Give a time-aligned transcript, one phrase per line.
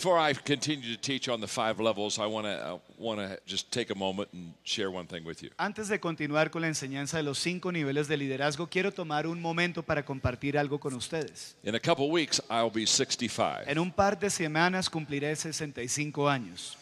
[0.00, 3.70] Before I continue to teach on the five levels, I want to want to just
[3.70, 5.50] take a moment and share one thing with you.
[5.58, 9.42] Antes de continuar con la enseñanza de los cinco niveles de liderazgo, quiero tomar un
[9.42, 11.54] momento para compartir algo con ustedes.
[11.64, 13.64] In a couple weeks, I'll be 65.
[13.66, 16.78] En un par de semanas cumpliré 65 años.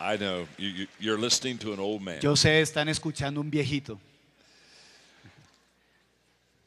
[0.00, 2.18] I know you, you, you're listening to an old man.
[2.20, 4.00] Yo sé, están escuchando un viejito.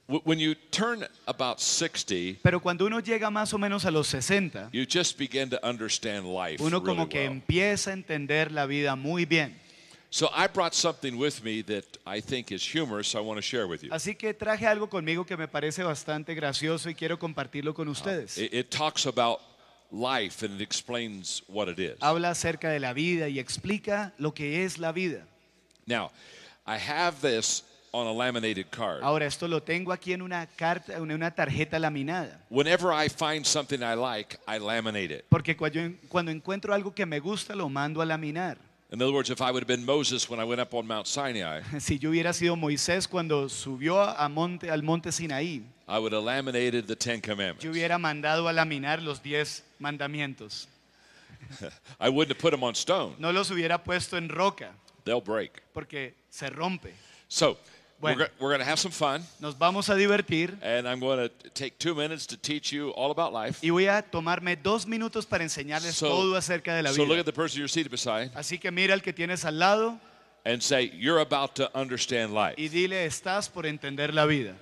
[0.08, 4.08] Wh- When you turn about 60, Pero cuando uno llega más o menos a los
[4.08, 7.32] 60, you just begin to understand life uno really como que well.
[7.32, 9.56] empieza a entender la vida muy bien.
[10.12, 13.16] So I brought something with me that I think is humorous.
[13.16, 13.90] I want to share with you.
[13.92, 17.92] Así que traje algo conmigo que me parece bastante gracioso y quiero compartirlo con ah,
[17.92, 18.38] ustedes.
[18.38, 19.42] It, it talks about
[19.92, 21.98] life and it explains what it is.
[22.00, 25.26] Habla acerca de la vida y explica lo que es la vida.
[25.86, 26.12] Now,
[26.66, 27.64] I have this
[27.96, 29.02] on a laminated card.
[29.04, 32.40] Ahora, esto lo tengo aquí en una carta, en una tarjeta laminada.
[32.50, 35.26] Whenever I find something I like, I laminate it.
[35.30, 35.80] Porque cuando,
[36.10, 38.58] cuando encuentro algo que me gusta, lo mando a laminar.
[38.92, 41.08] In other words, if I would have been Moses when I went up on Mount
[41.08, 46.14] Sinai, Si yo hubiera sido Moisés cuando subió a monte, al monte Sinaí, I would
[46.14, 47.64] have laminated the Ten Commandments.
[47.64, 50.68] yo hubiera mandado a laminar los diez mandamientos.
[52.00, 53.16] I wouldn't have put them on stone.
[53.20, 54.72] No los hubiera puesto en roca,
[55.04, 55.62] They'll break.
[55.74, 56.94] porque se rompe.
[57.28, 57.58] So,
[58.00, 58.18] Bueno.
[58.18, 61.18] we're, go- we're going to have some fun, Nos vamos a divertir and I'm going
[61.30, 63.60] to take two minutes to teach you all about life.
[63.64, 67.10] y voy a tomarme dos minutos para enseñarles So- todo acerca de la So look
[67.12, 67.20] vida.
[67.22, 69.98] at the person you're seated beside Así que mira al que tienes al lado
[70.46, 72.56] and say, You're about to understand life.
[72.58, 74.56] y dile, estás por entender la vida.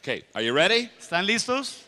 [0.00, 0.88] Okay, are you ready?
[1.00, 1.82] ¿Están listos?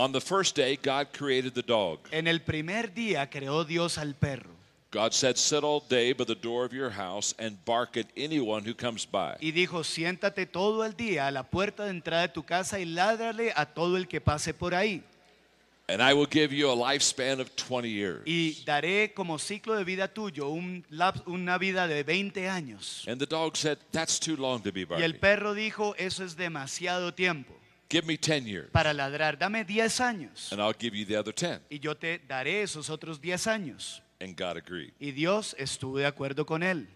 [0.00, 1.98] On the first day, God created the dog.
[2.10, 4.48] En el primer día creó Dios al perro
[4.90, 8.64] God said, Sit all day by the door of your house and bark at anyone
[8.64, 9.36] who comes by.
[9.40, 12.86] y dijo, siéntate todo el día a la puerta de entrada de tu casa y
[12.86, 15.02] ládrale a todo el que pase por ahí.
[15.86, 18.22] And I will give you a lifespan of 20 years.
[18.24, 23.04] Y daré como ciclo de vida tuyo un lap- una vida de 20 años.
[23.06, 25.02] And the dog said, That's too long to be barking.
[25.02, 27.59] Y el perro dijo, eso es demasiado tiempo
[27.90, 29.36] Give me 10 years, para ladrar.
[29.36, 31.60] Dame 10 años and I'll give you the other 10.
[31.70, 34.00] y yo te daré esos otros 10 años.
[34.20, 34.92] And God agreed.
[35.00, 36.86] Y Dios estuvo de acuerdo con él.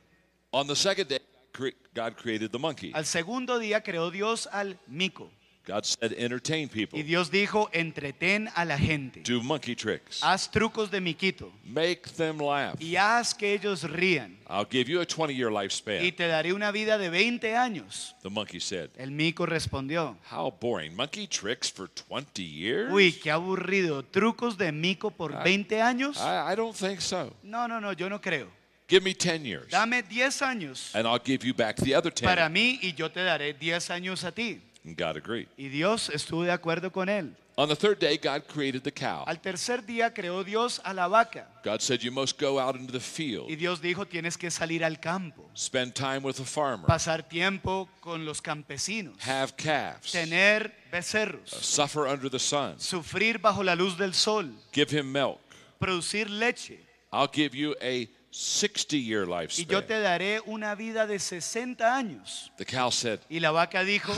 [0.52, 1.18] On the second day,
[1.52, 2.92] cre- God created the monkey.
[2.94, 5.30] Al segundo día creó Dios al mico.
[5.66, 9.22] God said, Entertain people, Y Dios dijo, entretén a la gente.
[9.22, 12.76] do monkey tricks, Haz trucos de miquito make them laugh.
[12.80, 14.36] y haz que ellos rían.
[14.46, 16.14] I'll give you a 20 year Y lifespan.
[16.14, 18.14] te daré una vida de 20 años.
[18.22, 20.94] The monkey said, El mico respondió, How boring.
[20.94, 22.92] Monkey tricks for 20 years?
[22.92, 24.02] uy, qué aburrido.
[24.04, 26.18] ¿Trucos de mico por 20 años?
[26.18, 27.32] I, I don't think so.
[27.42, 28.48] No, no, no, yo no creo.
[28.86, 32.22] Give me 10 years, Dame 10 años and I'll give you back the other 10.
[32.28, 34.60] para mí y yo te daré 10 años a ti.
[34.84, 35.48] And God agreed.
[35.56, 37.34] Y Dios estuvo de acuerdo con él.
[37.56, 39.22] On the third day, God created the cow.
[39.26, 41.46] Al tercer día creó Dios a la vaca.
[41.62, 44.84] God said, You must go out into the Y field, Dios dijo, tienes que salir
[44.84, 50.74] al campo, spend time with a farmer, pasar tiempo con los campesinos, have calves, tener
[50.90, 55.38] becerros, suffer under the sun, sufrir bajo la luz del sol, give him milk.
[55.78, 56.80] producir leche.
[57.12, 59.86] I'll give you a 60 year Y yo lifespan.
[59.86, 62.50] te daré una vida de 60 años.
[62.58, 64.12] The cow said, Y la vaca dijo,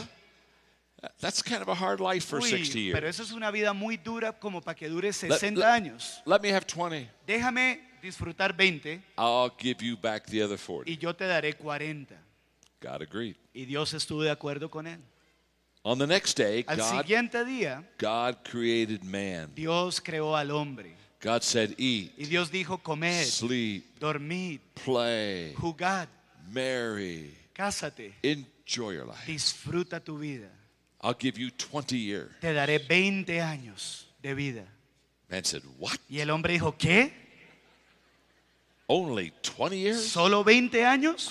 [1.21, 3.97] That's kind of a hard life for 60 uy, pero eso es una vida muy
[3.97, 6.23] dura como para que dure 60 let- años.
[6.27, 7.09] Let me have 20.
[7.27, 10.91] Déjame disfrutar 20 I'll give you back the other 40.
[10.91, 12.15] y yo te daré 40.
[12.81, 13.37] God agreed.
[13.55, 15.01] Y Dios estuvo de acuerdo con él.
[15.83, 19.53] On the next day, Al God, siguiente día, God created man.
[19.55, 20.97] Dios creó al hombre.
[21.23, 26.09] God said, Eat, Y Dios dijo, comed, sleep, dormid, play, jugad,
[26.51, 29.25] marry, cásate, enjoy your life.
[29.27, 30.51] disfruta tu vida.
[31.03, 32.31] I'll give you 20 years.
[32.41, 34.65] Te daré 20 años de vida.
[35.31, 35.97] Man said, What?
[36.09, 37.13] Y el hombre dijo, ¿qué?
[38.89, 40.09] Only 20 years?
[40.09, 41.29] ¿Solo 20 años?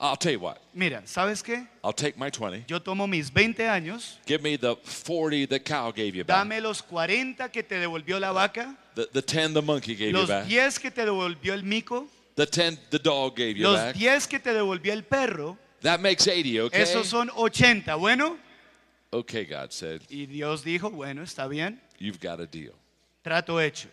[0.00, 0.58] I'll tell you what.
[0.72, 1.66] Mira, ¿sabes qué?
[1.82, 2.64] I'll take my 20.
[2.68, 6.38] Yo tomo mis 20 años, Give me the 40 the cow gave you back.
[6.38, 10.18] dame los 40 que te devolvió la vaca, The, the 10 the monkey gave you
[10.18, 10.46] los back.
[10.46, 12.06] 10 que te devolvió el mico,
[12.36, 13.96] The 10 the dog gave you los back.
[13.96, 16.80] 10 que te devolvió el perro, That makes 80, okay?
[16.82, 17.96] esos son 80.
[17.96, 18.38] Bueno,
[19.10, 22.74] Okay, God said, y Dios dijo, bueno, está bien, you've got a deal.
[23.24, 23.88] trato hecho.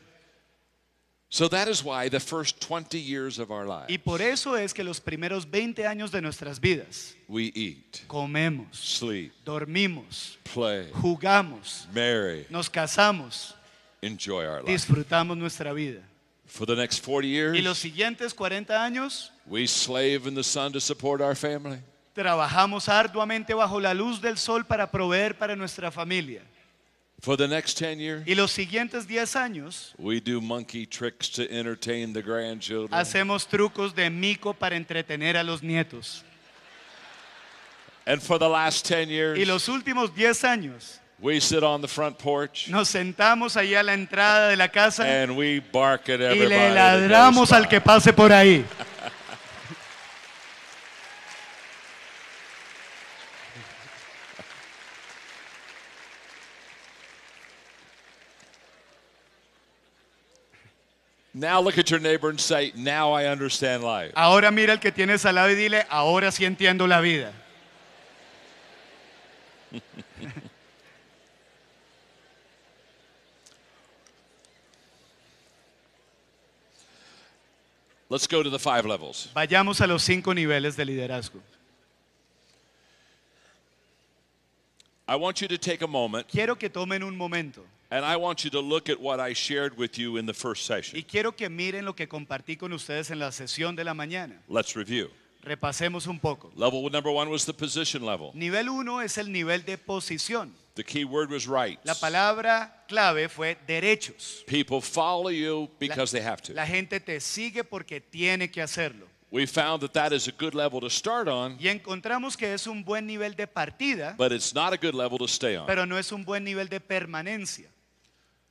[1.29, 3.89] So that is why the first 20 years of our lives.
[3.89, 8.75] Y por eso es que los primeros 20 años de nuestras vidas we eat, comemos,
[8.75, 13.53] sleep, dormimos, play, jugamos, marry, nos casamos,
[14.01, 14.71] enjoy our life.
[14.71, 16.01] disfrutamos nuestra vida.
[16.45, 20.71] For the next 40 years, Y los siguientes 40 años we slave in the sun
[20.73, 21.79] to support our family.
[22.15, 26.41] Trabajamos arduamente bajo la luz del sol para proveer para nuestra familia.
[27.21, 31.43] For the next 10 years, Y los siguientes 10 años we do monkey tricks to
[31.43, 32.93] entertain the grandchildren.
[32.93, 36.23] hacemos trucos de mico para entretener a los nietos.
[38.05, 41.87] And for the last 10 years, Y los últimos 10 años we sit on the
[41.87, 46.19] front porch nos sentamos ahí a la entrada de la casa and we bark at
[46.19, 48.65] y le ladramos al que pase por ahí.
[61.37, 64.13] Now look at your neighbor and say, Now I understand life.
[64.15, 67.33] Ahora mira al que tienes al lado y dile, ahora sí entiendo la vida.
[78.07, 79.27] Let's go to the five levels.
[79.35, 81.41] Vayamos a los cinco niveles de liderazgo.
[85.05, 87.61] I want you to take a moment Quiero que tomen un momento
[87.91, 90.65] and I want you to look at what I shared with you in the first
[90.65, 90.97] session.
[90.97, 94.41] y quiero que miren lo que compartí con ustedes en la sesión de la mañana.
[94.47, 95.09] Let's review.
[95.43, 96.51] Repasemos un poco.
[96.55, 98.31] Level number one was the position level.
[98.33, 100.51] Nivel uno es el nivel de posición.
[100.73, 101.85] The key word was rights.
[101.85, 104.43] La palabra clave fue derechos.
[104.47, 106.53] People follow you because they have to.
[106.53, 109.05] La gente te sigue porque tiene que hacerlo.
[109.31, 112.67] We found that that is a good level to start on, Y encontramos que es
[112.67, 115.65] un buen nivel de partida, but it's not a good level to stay on.
[115.65, 117.67] pero no es un buen nivel de permanencia.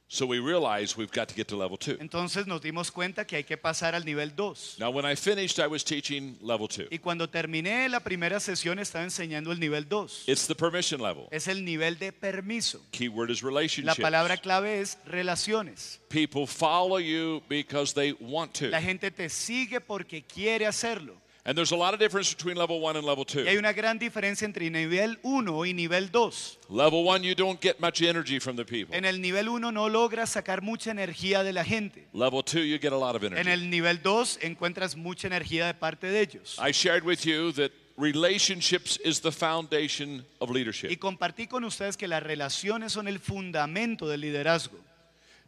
[0.06, 1.96] So we realized we've got to get to level two.
[1.98, 4.76] Entonces nos dimos cuenta que hay que pasar al nivel 2.
[4.78, 6.86] Now, when I finished, I was teaching level two.
[6.90, 10.24] Y cuando terminé la primera sesión estaba enseñando el nivel 2.
[10.28, 11.26] It's the permission level.
[11.30, 12.80] Es el nivel de permiso.
[12.92, 13.98] Key word is La relationships.
[13.98, 16.00] palabra clave es relaciones.
[16.10, 18.68] People follow you because they want to.
[18.68, 21.16] La gente te sigue porque quiere hacerlo.
[21.46, 23.58] And there's a lot of difference between level one and level Y hay two.
[23.58, 26.58] una gran diferencia entre nivel 1 y nivel 2.
[26.70, 28.96] Level one, you don't get much energy from the people.
[28.96, 32.06] En el nivel 1 no logras sacar mucha energía de la gente.
[32.14, 33.50] Level two, you get a lot of En energy.
[33.50, 36.58] el nivel 2 encuentras mucha energía de parte de ellos.
[36.58, 40.98] I shared with you that relationships is the foundation of Y leadership.
[40.98, 44.78] compartí con ustedes que las relaciones son el fundamento del liderazgo.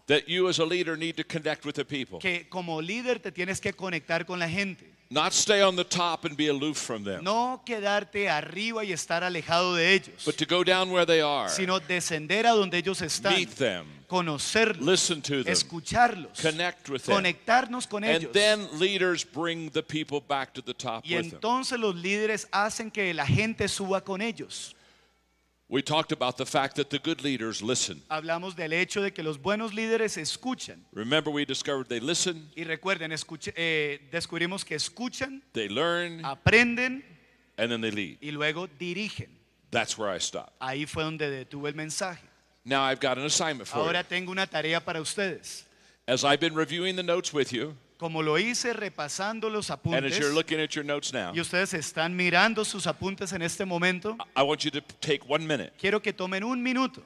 [0.09, 2.19] That you as a leader need to connect with the people.
[2.19, 4.85] Que como líder te tienes que conectar con la gente.
[5.09, 9.23] Not stay on the top and be aloof from them, No quedarte arriba y estar
[9.23, 13.01] alejado de ellos, but to go down where they are, sino descender a donde ellos
[13.03, 17.15] están, meet them, conocerlos, listen to them, escucharlos, connect with them.
[17.17, 18.33] conectarnos con And ellos.
[18.33, 21.35] then leaders bring the people back to the top Y with them.
[21.37, 24.75] entonces los líderes hacen que la gente suba con ellos.
[25.69, 28.01] We talked about the fact that the good leaders listen.
[28.09, 30.85] Hablamos del hecho de que los buenos líderes escuchan.
[30.93, 37.03] Remember, we discovered they listen, Y recuerden, escuche- eh, descubrimos que escuchan, they learn, aprenden
[37.59, 38.19] and then they lead.
[38.21, 39.29] y luego dirigen.
[39.73, 40.53] That's where I stopped.
[40.61, 42.23] Ahí fue donde detuve el mensaje.
[42.65, 44.09] Now I've got an assignment for Ahora you.
[44.09, 45.65] tengo una tarea para ustedes.
[46.07, 50.13] As I've been reviewing the notes with you, Como lo hice repasando los and apuntes,
[50.13, 53.65] as you're looking at your notes now, y ustedes están mirando sus apuntes en este
[53.65, 57.03] momento, I want you to take one minute, quiero que tomen un minuto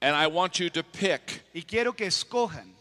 [0.00, 2.72] and I want you to pick y quiero que escojan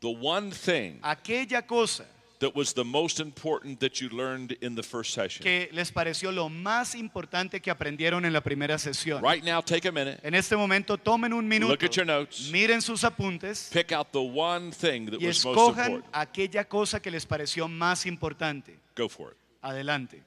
[0.00, 2.04] the one thing aquella cosa
[2.40, 5.42] that was the most important that you learned in the first session.
[5.42, 9.22] que les pareció lo más importante que aprendieron en la primera sesión.
[9.22, 12.50] Right now, take a minute, En este momento tomen un minuto, Look at your notes.
[12.52, 16.14] miren sus apuntes pick out the one thing that y was most escojan important.
[16.14, 18.78] aquella cosa que les pareció más importante.
[18.96, 19.36] Go for it.
[19.62, 20.22] Adelante.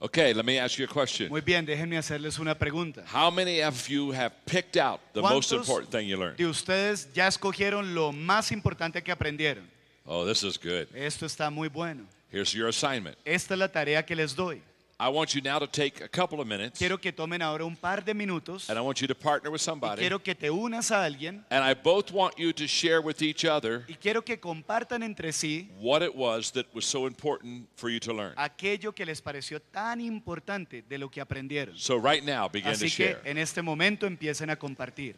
[0.00, 1.28] Okay, let me ask you a question.
[1.28, 3.02] Muy bien, déjenme hacerles una pregunta.
[3.12, 6.36] How many of you have picked out the most important thing you learned?
[6.36, 9.68] de ustedes ya escogieron lo más importante que aprendieron?
[10.06, 10.86] Oh, this is good.
[10.94, 12.06] Esto está muy bueno.
[12.30, 13.16] Here's your assignment.
[13.24, 14.62] Esta es la tarea que les doy.
[15.00, 17.76] I want you now to take a couple of minutes Quiero que tomen ahora un
[17.76, 20.00] par de minutos and I want you to partner with y somebody.
[20.00, 23.44] quiero que te unas a alguien And I both want you to share with each
[23.44, 27.90] other y quiero que compartan entre sí what it was that was so important for
[27.90, 28.34] you to learn.
[28.36, 31.76] aquello que les pareció tan importante de lo que aprendieron.
[31.78, 33.18] So right now, begin to share.
[33.18, 35.14] Así que en este momento empiecen a compartir.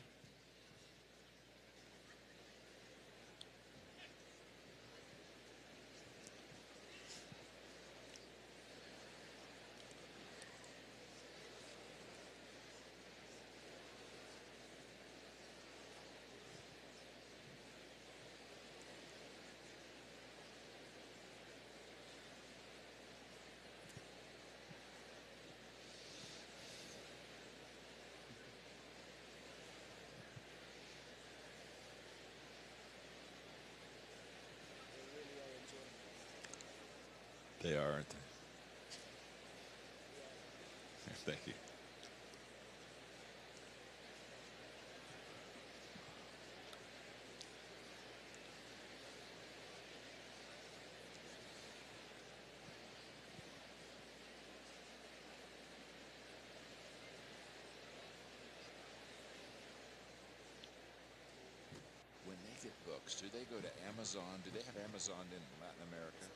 [63.11, 64.39] Books, do they go to Amazon?
[64.45, 66.27] Do they have Amazon in Latin America?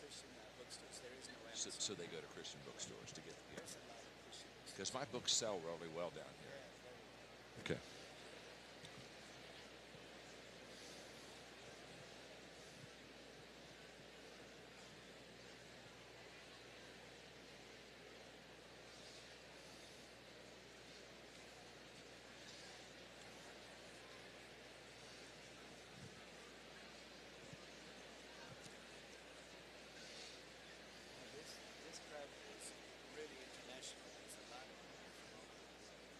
[0.00, 0.32] christian
[1.52, 3.60] So, so they go to Christian bookstores to get the
[4.72, 6.56] Because my books sell really well down here.
[7.64, 7.80] Okay.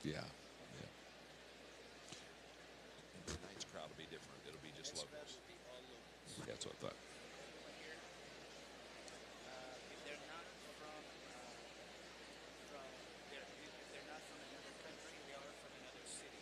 [0.01, 0.17] Yeah.
[0.17, 0.89] Yeah.
[3.29, 4.41] Tonight's crowd will be different.
[4.49, 5.37] It'll be just locals.
[6.41, 6.97] Yeah, that's what I thought.
[9.93, 10.49] if they're not
[10.81, 11.53] from, uh,
[12.73, 12.89] from
[13.29, 16.41] they're, if they're not from another country, they are from another city.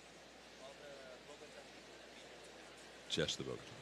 [0.62, 2.78] All the Bogota people that be here tonight.
[3.10, 3.78] Just the Bogota.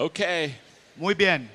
[0.00, 0.54] Okay.
[0.96, 1.50] Muy bien.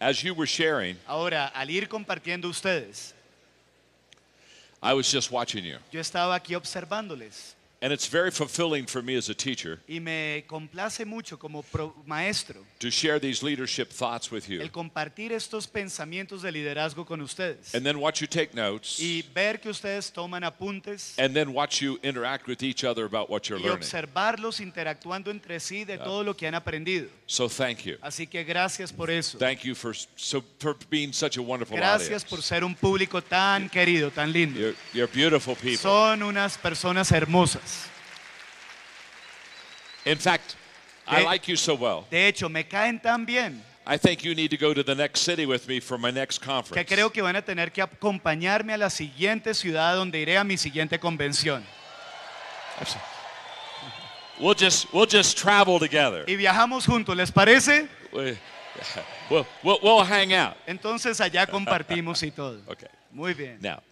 [0.00, 3.14] As you were sharing, Ahora, al ir compartiendo ustedes,
[4.82, 5.78] I was just watching you.
[5.92, 10.44] yo estaba aquí observándoles And it's very fulfilling for me as a teacher y me
[10.48, 14.62] complace mucho como pro- maestro to share these leadership thoughts with you.
[14.62, 18.98] el compartir estos pensamientos de liderazgo con ustedes And then watch you take notes.
[18.98, 23.28] y ver que ustedes toman apuntes And then watch you interact with each other about
[23.28, 23.82] what you're y learning.
[23.82, 27.08] observarlos interactuando entre sí de todo lo que han aprendido.
[27.26, 27.98] So thank you.
[28.00, 29.36] Así que gracias por eso.
[29.36, 32.26] Thank you for so for being such a wonderful Gracias audience.
[32.30, 34.58] por ser un público tan querido, tan lindo.
[34.58, 35.76] You're, you're beautiful people.
[35.76, 37.65] Son unas personas hermosas.
[40.06, 40.54] In fact,
[41.06, 42.04] I De- like you so well.
[42.10, 45.20] De hecho, me caen tan bien I think you need to go to the next
[45.20, 46.86] city with me for my next que conference.
[46.92, 50.56] creo que van a tener que acompañarme a la siguiente ciudad donde iré a mi
[50.56, 51.64] siguiente convención.
[54.40, 56.24] We'll just we'll just travel together.
[56.28, 57.88] Y viajamos juntos, ¿les parece?
[58.12, 58.36] We-
[59.30, 60.56] We'll, we'll, we'll hang out.
[60.66, 62.60] Entonces allá compartimos y todo.
[62.68, 62.88] Okay.
[63.10, 63.58] Muy bien.
[63.60, 63.82] Now,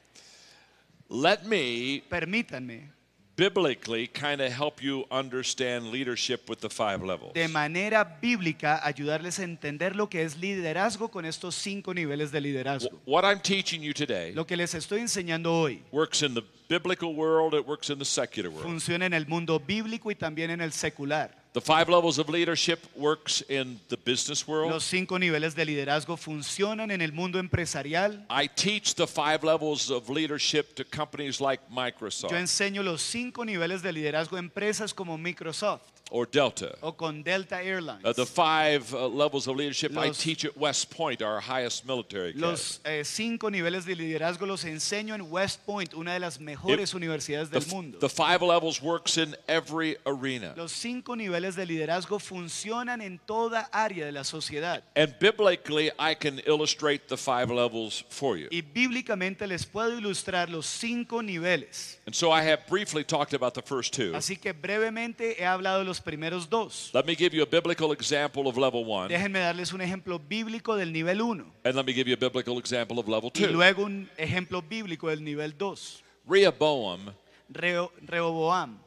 [1.09, 2.91] let me Permítanme
[3.37, 7.33] biblically kind of help you understand leadership with the five levels.
[7.35, 12.41] de manera bíblica ayudarles a entender lo que es liderazgo con estos cinco niveles de
[12.41, 13.01] liderazgo.
[13.07, 17.15] What I'm teaching you today Lo que les estoy enseñando hoy works in the biblical
[17.15, 18.65] world, it works in the secular world.
[18.65, 21.44] funciona en el mundo bíblico y también en el secular.
[21.55, 24.73] The five levels of leadership works in the business world.
[24.73, 28.27] Los cinco niveles de liderazgo funcionan en el mundo empresarial.
[28.29, 33.83] I teach the five levels of leadership to companies like Yo enseño los cinco niveles
[33.83, 36.77] de liderazgo a empresas como Microsoft or Delta.
[36.81, 38.05] o con Delta Airlines.
[38.05, 42.31] Uh, the five uh, levels of leadership I teach at West Point, our highest military
[42.31, 42.51] academy.
[42.53, 46.91] Los eh, cinco niveles de liderazgo los enseño en West Point, una de las mejores
[46.91, 47.99] It- universidades The, del f- mundo.
[47.99, 50.55] the five levels works in every arena.
[50.57, 54.83] Los cinco niveles de liderazgo funcionan en toda área de la sociedad.
[54.95, 58.47] And biblically, I can illustrate the five levels for you.
[58.53, 61.99] Y bíblicamente les puedo ilustrar los cinco niveles.
[62.07, 64.13] And so I have briefly talked about the first two.
[64.15, 66.91] Así que brevemente he hablado de los primeros dos.
[66.95, 70.77] Let me give you a biblical example of level one, Déjenme darles un ejemplo bíblico
[70.77, 73.47] del nivel 1 and let me give you a biblical example of level y two.
[73.53, 76.03] luego un ejemplo bíblico del nivel 2.
[76.27, 77.13] Rehoboam
[77.49, 78.79] Reo- Rehoboam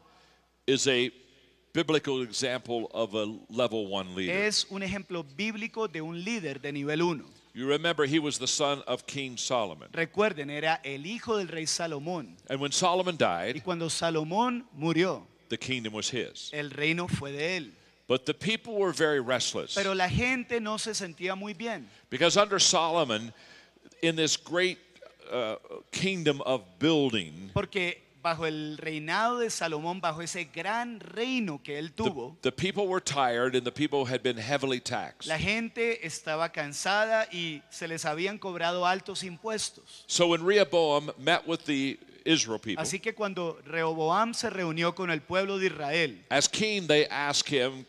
[0.66, 1.12] is a
[1.74, 4.36] biblical example of a level one leader.
[4.46, 7.24] es un ejemplo bíblico de un líder de nivel 1.
[7.54, 9.90] You remember he was the son of King Solomon.
[9.92, 12.38] Recuerden, era el hijo del rey Salomón.
[12.50, 13.18] And when Solomon Y
[13.54, 16.50] died, cuando Salomón murió, the kingdom was his.
[16.54, 17.72] el reino fue de él.
[18.08, 21.90] But the people were very restless Pero la gente no se sentía muy bien.
[22.10, 23.34] because under Solomon,
[24.02, 24.78] in this great
[25.32, 25.56] uh,
[25.92, 31.94] kingdom of building, Porque bajo el reinado de Salomón, bajo ese gran reino que él
[31.96, 35.28] the, the people were tired and the people had been heavily taxed.
[35.28, 40.04] la gente estaba cansada y se les habían cobrado altos impuestos.
[40.08, 45.10] So when Rehoboam met with the Israel people, Así que cuando Rehoboam se reunió con
[45.10, 47.86] el pueblo de Israel, as king, they asked him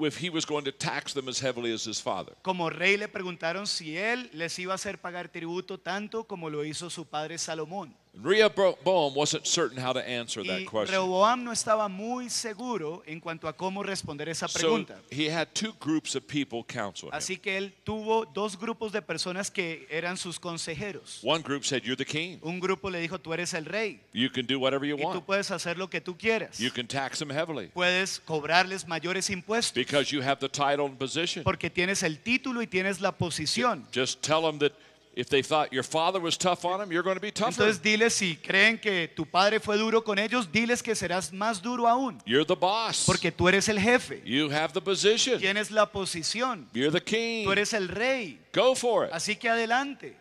[0.00, 2.34] if he was going to tax them as heavily as his father.
[2.42, 6.64] como rey le preguntaron si él les iba a hacer pagar tributo tanto como lo
[6.64, 7.94] hizo su padre Salomón.
[8.14, 10.94] Rehoboam wasn't certain how to answer that Y question.
[10.94, 14.98] Rehoboam no estaba muy seguro en cuanto a cómo responder esa So pregunta.
[15.10, 17.14] he had two groups of people counsel him.
[17.14, 21.20] Así que él tuvo dos grupos de personas que eran sus consejeros.
[21.22, 22.38] One group said, You're the king.
[22.42, 25.06] Un grupo le dijo, tú eres el rey You can do whatever you y tú
[25.08, 25.24] want.
[25.26, 26.58] puedes hacer lo que tú quieras.
[26.58, 30.98] You can tax them heavily Puedes cobrarles mayores impuestos because you have the title and
[30.98, 31.44] position.
[31.44, 33.86] porque tienes el título y tienes la posición.
[33.92, 34.72] Just tell them that
[35.14, 37.50] if they thought your father was tough on them, you're going to be tougher.
[37.52, 41.60] Entonces diles si creen que tu padre fue duro con ellos, diles que serás más
[41.60, 43.04] duro aún, You're the boss.
[43.06, 45.38] porque tú eres el jefe, You have the position.
[45.38, 47.44] tienes la posición, You're the king.
[47.44, 48.38] tú eres el rey.
[48.54, 49.12] Go for it.
[49.12, 50.16] Así que adelante.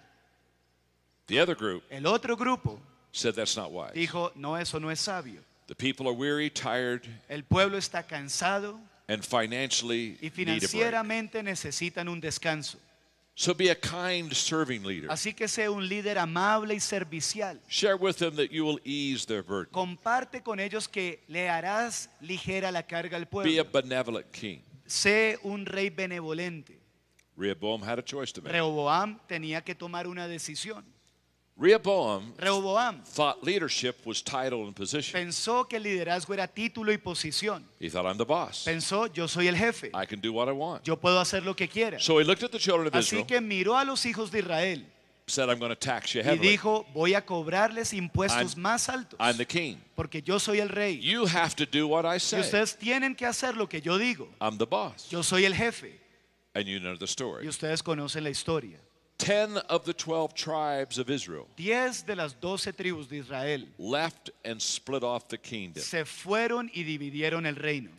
[1.28, 2.80] The other group El otro grupo
[3.14, 3.94] said that's not wise.
[3.94, 5.40] dijo, no, eso no es sabio.
[5.68, 8.78] The people are weary, tired, El pueblo está cansado
[9.08, 10.62] and financially y need a break.
[10.70, 12.78] financieramente necesitan un descanso.
[13.34, 15.10] So be a kind serving leader.
[15.10, 17.60] Así que sea un líder amable y servicial.
[17.68, 19.72] Share with them that you will ease their burden.
[19.72, 23.72] Comparte con ellos que le harás ligera la carga al Be a pueblo.
[23.72, 24.60] benevolent king.
[24.86, 26.78] Sé un rey benevolente.
[27.38, 28.52] Rehoboam had a choice to make.
[28.52, 30.84] Rehoboam tenía que tomar una decisión.
[31.58, 35.14] Rehoboam Rehoboam thought leadership was title and position.
[35.14, 37.64] pensó que el liderazgo era título y posición.
[37.80, 38.64] He thought, I'm the boss.
[38.66, 39.92] Pensó, yo soy el jefe.
[39.94, 40.84] I can do what I want.
[40.84, 42.00] Yo puedo hacer lo que quiera.
[42.00, 44.40] So he looked at the children of Así Israel, que miró a los hijos de
[44.40, 44.86] Israel
[45.28, 46.50] said, I'm going to tax you y heavily.
[46.58, 49.18] dijo, voy a cobrarles impuestos I'm- más altos.
[49.20, 49.78] I'm the king.
[49.96, 51.00] Porque yo soy el rey.
[51.00, 52.40] You have to do what I Y say.
[52.42, 54.28] ustedes tienen que hacer lo que yo digo.
[54.42, 55.08] I'm the boss.
[55.10, 56.00] Yo soy el jefe.
[56.54, 57.48] And you know the Y story.
[57.48, 58.78] ustedes conocen la historia.
[59.22, 64.60] Ten of the twelve tribes of Israel de las doce tribus de Israel left and
[64.60, 65.84] split off the kingdom.
[65.84, 67.92] se fueron y dividieron el reino.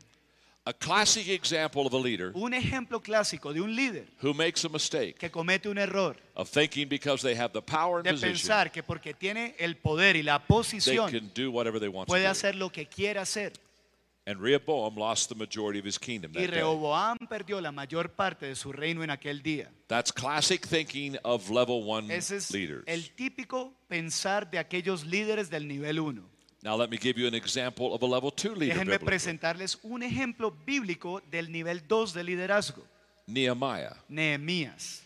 [0.64, 4.68] A classic example of a leader Un ejemplo clásico de un líder who makes a
[4.68, 8.32] mistake que comete un error of thinking because they have the power and de position,
[8.32, 12.06] pensar que porque tiene el poder y la they posición can do whatever they want
[12.06, 12.30] to puede do.
[12.30, 13.52] hacer lo que quiera hacer.
[14.24, 16.60] And Rehoboam lost the majority of his kingdom Y that day.
[16.60, 19.68] Rehoboam perdió la mayor parte de su reino en aquel día.
[19.88, 22.84] That's classic thinking of level one Ese es leaders.
[22.86, 26.22] el típico pensar de aquellos líderes del nivel 1.
[26.62, 28.76] Now let me give you an example of a level two leader.
[28.76, 29.06] Déjenme biblically.
[29.06, 32.84] presentarles un ejemplo bíblico del nivel 2 de liderazgo.
[33.26, 33.96] Nehemiah.
[34.08, 35.02] Nehemías.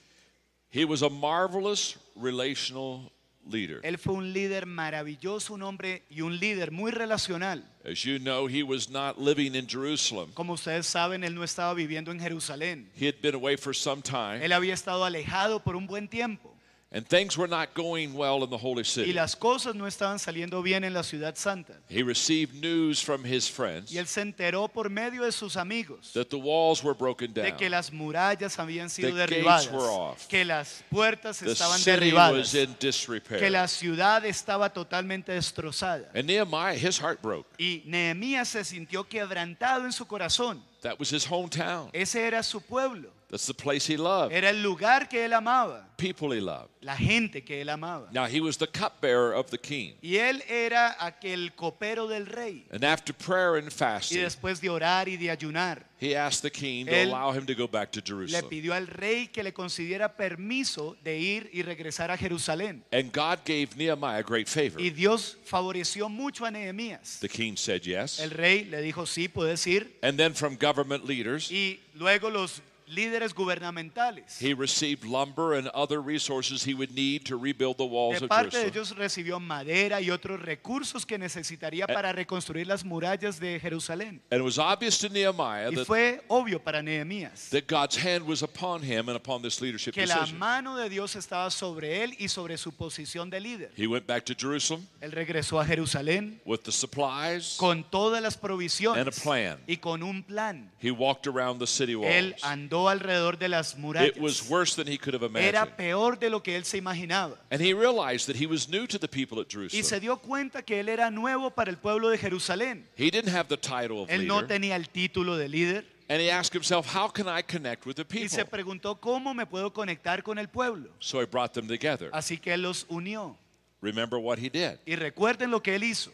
[0.71, 3.11] He was a marvelous relational
[3.51, 3.81] leader.
[3.83, 7.65] Él fue un líder maravilloso, un hombre y un líder muy relacional.
[7.85, 10.33] As you know, he was not living in Jerusalem.
[10.35, 12.91] Como ustedes saben, él no estaba viviendo en Jerusalén.
[12.99, 16.56] He had been away for some time, Él había estado alejado por un buen tiempo
[16.93, 19.13] and things were not going well in the holy y city.
[19.13, 21.75] las cosas no estaban saliendo bien en la ciudad santa.
[21.91, 26.13] He received news from his friends Y él se enteró por medio de sus amigos
[26.15, 27.57] that the walls were broken de down.
[27.57, 30.27] que las murallas habían sido The gates derribadas, were off.
[30.29, 33.41] que las puertas The estaban city derribadas, was in disrepair.
[33.41, 36.09] que la ciudad estaba totalmente destrozada.
[36.15, 37.47] And Nehemiah, his heart broke.
[37.59, 40.63] Y Nehemías se sintió quebrantado en su corazón.
[40.83, 41.91] That was his hometown.
[41.93, 43.11] Ese era su pueblo.
[43.29, 46.69] That's the place he loved, Era el lugar que él amaba, people he loved.
[46.81, 48.07] la gente que él amaba.
[48.13, 49.95] Now he was the cupbearer of the king.
[50.01, 52.65] Y él era aquel copero del rey.
[52.71, 54.19] And after prayer and fasting.
[54.19, 57.55] Y después de orar y de ayunar, he asked the king to allow him to
[57.57, 58.45] go back to Jerusalem.
[58.45, 62.85] le pidió al rey que le concediera permiso de ir y regresar a Jerusalén.
[62.93, 64.81] And God gave Nehemiah great favor.
[64.81, 67.19] Y Dios favoreció mucho a Nehemías.
[67.19, 68.21] The king said yes.
[68.21, 69.99] El rey le dijo, sí, puedes ir.
[70.03, 74.39] And then from government leaders, Y luego los líderes gubernamentales.
[74.41, 78.29] he received lumber and other resources he would need to rebuild the walls De of
[78.29, 78.73] parte de Jerusalem.
[78.73, 81.19] ellos recibió madera y otros recursos que Eh.
[81.19, 84.21] necesitaría para reconstruir las murallas de Jerusalén.
[84.31, 88.23] And it was obvious to Nehemiah Y that, fue obvio para Nehemías that God's hand
[88.27, 90.39] was upon him and upon this leadership que la decision.
[90.39, 93.71] mano de Dios estaba sobre él y sobre su posición de líder.
[93.77, 97.57] He went back to Jerusalem Él regresó a Jerusalén with the supplies.
[97.59, 99.59] con todas las And a provisiones plan.
[99.67, 100.71] y con un plan.
[100.81, 102.45] He walked around the city Él walls.
[102.77, 104.51] Andó alrededor de las It was murallas.
[104.51, 105.77] worse than he could have Era imagined.
[105.77, 107.37] peor de lo que él se imaginaba.
[107.51, 110.01] And he realized that he was new to the people at Y se Jerusalem.
[110.01, 112.87] dio cuenta que él era nuevo para el pueblo de Jerusalén.
[112.97, 114.49] He didn't have the title of Él no leader.
[114.49, 115.85] tenía el título de líder.
[116.09, 118.51] And he asked himself, how can I connect with the Y se people?
[118.63, 120.91] preguntó cómo me puedo conectar con el pueblo.
[121.01, 122.11] So he brought them together.
[122.13, 123.37] Así que él los unió.
[123.83, 124.79] Remember what he did?
[124.87, 126.13] Y recuerden lo que él hizo.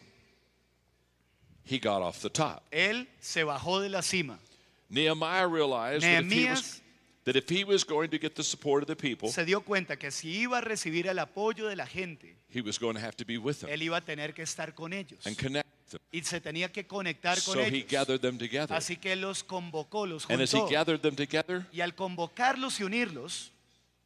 [1.65, 2.63] He got off the top.
[2.71, 4.37] Él se bajó de la cima.
[4.89, 6.79] Nehemiah realized that if, he was, Nehemías
[7.25, 9.97] that if he was going to get the support of the people, se dio cuenta
[9.97, 13.15] que si iba a recibir el apoyo de la gente, he was going to have
[13.15, 15.25] to be with them él iba a tener que estar con ellos.
[15.25, 16.01] and connect with them.
[16.11, 17.89] Y se tenía que conectar con So he ellos.
[17.89, 18.75] gathered them together.
[18.75, 20.69] Así que los convocó, los And as he juntó.
[20.69, 23.52] gathered them together, Y al convocarlos y unirlos,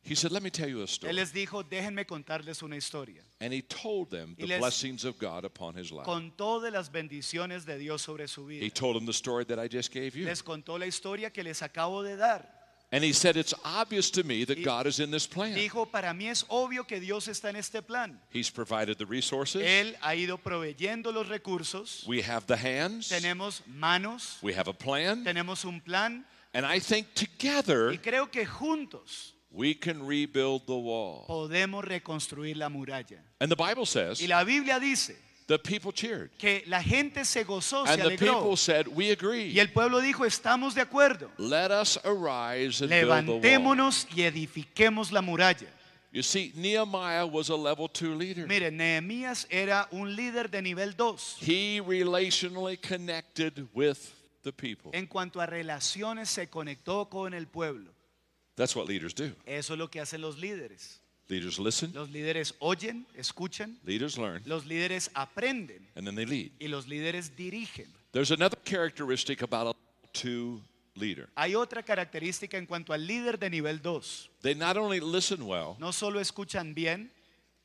[0.07, 1.13] he said, Let me tell you a él story.
[1.13, 3.21] les dijo, déjenme contarles una historia.
[3.41, 6.05] And he told them the blessings of God upon his life.
[6.05, 8.63] Contó de las bendiciones de Dios sobre su vida.
[8.63, 10.25] He told them the story that I just gave you.
[10.25, 12.45] Les contó la historia que les acabo de dar.
[12.89, 15.53] And he said, It's obvious to me that God is in this plan.
[15.53, 18.17] Dijo, para mí es obvio que Dios está en este plan.
[18.31, 19.61] He's provided the resources.
[19.61, 22.05] Él ha ido proveyendo los recursos.
[22.07, 23.09] We have the hands.
[23.09, 25.25] Tenemos manos, We have a plan.
[25.25, 26.25] tenemos un plan.
[26.53, 31.25] And I think together Y creo que juntos we can rebuild the wall.
[31.27, 33.19] podemos reconstruir la muralla.
[33.39, 35.15] And the Bible says Y la Biblia dice
[35.47, 36.29] the people cheered.
[36.37, 39.51] que la gente se gozó, se And the people said, We agree.
[39.51, 41.29] Y el pueblo dijo, estamos de acuerdo.
[41.37, 43.41] Let us arise and build the wall.
[43.41, 45.67] Levantémonos y edifiquemos la muralla.
[46.11, 48.47] You see, Nehemiah was a level two leader.
[48.47, 51.37] Mire, Nehemías era un líder de nivel 2.
[51.41, 54.91] He relationally connected with the people.
[54.93, 57.93] En cuanto a relaciones, se conectó con el pueblo.
[58.57, 59.31] That's what leaders do.
[59.45, 60.99] Eso es lo que hacen los líderes.
[61.29, 66.51] Leaders listen, Los líderes oyen, escuchan, leaders learn, los líderes aprenden and then they lead.
[66.59, 67.85] y los líderes dirigen.
[68.13, 70.61] There's another characteristic about a two
[70.95, 71.27] leader.
[71.35, 74.29] Hay otra característica en cuanto al líder de nivel 2.
[74.41, 77.11] They not only listen well, No solo escuchan bien,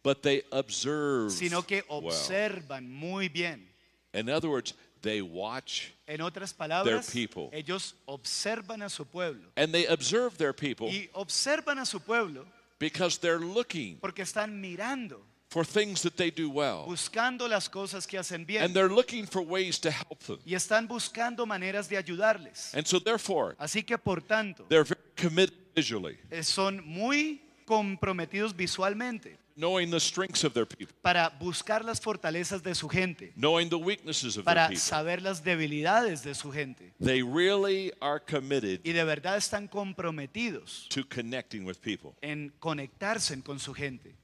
[0.02, 2.07] but they observe sino que well.
[2.09, 3.68] observan muy bien.
[4.12, 7.48] In other words, they watch En otras palabras, people.
[7.53, 9.48] ellos observan a su pueblo.
[9.57, 12.44] and they observe their people Y observan a su pueblo
[12.79, 16.85] because they're looking porque están mirando, for things that they do well.
[16.87, 18.62] buscando las cosas que hacen bien.
[18.62, 20.38] And they're looking for ways to help them.
[20.44, 22.75] Y están buscando maneras de ayudarles.
[22.75, 28.55] And so therefore, Así que por tanto, they're very committed visually, eh, son muy comprometidos
[28.55, 33.69] visualmente knowing the strengths of their people, para buscar las fortalezas de su gente, knowing
[33.69, 34.81] the weaknesses of their para people.
[34.81, 36.93] saber las debilidades de su gente.
[37.01, 42.15] They really are committed Y de verdad están comprometidos to connecting with people.
[42.23, 44.15] en conectarse con su gente.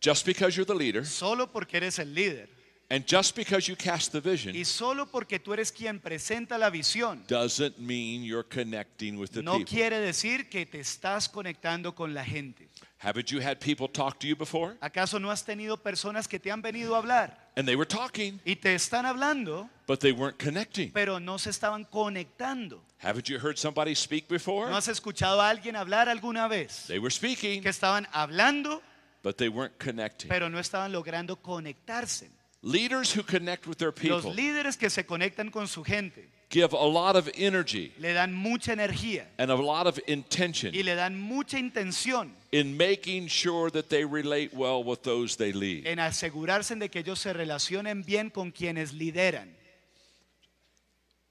[0.00, 2.48] Just because you're the leader Solo porque eres el líder
[2.88, 6.70] and just because you cast the vision y solo porque tú eres quien presenta la
[6.70, 9.66] visión, doesn't mean you're connecting with the no people.
[9.76, 12.68] quiere decir que te estás conectando con la gente.
[12.98, 14.76] Haven't you had people talk to you before?
[14.80, 18.40] ¿Acaso no has tenido personas que te han venido a hablar And they were talking,
[18.44, 20.92] y te están hablando, but they weren't connecting.
[20.92, 22.80] pero no se estaban conectando?
[23.02, 24.70] Haven't you heard somebody speak before?
[24.70, 26.86] ¿No has escuchado a alguien hablar alguna vez?
[26.86, 28.80] They were speaking, Que estaban hablando,
[29.22, 30.28] but they weren't connecting.
[30.28, 32.30] pero no estaban logrando conectarse.
[32.66, 34.16] Leaders who connect with their people.
[34.16, 38.32] Los líderes que se conectan con su gente give a lot of energy le dan
[38.32, 43.68] mucha energía and a lot of intention y le dan mucha intención in making sure
[43.70, 45.86] that they relate well with those they lead.
[45.86, 49.48] en asegurarse de que ellos se relacionen bien con quienes lideran.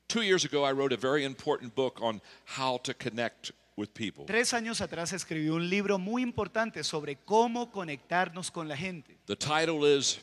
[0.08, 4.26] Two years ago, I wrote a very important book on how to connect with people.
[4.26, 9.18] Tres años atrás escribí un libro muy importante sobre cómo conectarnos con la gente.
[9.26, 10.20] The title is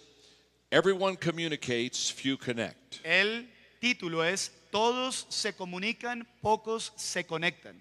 [0.73, 3.05] Everyone Communicates, Few Connect.
[3.05, 3.47] El
[3.79, 7.79] título es Todos se comunican, pocos se conectan.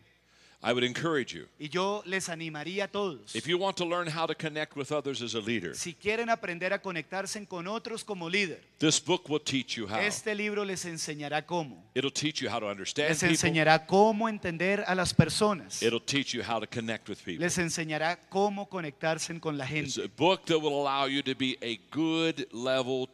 [0.64, 1.48] I would encourage you.
[1.60, 3.36] Y yo les animaría a todos.
[3.36, 6.30] If you want to learn how to connect with others as a leader, Si quieren
[6.30, 9.98] aprender a conectarse con otros como líder, this book will teach you how.
[10.00, 11.84] este libro les enseñará cómo.
[11.96, 13.34] It'll teach you how to understand Les people.
[13.34, 15.82] enseñará cómo entender a las personas.
[15.82, 17.44] It'll teach you how to connect with people.
[17.44, 20.04] Les enseñará cómo conectarse con la It's gente.
[20.04, 23.08] a book that will allow you to be a good level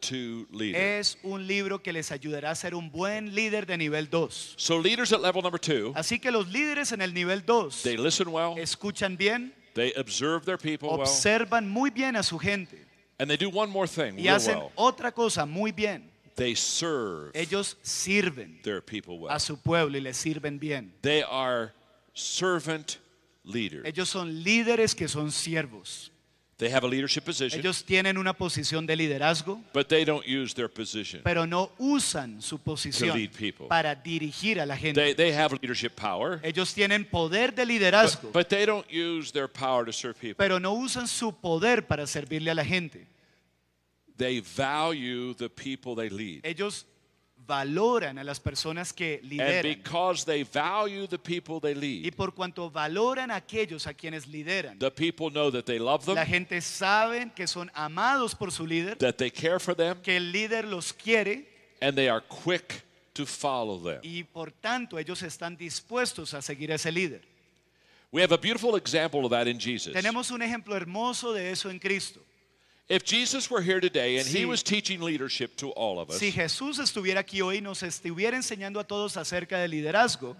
[0.52, 0.76] leader.
[0.98, 4.54] Es un libro que les ayudará a ser un buen líder de nivel 2.
[4.56, 7.96] So leaders at level number two, Así que los líderes en el nivel 2 they
[7.96, 12.78] listen well, escuchan bien, they observe their people well, observan muy bien a su gente
[13.18, 14.72] and they do one more thing y hacen well.
[14.76, 16.10] otra cosa muy bien.
[16.36, 19.34] They serve Ellos sirven their people well.
[19.34, 20.92] a su pueblo y les sirven bien.
[21.02, 21.72] They are
[22.14, 22.98] servant
[23.44, 23.84] leaders.
[23.84, 26.12] Ellos son líderes que son siervos.
[26.58, 30.52] They have a leadership position, Ellos tienen una posición de liderazgo, but they don't use
[30.54, 31.22] their position.
[31.22, 33.68] pero no usan su To posición lead people.
[33.68, 35.14] para dirigir a la They, gente.
[35.14, 39.46] they have leadership power, Ellos tienen poder de but, liderazgo, but they don't use their
[39.48, 40.34] power to serve people.
[40.34, 43.06] pero no usan su poder para servirle a la gente.
[44.16, 46.40] They value the people they lead.
[46.44, 46.86] Ellos
[47.48, 49.62] valoran a las personas que And lideran.
[49.62, 54.26] because they value the people they Y lead, por cuanto valoran a aquellos a quienes
[54.28, 58.52] lideran, the people know that they love la them, gente sabe que son amados por
[58.52, 61.48] su líder, that they care for them, que el líder los quiere
[61.80, 62.84] and they are quick
[63.14, 63.98] to follow them.
[64.02, 67.22] y por tanto ellos están dispuestos a seguir a ese líder.
[68.12, 69.92] We have a beautiful example of that in Jesus.
[69.92, 72.20] Tenemos un ejemplo hermoso de eso en Cristo.
[72.88, 76.32] If Jesus were here today and he was teaching leadership to all of us, Si
[76.32, 80.34] Jesús estuviera aquí hoy y nos estuviera enseñando a todos acerca del liderazgo,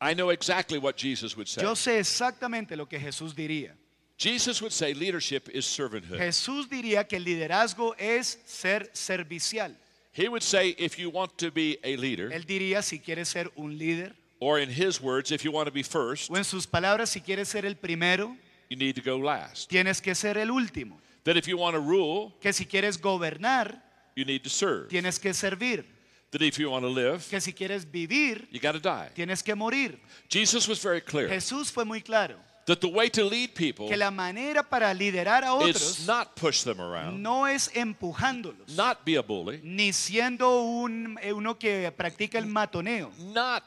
[0.00, 1.62] I know exactly what Jesus would say.
[1.62, 3.72] yo sé exactamente lo que Jesús diría.
[4.18, 6.18] Jesus would say leadership is servanthood.
[6.18, 9.74] Jesús diría que el liderazgo es ser servicial.
[10.12, 13.50] He would say if you want to be a leader, Él diría si quieres ser
[13.56, 16.66] un líder, or in his words, if you want to be first, o en sus
[16.66, 18.36] palabras, si quieres ser el primero,
[18.68, 19.70] you need to go last.
[19.70, 21.00] tienes que ser el último.
[21.24, 23.82] That if you want to rule, Que si quieres gobernar,
[24.16, 24.88] you need to serve.
[24.88, 25.84] tienes que servir.
[26.30, 29.10] That if you want to live, Que si quieres vivir, you got to die.
[29.14, 30.00] tienes que morir.
[30.28, 33.96] Jesus was very clear Jesús fue muy claro that the way to lead people que
[33.96, 39.04] la manera para liderar a is otros not push them around, no es empujándolos, not
[39.04, 43.62] be a bully, ni siendo un, eh, uno que practica el matoneo, not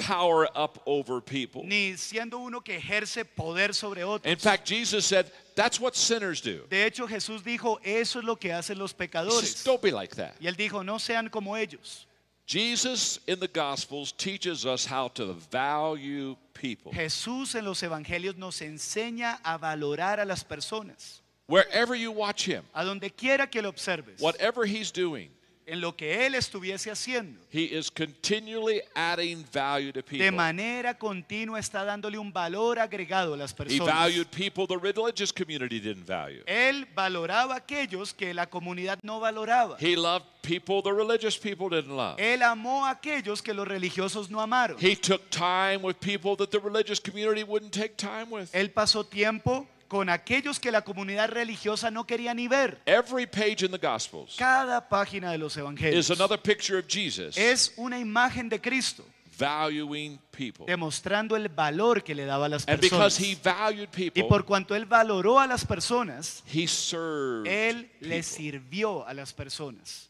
[0.00, 1.62] power up over people.
[1.64, 4.30] ni siendo uno que ejerce poder sobre otros.
[4.30, 6.62] In fact, Jesus said that's what sinners do.
[6.68, 9.64] De hecho, Jesús dijo, eso es lo que hacen los He says, pecadores.
[9.64, 10.34] don't be like that.
[10.40, 12.06] Y él dijo, no sean como ellos.
[12.46, 16.90] Jesus in the Gospels teaches us how to value people.
[16.92, 21.20] Jesús en los evangelios nos enseña a valorar a las personas.
[21.46, 25.30] Wherever you watch him, A donde quiera que lo observes, whatever he's doing,
[25.70, 30.30] en lo que él estuviese haciendo, he is continually adding value to de people.
[30.32, 33.86] manera continua está dándole un valor agregado a las He personas.
[33.94, 36.42] valued people the religious community didn't value.
[36.46, 39.76] Él valoraba aquellos que la comunidad no valoraba.
[39.78, 42.16] He loved people the religious people didn't love.
[42.18, 44.76] Él amó a aquellos que los religiosos no amaron.
[44.78, 48.50] He took time with people that the religious community wouldn't take time with.
[48.52, 52.80] Él pasó tiempo con aquellos que la comunidad religiosa no quería ni ver.
[52.86, 57.36] Every page in the Gospels Cada página de los evangelios is another picture of Jesus
[57.36, 59.04] es una imagen de Cristo,
[59.36, 60.64] valuing people.
[60.66, 63.20] demostrando el valor que le daba a las And because personas.
[63.20, 68.22] he valued Y people, por cuanto él valoró a las personas, he served él le
[68.22, 70.06] sirvió a las personas.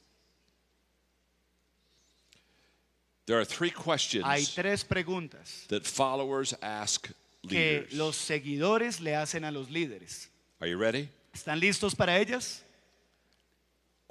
[3.27, 7.09] There are three questions Hay tres preguntas that followers ask
[7.49, 7.93] que leaders.
[7.95, 10.31] los seguidores le hacen a los líderes.
[10.61, 11.09] Are you ready?
[11.33, 12.65] ¿Están listos para ellas?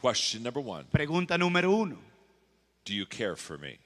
[0.02, 1.98] Question number one Pregunta número uno.
[2.86, 3.78] Do you care for me?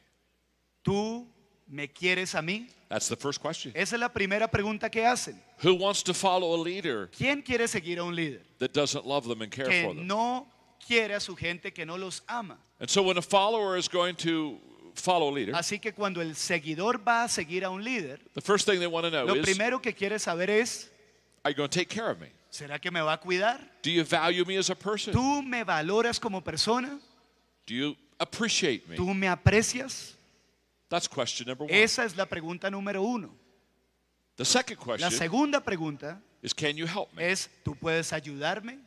[0.83, 1.25] ¿Tú
[1.67, 2.67] me quieres a mí?
[2.89, 3.71] That's the first question.
[3.75, 5.41] Esa es la primera pregunta que hacen.
[5.63, 9.27] Who wants to follow a leader ¿Quién quiere seguir a un líder that doesn't love
[9.27, 10.05] them and care que for them?
[10.05, 10.47] no
[10.85, 12.57] quiere a su gente, que no los ama?
[12.79, 14.59] And so when a follower is going to
[14.95, 18.41] follow a leader, Así que cuando el seguidor va a seguir a un líder, the
[18.41, 20.89] first thing they want to know lo is primero que quiere saber es,
[21.43, 22.31] Are you going to take care of me?
[22.53, 23.59] ¿será que me va a cuidar?
[23.81, 25.13] Do you value me as a person?
[25.13, 26.99] ¿Tú me valoras como persona?
[27.65, 28.95] Do you appreciate me?
[28.95, 30.15] ¿Tú me aprecias?
[30.89, 31.73] That's question number one.
[31.73, 33.33] Esa es la pregunta número uno.
[34.35, 37.31] The second La question segunda pregunta is Can you help me?
[37.31, 38.79] es, ¿tú puedes ayudarme?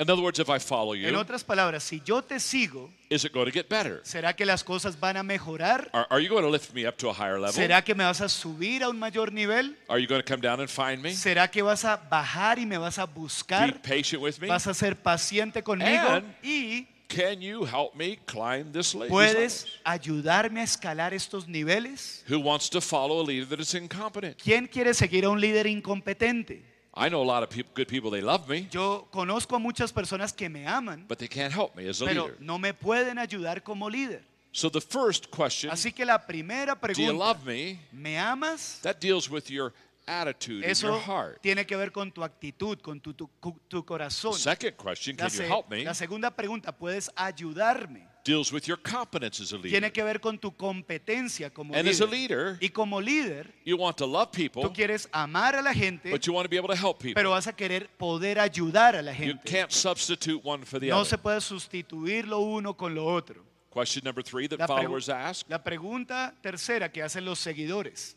[0.00, 3.24] In other words, if I follow En you, otras palabras, si yo te sigo, is
[3.24, 4.00] it going to get better?
[4.02, 5.88] ¿será que las cosas van a mejorar?
[5.92, 7.52] Are, are you going to lift me up to a higher level?
[7.54, 9.76] ¿Será que me vas a subir a un mayor nivel?
[9.88, 11.12] Are you going to come down and find me?
[11.12, 13.80] ¿Será que vas a bajar y me vas a Be buscar?
[13.82, 14.48] patient with me?
[14.48, 16.08] ¿Vas a ser paciente conmigo?
[16.08, 22.24] And- Y can you help me climb this ¿Puedes ayudarme a escalar estos niveles?
[22.28, 24.42] Who wants to follow a leader that is incompetent?
[24.42, 26.73] ¿Quién quiere seguir a un líder incompetente?
[26.96, 29.92] I know a lot of peop good people, they love me, Yo conozco a muchas
[29.92, 32.36] personas que me aman, but they can't help me as a pero leader.
[32.40, 34.22] no me pueden ayudar como líder.
[34.52, 37.80] So the first question, Así que la primera do you pregunta, love me?
[37.90, 38.78] ¿me amas?
[38.82, 39.72] That deals with your
[40.06, 41.40] attitude in your Eso heart.
[41.42, 44.34] tiene que ver con tu actitud, con tu, tu- cu- tu corazón.
[44.34, 45.82] Second question, La, can you se- help me?
[45.82, 48.06] la segunda pregunta, ¿puedes ayudarme?
[48.24, 49.68] Deals with your competence as a leader.
[49.70, 52.52] Tiene que ver con tu competencia como And as a líder.
[52.52, 56.10] leader, Y como líder, you want to love people, tú quieres amar a la gente,
[56.10, 57.14] but you want to be able to help people.
[57.14, 59.44] pero vas a querer poder ayudar a la You gente.
[59.44, 61.10] can't substitute one for the No other.
[61.10, 63.44] se puede sustituir lo uno con lo otro.
[63.70, 68.16] Question number three that La, followers ask la pregunta tercera que hacen los seguidores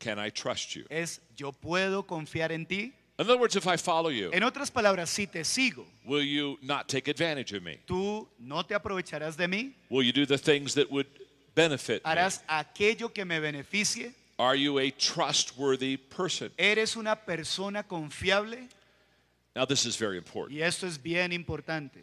[0.00, 0.86] Can I trust you?
[0.88, 2.92] es, ¿yo puedo confiar en ti?
[3.18, 6.58] In other words, if I follow you, En otras palabras, si te sigo, will you
[6.62, 7.78] not take advantage of me?
[7.86, 11.06] tú no te aprovecharás de mí, Will you do the things that would
[11.54, 12.10] benefit me?
[12.10, 16.50] harás aquello que me beneficie, Are you a trustworthy person?
[16.58, 18.68] eres una persona confiable
[19.54, 22.02] Now, this is very important y esto es bien importante,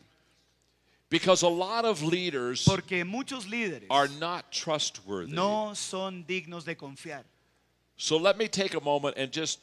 [1.12, 5.32] because a lot of leaders porque muchos líderes are not trustworthy.
[5.32, 7.23] no son dignos de confiar.
[7.97, 9.60] So, let me take a moment and just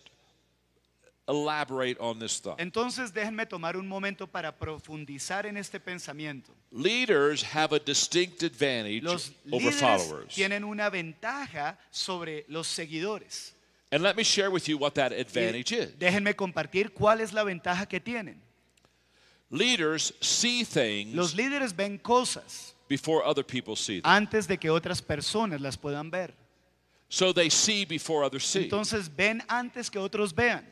[1.30, 2.58] elaborate on this thought.
[2.60, 6.52] Entonces déjenme tomar un momento para profundizar en este pensamiento.
[6.72, 10.34] Leaders have a distinct advantage Los over followers.
[10.34, 13.54] tienen una ventaja sobre los seguidores.
[13.92, 15.90] And let me share with you what that advantage is.
[15.98, 18.40] déjenme compartir cuál es la ventaja que tienen.
[19.50, 24.10] Leaders see things Los líderes ven cosas before other people see them.
[24.10, 26.34] antes de que otras personas las puedan ver.
[27.08, 28.64] So they see before others see.
[28.64, 30.64] Entonces ven antes que otros vean.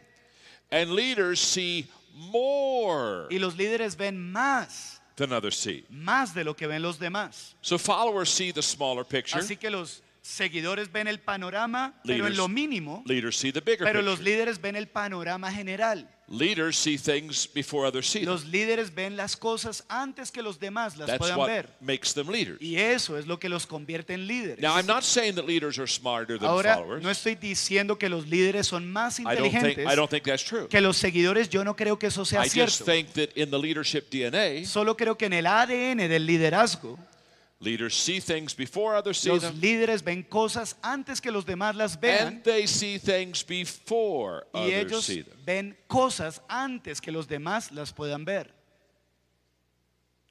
[0.70, 5.84] And leaders see more Y los líderes ven más, than others see.
[5.90, 7.56] más de lo que ven los demás.
[7.60, 12.32] So followers see the smaller picture, Así que los seguidores ven el panorama, pero en
[12.32, 14.30] Leaders- lo mínimo, leaders see the bigger pero los picture.
[14.36, 16.06] líderes ven el panorama general.
[16.30, 18.28] Leaders see things before others see them.
[18.28, 21.70] Los líderes ven las cosas antes que los demás las That's puedan what ver.
[21.80, 22.60] makes them leaders.
[22.60, 24.60] Y eso es lo que los convierte en líderes.
[24.60, 27.02] Now, I'm not saying that leaders are smarter than Ahora, followers.
[27.02, 30.24] no estoy diciendo que los líderes son más I don't think inteligentes I don't think
[30.24, 30.68] that's true.
[30.68, 31.48] que los seguidores.
[31.48, 32.84] Yo no creo que eso sea I just cierto.
[32.84, 36.98] think that in the leadership DNA, Solo creo que en el ADN del liderazgo,
[37.60, 41.74] leaders see things before others see los them, líderes ven cosas antes que los demás
[41.74, 45.38] las vean and they see things before y others ellos see them.
[45.44, 48.57] ven cosas antes que los demás las puedan ver.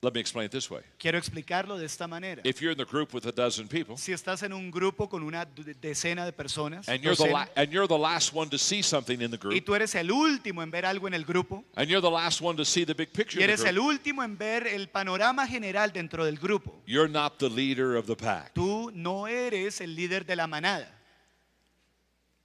[0.03, 0.81] Let me explain it this way.
[0.99, 2.43] Quiero explicarlo de esta manera.
[2.45, 5.23] If you're in the group with a dozen people, Si estás en un grupo con
[5.23, 8.47] una de- decena de personas and you're the docena, la- and you're the last one
[8.47, 11.15] to see something in the y group, tú eres el último en ver algo en
[11.15, 13.53] el grupo, and you're the last one to see the big picture y in the
[13.53, 17.49] eres el group, último en ver el panorama general dentro del grupo, you're not the
[17.49, 18.53] leader of the pack.
[18.53, 20.93] tú no eres el líder de la manada.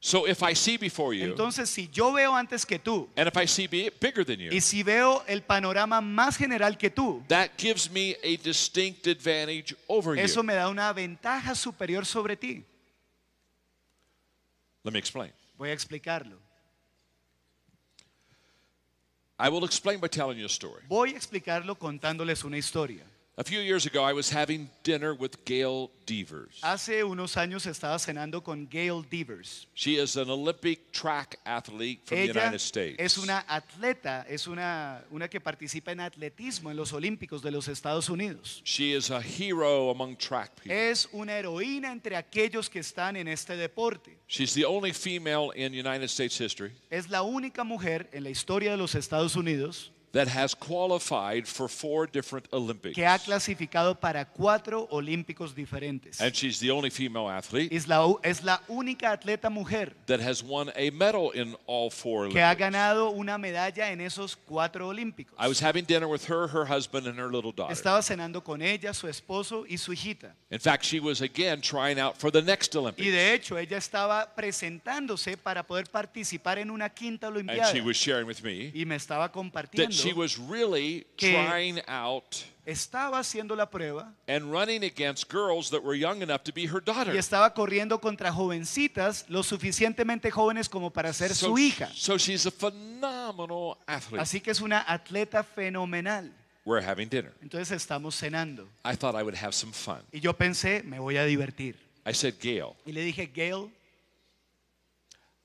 [0.05, 3.37] So if I see before you, Entonces, si yo veo antes que tú, and if
[3.37, 7.23] I see be- bigger than you, y si veo el panorama más general que tú,
[7.29, 10.45] that gives me a distinct advantage over eso you.
[10.45, 12.65] me da una ventaja superior sobre ti.
[14.83, 15.31] Let me explain.
[15.57, 16.37] Voy a explicarlo.
[19.39, 20.83] I will explain by telling you a story.
[20.89, 23.05] Voy a explicarlo contándoles una historia.
[23.39, 26.61] A few years ago, I was having dinner with Gail Devers.
[26.63, 29.67] Hace unos años estaba cenando con Gail Devers.
[29.75, 32.97] She is an Olympic track athlete from the United States.
[32.99, 37.69] es una atleta, es una, una que participa en atletismo en los Olímpicos de los
[37.69, 38.61] Estados Unidos.
[38.67, 40.91] She is a hero among track people.
[40.91, 44.19] Es una heroína entre aquellos que están en este deporte.
[44.29, 48.73] She's the only female in United States history Es la única mujer en la historia
[48.73, 52.95] de los Estados Unidos that has qualified for four different Olympics.
[52.95, 56.21] que ha clasificado para cuatro Olímpicos diferentes.
[56.21, 60.21] And she's the only female athlete Es la, u- es la única atleta mujer that
[60.21, 62.59] has won a medal in all four que ha Olympics.
[62.61, 65.35] ganado una medalla en esos cuatro Olímpicos.
[65.39, 67.73] I was having dinner with her, her husband, and her little daughter.
[67.73, 70.35] Estaba cenando con ella, su esposo y su hijita.
[70.51, 73.11] In fact, she was again trying out for the next Y Olympics.
[73.11, 77.73] de hecho, ella estaba presentándose para poder participar en una quinta And Olimpiada.
[77.73, 80.02] she was sharing with me Y me estaba that compartiendo.
[80.03, 85.97] She was really trying out Estaba haciendo la prueba and running against girls that were
[85.99, 87.13] young enough to be her daughter.
[87.13, 91.91] y estaba corriendo contra jovencitas lo suficientemente jóvenes como para ser So, su hija.
[91.93, 94.21] so she's a phenomenal athlete.
[94.23, 96.31] Así que es una atleta fenomenal.
[96.65, 97.33] We're having dinner.
[97.43, 98.69] Entonces estamos cenando.
[98.85, 100.01] I thought I would have some fun.
[100.13, 101.75] Y yo pensé, me voy a divertir.
[102.07, 103.71] I said, Gail, Y le dije, Gail,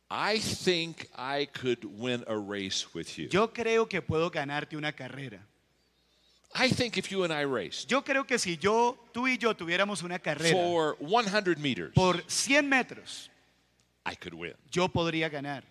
[0.10, 3.28] I think I could win a race with you.
[3.30, 5.40] yo creo que puedo ganarte una carrera.
[6.56, 9.54] I think if you and I raced Yo creo que si yo, tú y yo
[9.54, 13.30] tuviéramos una carrera for 100 meters, por 100 metros,
[14.06, 14.54] I could win.
[14.72, 15.64] yo podría ganar.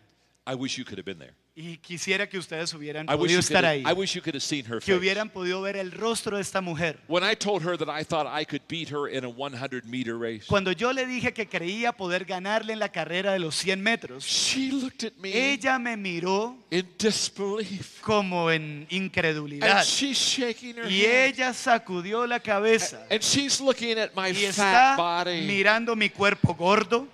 [0.47, 1.34] I wish you could have been there.
[1.59, 4.14] Y quisiera que ustedes hubieran I wish, podido you could estar have, ahí, I wish
[4.14, 4.94] you could have seen her que face.
[4.94, 6.98] hubieran podido ver el rostro de esta mujer.
[7.09, 10.18] When I told her that I thought I could beat her in a 100 meter
[10.18, 13.82] race, Cuando yo le dije que creía poder ganarle en la carrera de los 100
[13.82, 18.02] metros, she looked at me ella me miró in disbelief.
[18.02, 19.78] como en incredulidad.
[19.78, 21.28] And she's shaking her Y head.
[21.36, 25.40] ella sacudió la cabeza And she's looking at my y fat está body.
[25.46, 27.09] mirando mi cuerpo gordo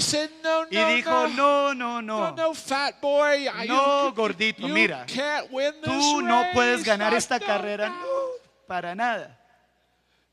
[0.00, 1.74] said, No, y no, dijo, no.
[1.74, 3.46] no, no, No, no, fat boy.
[3.66, 5.04] No, you, gordito, you mira.
[5.06, 6.86] can't win this tú no puedes race.
[6.86, 9.36] ganar I esta carrera, know." no, para nada.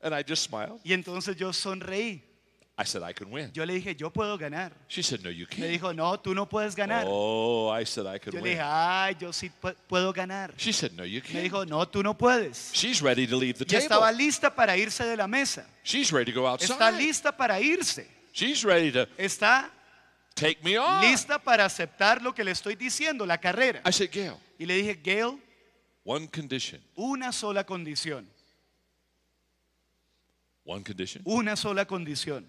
[0.00, 0.80] And I just smiled.
[0.84, 2.22] Y entonces yo sonreí.
[2.80, 3.50] I said, I can win.
[3.52, 4.70] Yo le dije, yo puedo ganar.
[4.86, 5.68] She said, No, you Me can't.
[5.72, 7.04] dijo, no, tú no puedes ganar.
[7.08, 10.54] Oh, I said, I could Yo le dije, ay, yo sí pu- puedo ganar.
[10.56, 11.42] She said, No, you Me can't.
[11.42, 12.70] dijo, no, tú no puedes.
[12.72, 14.24] She's ready to leave the Y estaba table.
[14.24, 15.66] lista para irse de la mesa.
[15.82, 16.96] She's ready to go Está outside.
[17.02, 18.06] lista para irse.
[18.38, 19.68] She's ready to Está
[20.36, 21.02] take me on.
[21.02, 23.80] lista para aceptar lo que le estoy diciendo, la carrera.
[23.84, 25.40] I said, Gail, Y le dije, Gail,
[26.04, 26.80] one condition.
[26.96, 28.28] una sola condición.
[30.64, 31.22] One condition.
[31.26, 32.48] Una sola condición.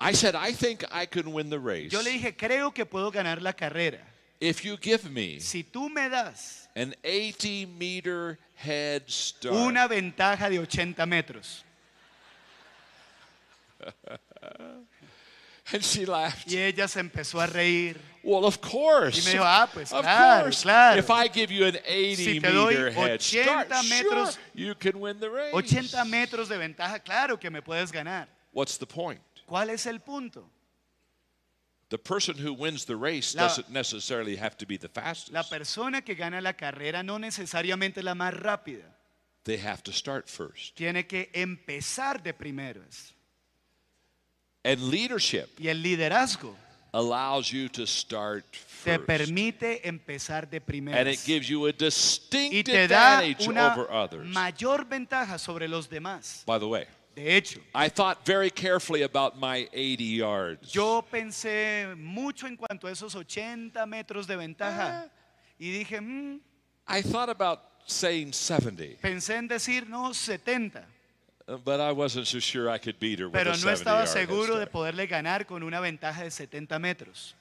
[0.00, 3.12] I said, I think I can win the race Yo le dije, creo que puedo
[3.12, 4.00] ganar la carrera.
[4.40, 9.54] if you give me Si tú me das an 80 meter head start.
[9.54, 11.62] una ventaja de 80 metros.
[15.72, 16.46] And she laughed.
[16.52, 17.96] Y ella se empezó a reír.
[18.22, 19.18] Well, of course.
[19.18, 20.62] Y me dijo, ah, pues of claro, course.
[20.62, 20.98] claro.
[20.98, 24.74] If I give you an 80 Si te doy meter head start, metros- sure, you
[24.74, 25.54] can win the race.
[25.54, 28.28] 80 metros de ventaja, claro que me puedes ganar.
[28.52, 29.20] What's the point?
[29.46, 30.50] ¿Cuál es el punto?
[31.90, 35.32] The person who wins the race La- doesn't necessarily have to be the fastest.
[35.32, 38.84] La persona que gana la carrera no necesariamente es la más rápida.
[39.44, 40.74] they have to start first.
[40.76, 43.12] Tiene que empezar de primeras.
[44.64, 46.54] And leadership Y el liderazgo
[46.92, 48.58] allows you to start te
[48.96, 49.06] first.
[49.06, 51.24] permite empezar de And it primeras.
[51.26, 54.26] gives you a Y distinct te da advantage una over others.
[54.26, 56.44] mayor ventaja sobre los demás.
[56.46, 60.72] By the way, De hecho, I thought very carefully about my 80 yards.
[60.72, 65.08] yo pensé mucho en cuanto a esos 80 metros de ventaja.
[65.58, 66.40] Y dije, "Mm",
[66.88, 70.84] I thought about saying 70, pensé en decir, no, 70.
[71.46, 73.72] Uh, but I wasn't so sure I could beat her with Pero a no 70
[73.74, 74.72] estaba yard seguro head de start.
[74.72, 77.34] poderle ganar con una ventaja de 70 metros.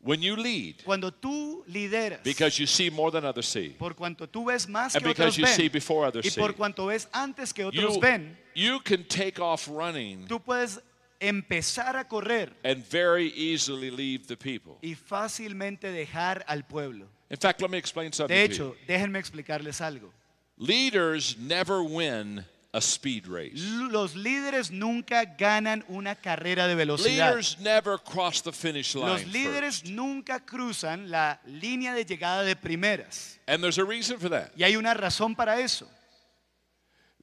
[0.00, 4.28] When you lead, Cuando tú lideras, because you see more than others see, por cuanto
[4.28, 6.86] tú ves más And que because otros you see ven, before others y por cuanto
[6.86, 10.80] ves antes que otros you, ven, you can take off running tú puedes
[11.18, 14.78] empezar a correr and very easily leave the people.
[14.82, 17.06] y fácilmente dejar al pueblo.
[17.28, 20.12] In fact, let me explain something De to hecho, déjenme explicarles algo.
[20.58, 23.56] Leaders never win a speed race.
[23.56, 27.30] Los líderes nunca ganan una carrera de velocidad.
[27.30, 29.06] Leaders never cross the finish line.
[29.06, 29.86] Los líderes first.
[29.86, 33.38] nunca cruzan la línea de llegada de primeras.
[33.46, 34.50] And there's a reason for that.
[34.56, 35.88] Y hay una razón para eso.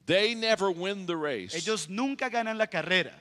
[0.06, 3.12] They never win the race Ellos nunca ganan la carrera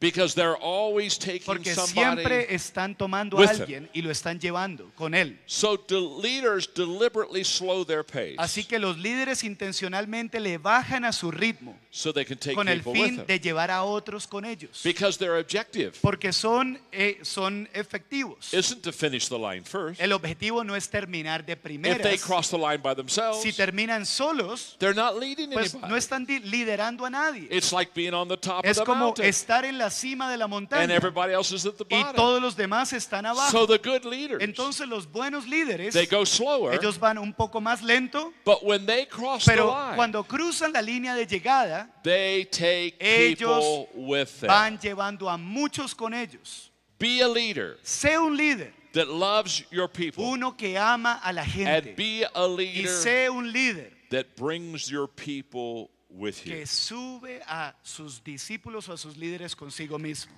[0.00, 1.92] because they're always taking porque somebody.
[2.22, 5.38] siempre están tomando a with alguien y lo están llevando con él.
[5.46, 11.12] So the leaders deliberately slow their pace Así que los líderes intencionalmente le bajan a
[11.12, 13.26] su ritmo so they can take con el people with fin them.
[13.26, 14.80] de llevar a otros con ellos.
[14.84, 18.52] Because their objective Porque son, eh, son efectivos.
[18.54, 20.00] isn't to finish the line first.
[20.00, 22.22] El objetivo no es terminar de If they primeras.
[22.22, 25.90] cross the line by themselves, Si terminan solos, they're not leading pues anybody.
[25.90, 27.48] no están liderando a nadie.
[27.50, 30.30] It's like being on the top Es of the como mountain estar en la cima
[30.30, 32.16] de la and montaña everybody else is at the y bottom.
[32.16, 33.66] todos los demás están So abajo.
[33.66, 37.82] the good leaders, Entonces los buenos líderes, they go slower, ellos van un poco más
[37.82, 42.44] lento, but when they cross the pero line, cuando cruzan la línea de llegada, they
[42.44, 44.48] take Ellos people with them.
[44.48, 46.70] van llevando a muchos con ellos.
[46.98, 51.42] Be a leader Sé un líder, that loves your people uno que ama a la
[51.42, 51.94] and gente.
[51.96, 56.52] be a Y leader sé un líder that brings your people with you.
[56.54, 60.32] que sube a sus discípulos o a sus líderes consigo mismo.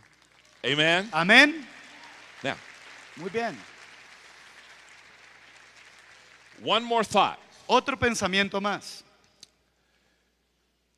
[0.64, 1.08] Amen.
[1.12, 1.66] Amén.
[2.42, 2.56] Now,
[3.16, 3.56] Muy bien.
[6.62, 7.38] one more thought.
[7.66, 9.02] Otro pensamiento más.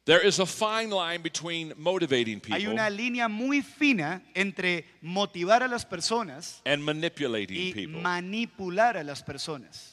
[0.05, 5.63] There is a fine line between motivating Hay people una línea muy fina entre motivar
[5.63, 8.01] a las personas and manipulating y people.
[8.01, 9.92] manipular a las personas.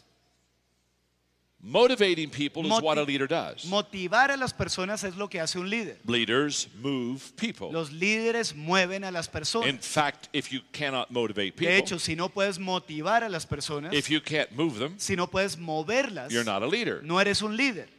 [1.62, 3.66] Motivating people is Moti- what a leader does.
[3.66, 5.98] Motivar a las personas es lo que hace un líder.
[6.06, 7.70] Leaders move people.
[7.72, 9.86] Los líderes mueven a las In personas.
[9.86, 13.94] fact, if you cannot motivate De people, hecho, si no puedes motivar a las personas,
[13.94, 17.02] if you can't move them, si no puedes moverlas, you're not a leader.
[17.04, 17.90] no eres un líder.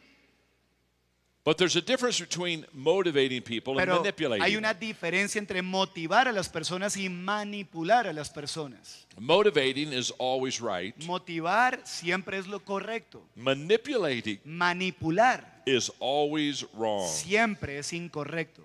[1.43, 4.43] But there's a difference between motivating people and Pero manipulating.
[4.43, 9.07] hay una diferencia entre motivar a las personas y manipular a las personas.
[9.18, 10.95] Motivating is always right.
[11.07, 13.22] Motivar siempre es lo correcto.
[13.36, 17.09] Manipulating Manipular is always wrong.
[17.09, 18.62] siempre es incorrecto.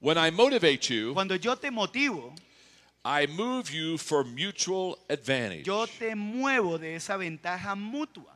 [0.00, 2.32] When I motivate you, Cuando yo te motivo,
[3.04, 5.64] I move you for mutual advantage.
[5.64, 8.33] yo te muevo de esa ventaja mutua.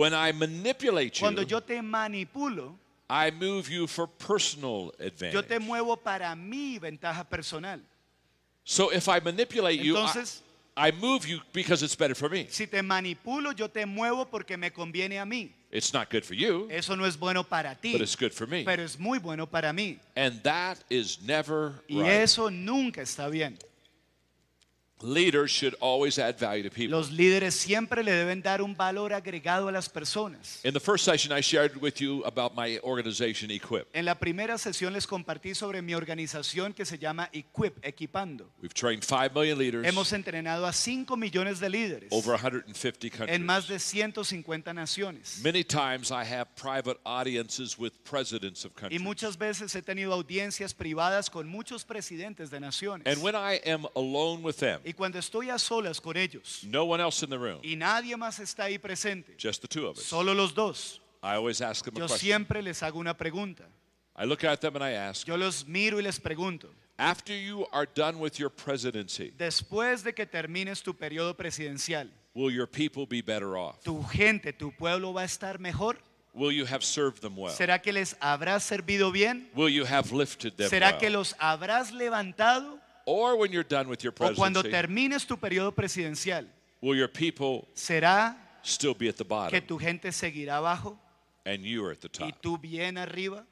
[0.00, 2.72] When I manipulate Cuando you, yo te manipulo,
[3.10, 5.34] I move you for personal advantage.
[5.34, 7.80] yo te muevo para mi ventaja personal.
[8.64, 10.40] So if I manipulate you, I, Entonces,
[10.74, 12.46] I move you because it's better for me.
[12.48, 15.50] si te manipulo, yo te muevo porque me conviene a mí.
[15.70, 18.46] It's not good for you, Eso no es bueno para ti, but it's good for
[18.46, 18.64] me.
[18.64, 19.98] pero es muy bueno para mí.
[20.16, 22.22] And that is never Y right.
[22.22, 23.58] eso nunca está bien.
[25.02, 26.90] Leaders should always add value to people.
[26.90, 30.60] Los líderes siempre le deben dar un valor agregado a las personas.
[30.62, 33.86] In the first session, I shared with you about my organization, Equip.
[33.94, 38.50] En la primera sesión les compartí sobre mi organización que se llama Equip, Equipando.
[38.60, 43.34] We've trained 5 million leaders Hemos entrenado a 5 millones de líderes over 150 countries.
[43.34, 45.40] en más de 150 naciones.
[45.42, 49.00] Many times I have private audiences with presidents of countries.
[49.00, 53.06] Y muchas veces he tenido audiencias privadas con muchos presidentes de naciones.
[53.06, 56.82] And when I am alone with them, Y cuando estoy a solas con ellos no
[56.84, 59.96] one else in the room, y nadie más está ahí presente, just the two of
[59.96, 62.18] us, solo los dos, I always ask them a yo question.
[62.18, 63.64] siempre les hago una pregunta.
[64.16, 66.68] I look at them and I ask, Yo los miro y les pregunto,
[66.98, 72.50] after you are done with your presidency, después de que termines tu periodo presidencial, will
[72.50, 73.80] your people be better off?
[73.84, 75.98] ¿tu gente, tu pueblo va a estar mejor?
[76.32, 77.52] Will you have served them well?
[77.54, 79.48] ¿Será que les habrás servido bien?
[79.54, 81.12] Will you have lifted them ¿Será que well?
[81.18, 82.79] los habrás levantado?
[83.12, 86.46] Or when you're done with your ¿O cuando presidency, termines tu periodo presidencial,
[86.80, 90.96] will your people será still be at the que bottom tu gente seguirá abajo
[91.44, 92.40] and you are at the y top?
[92.40, 93.44] tú bien arriba?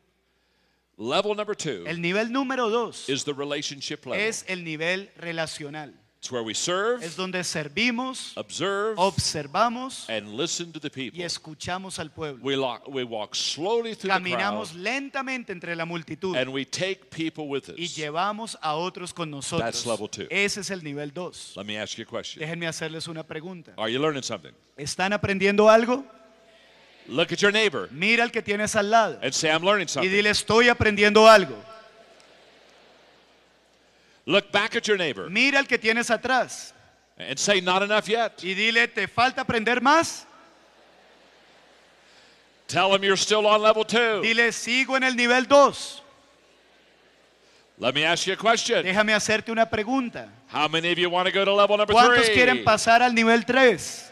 [0.96, 4.20] Level number two El nivel número dos is the relationship level.
[4.24, 5.92] es el nivel relacional.
[6.20, 11.16] It's where we serve, Es donde servimos, observe, observamos and listen to the people.
[11.16, 12.42] y escuchamos al pueblo.
[12.42, 17.46] We, walk slowly through the Caminamos crowd lentamente entre la multitud and we take people
[17.46, 17.94] with y us.
[17.96, 19.64] llevamos a otros con nosotros.
[19.64, 20.26] That's level two.
[20.28, 21.52] Ese es el nivel 2.
[21.56, 22.40] Let me ask you a question.
[22.40, 23.74] Déjenme hacerles una pregunta.
[23.76, 24.52] Are you learning something?
[24.76, 26.04] ¿Están aprendiendo algo?
[27.06, 29.88] Look at your neighbor Mira al que tienes al lado and say, I'm learning y
[29.88, 30.10] something.
[30.10, 31.54] dile, estoy aprendiendo algo.
[34.28, 36.74] Look back at your neighbor Mira al que tienes atrás
[37.18, 38.44] and say, Not enough yet.
[38.44, 40.26] y dile, ¿te falta aprender más?
[42.68, 44.20] Tell him you're still on level two.
[44.22, 46.02] Dile, sigo en el nivel 2.
[47.78, 48.84] Let me ask you a question.
[48.84, 50.28] Déjame hacerte una pregunta.
[50.52, 52.34] How many of you want to go to level number ¿Cuántos three?
[52.34, 54.10] quieren pasar al nivel 3?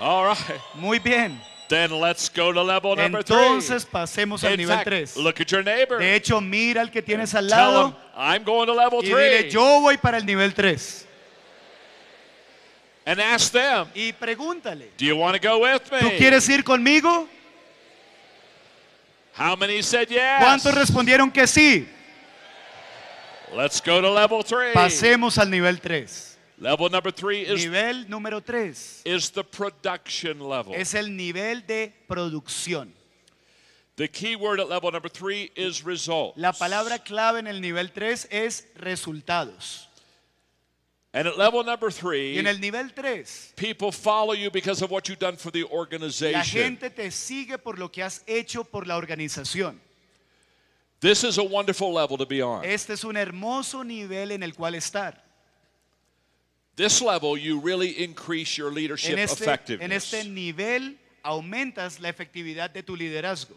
[0.00, 0.60] All right.
[0.74, 1.38] Muy bien.
[1.68, 3.90] Then let's go to level number Entonces three.
[3.92, 5.22] pasemos al In nivel fact, 3.
[5.22, 5.98] look at your neighbor.
[5.98, 9.40] De hecho, mira al que tienes al him, lado I'm going to level y dile,
[9.42, 9.50] three.
[9.50, 11.04] yo voy para el nivel 3.
[13.04, 15.98] And ask them, Y pregúntale, Do you want to go with me?
[16.00, 17.28] ¿tú quieres ir conmigo?
[19.34, 20.40] How many said yes?
[20.40, 21.86] ¿Cuántos respondieron que sí?
[23.54, 24.72] Let's go to level three.
[24.72, 26.35] Pasemos al nivel 3.
[26.58, 30.72] Level number three is, Nivel número 3 is the production level.
[30.74, 32.92] es el nivel de producción.
[33.96, 36.38] The key word at level number three is results.
[36.38, 39.86] La palabra clave en el nivel 3 es resultados.
[41.12, 44.90] And at level number Y three, en el nivel 3, people follow you because of
[44.90, 46.42] what you've done for the la organization.
[46.42, 49.78] gente te sigue por lo que has hecho por la organización.
[51.00, 52.64] This is a wonderful level to be on.
[52.64, 55.25] Este es un hermoso nivel en el cual estar.
[56.76, 60.12] This level, you really increase your leadership En este, en effectiveness.
[60.12, 63.56] este nivel aumentas la efectividad de tu liderazgo.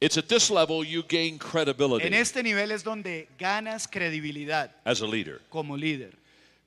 [0.00, 5.00] It's at this level you gain credibility En este nivel es donde ganas credibilidad as
[5.00, 5.40] a leader.
[5.48, 6.12] como líder.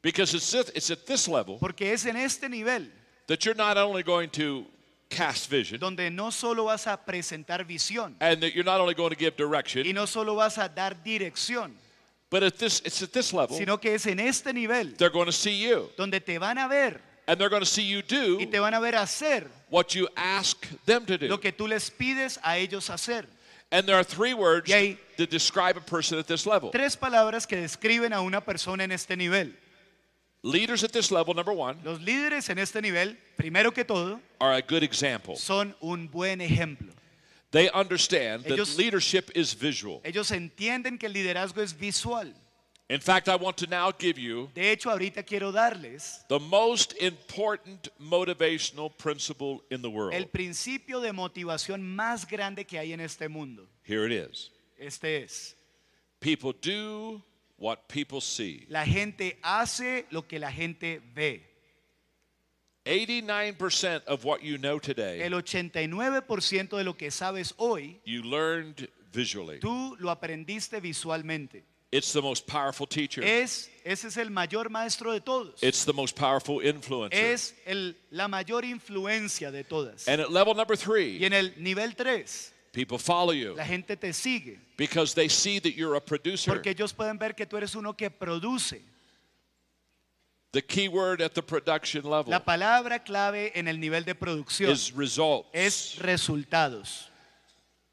[0.02, 2.90] Because it's at, it's at this level Porque es en este nivel
[3.28, 4.66] that you're not only going to
[5.10, 9.10] cast vision donde no solo vas a presentar visión and that you're not only going
[9.12, 9.86] to give direction.
[9.86, 11.74] y no solo vas a dar dirección,
[12.30, 15.26] but at this, it's at this level sino que es en este nivel they're going
[15.26, 18.02] to see you donde te van a ver and they're going to see you y
[18.02, 21.28] do te van a ver hacer what you ask them to do.
[21.28, 23.26] lo que tú les pides a ellos hacer.
[23.72, 26.72] And there are three words Y hay- to describe a person at this level.
[26.72, 29.56] Tres palabras que describen a una persona en este nivel.
[30.42, 34.56] Leaders at this level, number one, Los líderes en este nivel, primero que todo, are
[34.56, 35.36] a good example.
[35.36, 36.92] son un buen ejemplo.
[37.52, 40.02] They understand that Ellos- leadership is visual.
[40.04, 42.34] Ellos entienden que el liderazgo es visual.
[42.92, 46.94] In fact, I want to now give you De hecho, ahorita quiero darles the most
[47.00, 50.14] important motivational principle in the world.
[50.16, 53.68] el principio de motivación más grande que hay en este mundo.
[53.84, 54.50] Here it is.
[54.80, 55.56] Este es,
[56.20, 57.22] People do
[57.58, 58.66] what people see.
[58.70, 61.44] la gente hace lo que la gente ve.
[62.90, 68.90] 89% of what you know today, El 89% de lo que sabes hoy, you learned
[69.12, 69.60] visually.
[69.60, 71.64] tú lo aprendiste visualmente.
[71.92, 73.24] It's the most powerful teacher.
[73.24, 75.64] Es, ese es el mayor maestro de todos.
[75.64, 77.14] It's the most powerful influencer.
[77.20, 80.08] Es el, la mayor influencia de todas.
[80.08, 83.98] And at level number Y three, en el nivel 3, people follow you la gente
[83.98, 86.54] te sigue because they see that you're a producer.
[86.54, 88.84] porque ellos pueden ver que tú eres uno que produce.
[90.52, 94.72] The key word at the production level La palabra clave en el nivel de producción
[94.72, 95.48] is results.
[95.54, 97.06] es resultados.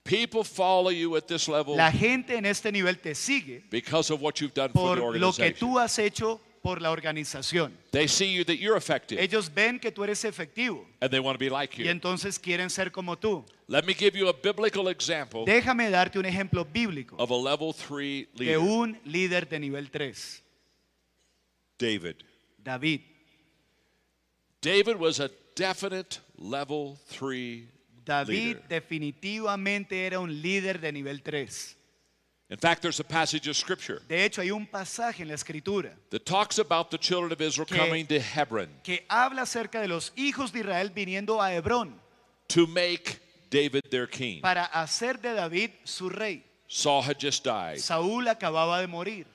[0.05, 4.23] People follow you at this level La gente en este nivel te sigue because of
[4.23, 5.55] what you've done for por the lo que organization.
[5.59, 7.77] tú has hecho por la organización.
[7.91, 11.35] They see you that you're effective Ellos ven que tú eres efectivo and they want
[11.35, 11.85] to be like you.
[11.85, 11.91] y you.
[11.91, 13.45] entonces quieren ser como tú.
[13.69, 17.75] Let me give you a biblical example Déjame darte un ejemplo bíblico of a level
[17.75, 18.59] three de leader.
[18.61, 20.43] un líder de nivel 3,
[21.79, 22.17] David.
[22.67, 23.01] David.
[24.61, 27.69] David was a definite level three
[28.05, 28.63] David leader.
[28.69, 31.77] definitivamente era un líder de nivel 3.
[32.51, 35.93] In fact, there's a passage of scripture De hecho, hay un pasaje en la escritura
[36.11, 39.89] that talks about the children of Israel Que- coming to Hebron que habla acerca de
[39.89, 41.95] los hijos de Israel viniendo a Hebrón
[42.49, 43.19] to make
[43.51, 44.41] David their king.
[44.43, 46.45] para hacer de David su rey.
[46.69, 49.27] Saul had just died, Saúl acababa de morir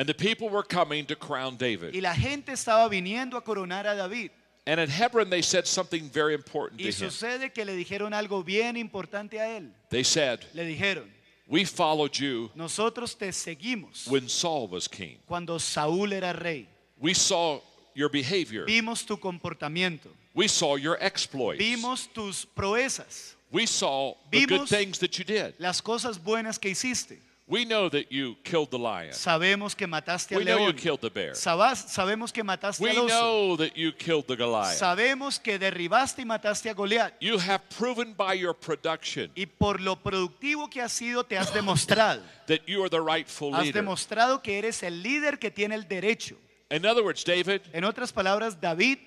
[0.00, 1.94] and the people were coming to crown David.
[1.94, 4.30] y la gente estaba viniendo a coronar a David.
[4.66, 7.10] And at Hebron, they said something very important Y to him.
[7.10, 9.70] sucede que le dijeron algo bien importante a él.
[9.90, 11.04] They said, Le dijeron,
[11.46, 15.18] We followed you nosotros te seguimos when Saul was king.
[15.26, 16.66] cuando Saúl era rey.
[16.98, 17.60] We saw
[17.94, 18.64] your behavior.
[18.66, 21.58] Vimos tu comportamiento, We saw your exploits.
[21.60, 25.54] vimos tus proezas, We saw the good things that you did.
[25.58, 27.18] las cosas buenas que hiciste.
[27.50, 29.12] We know that you killed the lion.
[29.12, 30.76] Sabemos que mataste We al know you león.
[30.76, 31.34] killed the bear.
[31.34, 33.08] Sabemos que mataste We al oso.
[33.08, 34.78] know that you killed the Goliath.
[34.78, 37.12] Sabemos que derribaste y mataste a Goliat.
[37.20, 41.52] You have proven by your production Y por lo productivo que has sido, te has
[41.52, 42.22] demostrado.
[42.46, 43.82] that you are the rightful Has leader.
[43.82, 46.36] demostrado que eres el líder que tiene el derecho.
[46.70, 48.98] In other words, David, En otras palabras, David,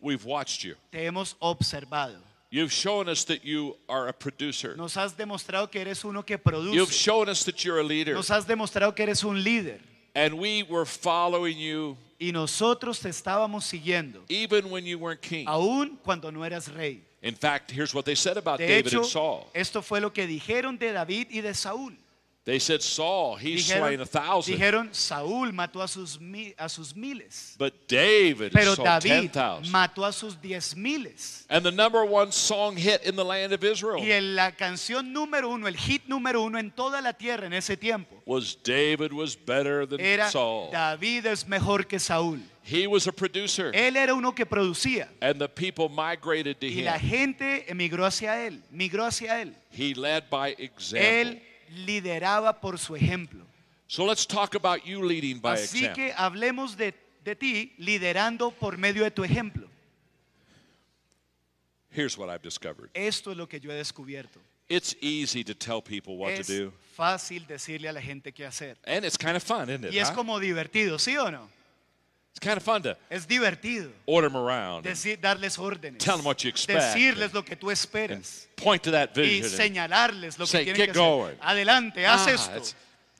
[0.00, 0.74] we've watched you.
[0.90, 2.20] te hemos observado.
[2.54, 4.76] You've shown us that you are a producer.
[4.76, 6.94] Nos has demostrado que eres uno que You've produce.
[6.94, 8.14] shown us that you're a leader.
[8.14, 9.80] Nos has demostrado que eres un líder.
[10.14, 15.48] And we were following you Y nosotros te estábamos siguiendo, even when you weren't king.
[15.48, 17.02] aún cuando no eras rey.
[17.22, 19.50] In fact, here's what they said about De David hecho, and Saul.
[19.52, 21.96] esto fue lo que dijeron de David y de Saúl.
[22.46, 24.52] They said, Saul, he's slain a thousand.
[24.58, 29.72] dijeron, Saúl mató a sus, mi- a sus miles, But David pero David thousand.
[29.72, 31.46] mató a sus diez miles.
[31.48, 35.10] And the number one song hit in the land of Israel Y en la canción
[35.10, 39.14] número uno, el hit número uno en toda la tierra en ese tiempo, was David
[39.14, 40.70] was better than era Saul.
[40.70, 42.42] David es mejor que Saúl.
[42.62, 43.70] He was a producer.
[43.74, 48.46] Él era uno que producía And the people migrated to y la gente emigró hacia
[48.46, 49.54] él, migró hacia él.
[49.70, 51.00] He led by example.
[51.00, 53.44] Él lideraba por su ejemplo.
[53.86, 55.94] So let's talk about you leading by Así example.
[55.94, 56.94] que hablemos de,
[57.24, 59.68] de ti liderando por medio de tu ejemplo.
[61.90, 62.90] Here's what I've discovered.
[62.94, 64.40] Esto es lo que yo he descubierto.
[64.68, 66.72] It's easy to tell people what to Es do.
[66.96, 68.76] fácil decirle a la gente qué hacer.
[68.86, 69.92] And it's kind of fun, isn't it?
[69.92, 70.14] Y es huh?
[70.14, 71.48] como divertido, ¿sí o no?
[72.36, 76.24] It's kind of fun to Es divertido order them around decir, darles órdenes, Tell 'em
[76.26, 76.80] what you expect.
[76.80, 79.44] decirles lo que tú esperas point to that y vision.
[79.44, 81.02] and- señalarles lo que say, tienen "Get que hacer.
[81.02, 82.56] going." Adelante, haz Ah, esto.
[82.56, 82.74] it's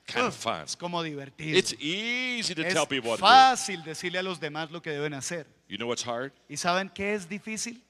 [0.05, 0.63] kind of fun.
[0.65, 1.57] Es como divertido.
[1.57, 4.91] It's easy to es tell people what to fácil decirle a los demás lo que
[4.91, 5.45] deben hacer.
[5.45, 5.51] do.
[5.69, 6.33] You know what's hard?
[6.49, 7.81] ¿Y saben qué es difícil?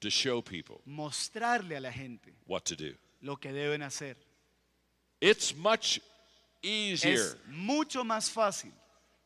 [0.00, 2.94] To show people Mostrarle a la gente what to do.
[3.20, 4.16] lo que deben hacer.
[5.20, 6.00] It's much
[6.62, 8.72] easier Es mucho más fácil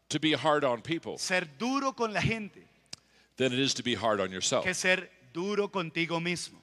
[0.08, 2.60] to be hard on people ser duro con la gente
[3.36, 4.64] than it is to be hard on yourself.
[4.64, 6.58] que ser duro contigo mismo.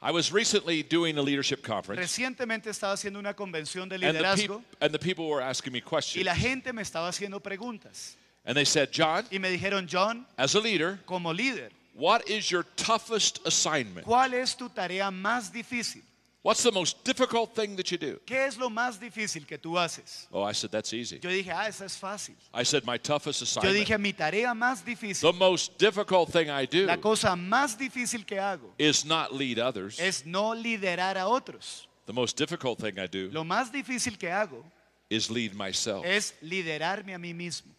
[0.00, 4.08] I was recently doing a leadership conference, Recientemente estaba haciendo una convención de and the,
[4.22, 6.24] liderazgo peop- and the people were asking me y questions.
[6.24, 8.14] la gente me estaba haciendo preguntas.
[8.46, 12.48] And they said, John, Y me dijeron, John, as a leader, como líder, what is
[12.48, 14.06] your toughest assignment?
[14.06, 16.02] ¿cuál es tu tarea más difícil?
[16.48, 18.18] What's the most difficult thing that you do?
[18.24, 20.26] ¿Qué es lo más difícil que tú haces?
[20.32, 21.20] Oh, I said, that's easy.
[21.22, 22.36] Yo dije, ah, esa es fácil.
[22.54, 23.86] I said, my toughest Yo assignment.
[23.86, 28.24] dije, mi tarea más difícil, The most difficult thing I do la cosa más difícil
[28.24, 30.00] que hago is not lead others.
[30.00, 31.86] es no liderar a otros.
[32.06, 34.64] The most difficult thing I do Lo más difícil que hago
[35.10, 36.06] is lead myself.
[36.06, 37.74] es liderarme a mí mismo.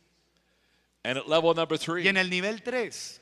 [1.04, 3.20] And at level number Y three, en el nivel 3,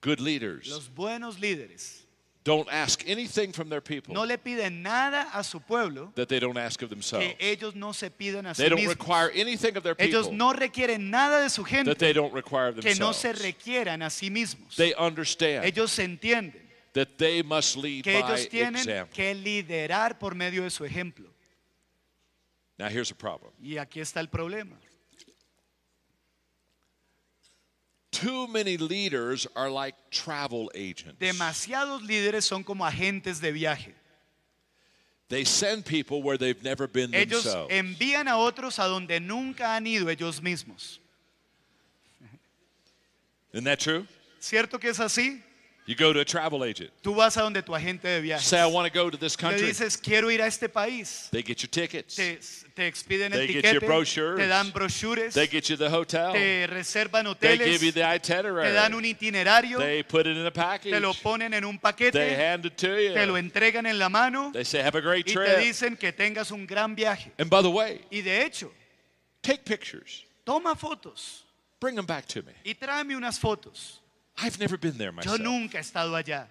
[0.00, 2.03] good leaders los buenos líderes
[2.44, 6.38] don't ask anything from their people no le piden nada a su pueblo that they
[6.38, 7.26] don't ask of themselves.
[7.26, 8.90] que ellos no se pidan a sí They don't mismos.
[8.90, 10.18] require anything of their people.
[10.20, 11.86] Ellos no requieren nada de su gente.
[11.90, 14.76] that they don't require of que no se requieran a sí mismos.
[14.76, 16.60] They understand Ellos entienden
[16.92, 19.14] that they must lead que by ellos tienen example.
[19.14, 21.26] que liderar por medio de su ejemplo.
[22.78, 23.52] Now here's a problem.
[23.62, 24.76] Y aquí está el problema.
[28.14, 31.18] Too many leaders are like travel agents.
[31.18, 33.92] Demasiados líderes son como agentes de viaje.
[35.28, 37.72] They send people where they've never been Ellos themselves.
[37.72, 41.00] envían a otros a donde nunca han ido ellos mismos.
[43.52, 44.06] Isn't that true?
[44.40, 45.42] ¿Cierto que es así?
[45.86, 46.90] You go to a travel agent.
[47.02, 48.46] Tú vas a donde tu agente de viajes.
[48.46, 49.60] Say, I want to go to this country.
[49.60, 51.28] Le dices, quiero ir a este país.
[51.30, 52.16] They get your tickets.
[52.16, 52.38] Te,
[52.74, 54.38] te expiden They el get you tiquete, brochures.
[54.38, 56.32] te dan brochures, They get you the hotel.
[56.32, 57.58] te reservan hoteles.
[57.58, 58.68] They give you the itinerary.
[58.68, 60.90] te dan un itinerario, They put it in a package.
[60.90, 62.12] te lo ponen en un paquete.
[62.12, 63.12] They hand it to you.
[63.12, 65.46] te lo entregan en la mano They say, have a great trip.
[65.48, 67.30] y te dicen que tengas un gran viaje.
[67.38, 68.72] And by the way, Y de hecho,
[69.42, 70.24] take pictures.
[70.46, 71.42] toma fotos
[71.78, 72.52] Bring them back to me.
[72.64, 74.00] y tráeme unas fotos.
[74.36, 75.40] I've never been there Yo myself.
[75.40, 76.46] nunca he estado allá.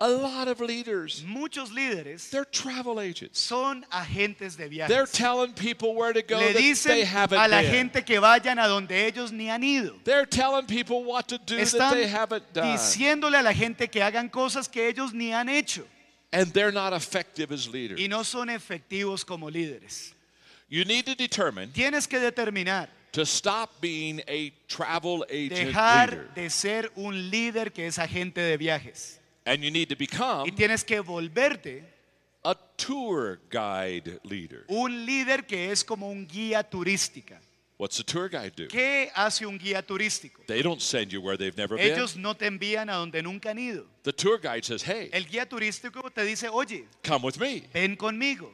[0.00, 3.38] A lot of leaders, Muchos líderes they're travel agents.
[3.38, 5.12] son agentes de They're viajes.
[5.12, 7.70] telling people where to go Le that they dicen haven't a la been.
[7.70, 9.94] gente que vayan a donde ellos ni han ido.
[10.02, 12.66] They're telling people what to do that Están they haven't done.
[12.76, 15.84] diciéndole a la gente que hagan cosas que ellos ni han hecho
[16.32, 18.00] And they're not effective as leaders.
[18.00, 20.14] y no son efectivos como líderes.
[20.68, 26.34] You need to determine Tienes que determinar, to stop being a travel agent dejar leader.
[26.34, 30.52] de ser un líder que es agente de viajes And you need to become y
[30.52, 31.84] tienes que volverte
[32.44, 34.64] a tour guide leader.
[34.68, 37.40] un líder que es como un guía turística.
[37.78, 38.68] What's a tour guide do?
[38.68, 40.42] ¿Qué hace un guía turístico?
[40.46, 42.22] They don't send you where they've never Ellos been.
[42.22, 43.86] no te envían a donde nunca han ido.
[44.04, 47.64] The tour guide says, hey, El guía turístico te dice, oye, come with me.
[47.74, 48.52] ven conmigo,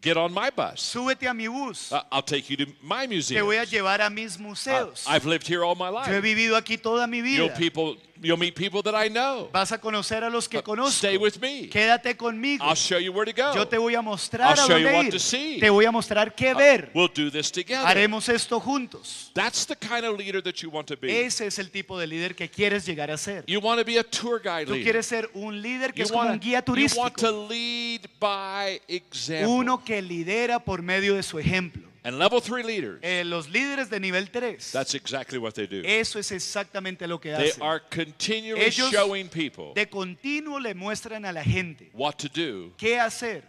[0.00, 0.80] Get on my bus.
[0.80, 3.38] súbete a mi bus, Uh, I'll take you to my museum.
[3.38, 5.04] te voy a llevar a mis museos.
[5.08, 7.38] I've lived here all my Yo he vivido aquí toda mi vida.
[7.38, 7.58] You'll, vida.
[7.58, 9.48] people, you'll meet people that I know.
[9.52, 10.92] Vas a conocer a los que Uh, conozco.
[10.92, 11.68] Stay with me.
[11.68, 12.64] Quédate conmigo.
[12.64, 13.54] I'll show you where to go.
[13.54, 15.12] Yo te voy a mostrar I'll a show you dónde what ir.
[15.12, 15.58] to see.
[15.60, 16.90] Te voy a mostrar qué Uh, ver.
[16.94, 17.86] We'll do this together.
[17.86, 19.30] Haremos esto juntos.
[19.34, 21.24] That's the kind of leader that you want to be.
[21.26, 23.44] Ese es el tipo de líder que quieres llegar a ser.
[23.46, 24.82] You want to be a tour guide Tú leader.
[24.84, 27.26] quieres ser un líder que You es como un want, guía to, you want to
[27.26, 27.48] turístico.
[27.50, 29.46] lead by example.
[29.48, 31.91] Uno que lidera por medio de su ejemplo.
[32.04, 35.82] And level three leaders, Eh, los líderes de nivel 3, that's exactly what they do.
[35.84, 37.62] eso es exactamente lo que They hacen.
[37.62, 42.72] are continually Ellos showing people De continuo le muestran a la gente what to do
[42.76, 43.42] qué hacer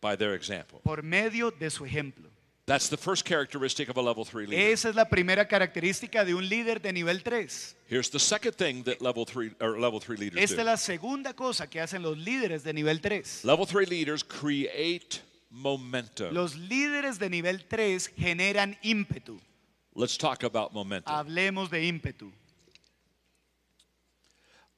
[0.00, 0.80] by their example.
[0.84, 2.28] por medio de su ejemplo.
[2.66, 4.70] That's the first characteristic of a level three leader.
[4.72, 7.74] Esa es la primera característica de un líder de nivel 3.
[7.88, 10.60] Here's the second thing that level three or level three leaders Esta do.
[10.60, 13.44] es la segunda cosa que hacen los líderes de nivel 3.
[13.44, 15.20] Level three leaders create
[15.50, 16.32] momentum.
[16.32, 19.40] Los líderes de nivel 3 generan ímpetu.
[19.94, 21.12] Let's talk about momentum.
[21.12, 22.32] Hablemos de ímpetu.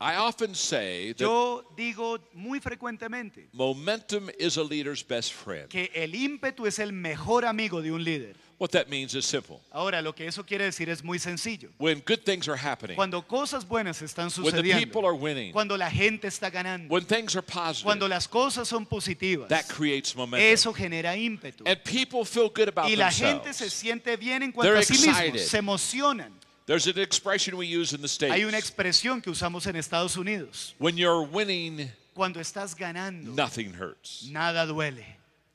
[0.01, 5.69] I often say that Yo digo muy frecuentemente momentum is a leader's best friend.
[5.69, 8.37] que el ímpetu es el mejor amigo de un líder.
[8.59, 9.61] What that means is simple.
[9.73, 11.71] Ahora, lo que eso quiere decir es muy sencillo.
[11.79, 15.53] When good things are happening, Cuando cosas buenas están when the people sucediendo, are winning,
[15.53, 19.67] cuando la gente está ganando, when things are positive, cuando las cosas son positivas, that
[19.69, 20.47] creates momentum.
[20.53, 21.65] eso genera ímpetu.
[21.67, 24.85] And people feel good about Y la gente se siente bien en cuanto They're a
[24.85, 26.33] sí mismos, se emocionan.
[26.67, 28.71] There's an expression we use in the Hay una States.
[28.71, 30.75] expresión que usamos en Estados Unidos.
[30.79, 34.29] When you're winning, Cuando estás ganando, nothing hurts.
[34.31, 35.05] nada duele,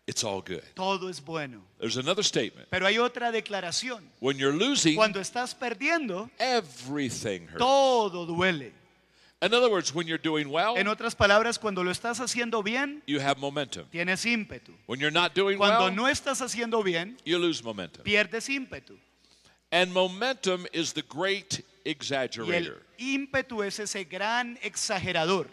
[0.07, 0.63] It's all good.
[0.73, 1.61] todo es bueno.
[1.79, 2.69] There's another statement.
[2.69, 4.01] Pero hay otra declaración.
[4.21, 7.57] When you're losing, Cuando estás perdiendo, everything hurts.
[7.57, 8.71] todo duele.
[9.41, 13.03] In other words, when you're doing well, En otras palabras, cuando lo estás haciendo bien,
[13.05, 13.85] you have momentum.
[13.91, 14.71] tienes ímpetu.
[14.87, 18.01] When you're not doing Cuando well, no estás haciendo bien, you lose momentum.
[18.03, 18.97] pierdes ímpetu.
[19.71, 22.81] And momentum is the great Y el exaggerator.
[22.97, 25.47] ímpetu es ese gran exagerador.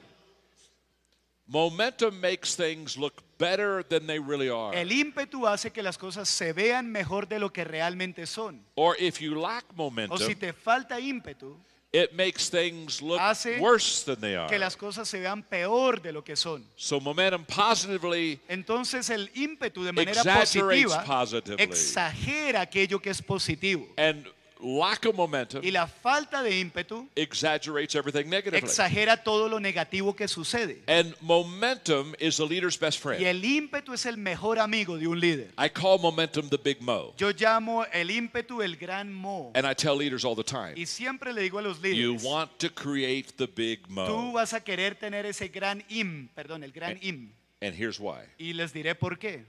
[1.46, 4.74] Momentum makes things look better than they really are.
[4.74, 8.64] El ímpetu hace que las cosas se vean mejor de lo que realmente son.
[8.74, 11.56] Or if you lack O si momentum, te falta ímpetu,
[11.92, 14.58] it makes things look hace worse than they que are.
[14.58, 16.64] las cosas se vean peor de lo que son.
[16.76, 21.62] So momentum positively Entonces el ímpetu de manera Exaggerates positiva positively.
[21.62, 23.86] exagera aquello que es positivo.
[23.96, 24.26] and
[24.64, 28.58] lack of momentum Y la falta de ímpetu exaggerates everything negatively.
[28.58, 30.82] exagera todo lo negativo que sucede.
[30.88, 33.20] And momentum is the leader's best friend.
[33.20, 35.50] Y el ímpetu es el mejor amigo de un líder.
[35.58, 37.14] I call momentum the big mo.
[37.18, 39.52] Yo llamo el ímpetu el gran mo.
[39.54, 42.24] And I tell leaders all the time, Y siempre le digo a los you líderes,
[42.24, 44.06] want to create the big mo.
[44.06, 47.32] tú vas a querer tener ese gran im, perdón, el gran im.
[47.60, 48.20] And here's why.
[48.38, 49.44] Y les diré por qué.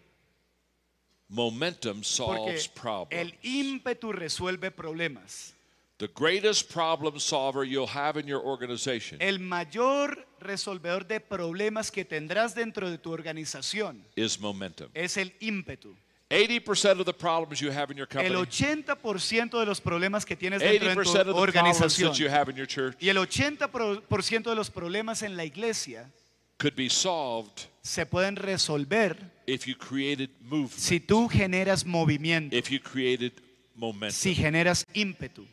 [1.29, 3.11] Momentum Porque solves problems.
[3.11, 5.53] el ímpetu resuelve problemas.
[5.97, 12.03] The greatest problem solver you'll have in your organization El mayor resolvedor de problemas que
[12.03, 14.89] tendrás dentro de tu organización is momentum.
[14.93, 15.95] es el ímpetu.
[16.29, 20.35] 80% of the problems you have in your El company, 80% de los problemas que
[20.35, 22.97] tienes dentro de 80% tu of the problems organización that you have in your church
[22.99, 26.11] y el 80% de los problemas en la iglesia
[26.57, 32.69] could be solved se pueden resolver if you created movement, si tú generas movimiento, if
[32.71, 33.33] you created
[33.75, 34.11] momentum.
[34.15, 35.45] si generas ímpetu.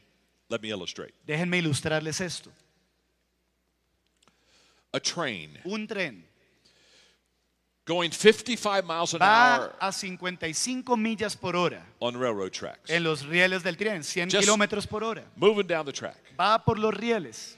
[0.49, 1.13] Let me illustrate.
[1.27, 2.51] Déjenme ilustrarles esto.
[4.93, 6.23] A train Un tren
[7.87, 13.03] going 55 miles an va hour a 55 millas por hora on railroad tracks, en
[13.03, 15.25] los rieles del tren, 100 Just- kilómetros por hora.
[15.37, 16.17] moving down the track.
[16.39, 17.57] Va por los rieles.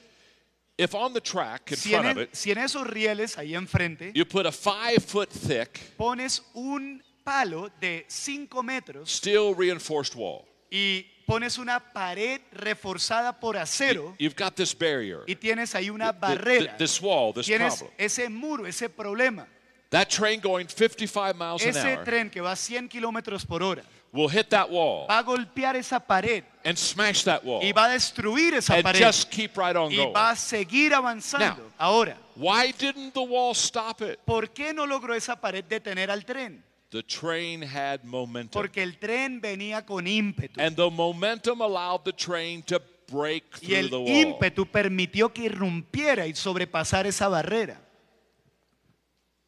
[0.77, 3.37] If on the track in Si en, front of e- it, si en esos rieles,
[3.37, 9.55] ahí enfrente, you put a five foot thick pones un palo de 5 metros steel
[9.55, 15.73] reinforced wall, y pones una pared reforzada por acero you've got this barrier, y tienes
[15.75, 16.77] ahí una barrera.
[16.77, 17.95] this wall, this Tienes problem.
[17.97, 19.47] ese muro, ese problema.
[19.91, 23.63] That train going 55 miles an Ese hour tren que va a 100 kilómetros por
[23.63, 23.83] hora
[24.15, 27.85] will hit that wall va a golpear esa pared and smash that wall y va
[27.85, 30.13] a destruir esa and pared just keep right on y going.
[30.13, 31.63] va a seguir avanzando.
[31.63, 31.71] Now.
[31.77, 34.19] Ahora, Why didn't the wall stop it?
[34.25, 36.63] ¿por qué no logró esa pared detener al tren?
[36.91, 38.61] The train had momentum.
[38.61, 40.59] Porque el tren venía con ímpetu.
[40.61, 44.07] And the momentum allowed the train to break Y through el the wall.
[44.07, 47.81] ímpetu permitió que irrumpiera y sobrepasara esa barrera.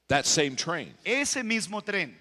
[0.08, 2.18] That same train, Ese mismo tren,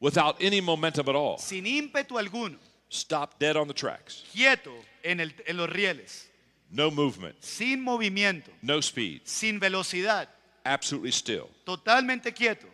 [0.00, 2.56] without any momentum at all, sin ímpetu alguno,
[2.88, 4.24] stopped dead on the tracks.
[4.32, 4.72] quieto
[5.02, 6.26] en, el- en los rieles,
[6.70, 10.28] No movement, sin movimiento, no speed, sin velocidad,
[10.64, 11.48] absolutely still.
[11.64, 12.66] totalmente quieto.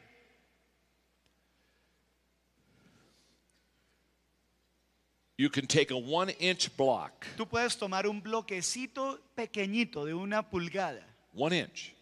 [5.37, 10.43] You can take a one inch block, Tú puedes tomar un bloquecito pequeñito de una
[10.49, 11.03] pulgada,
[11.35, 11.93] one inch,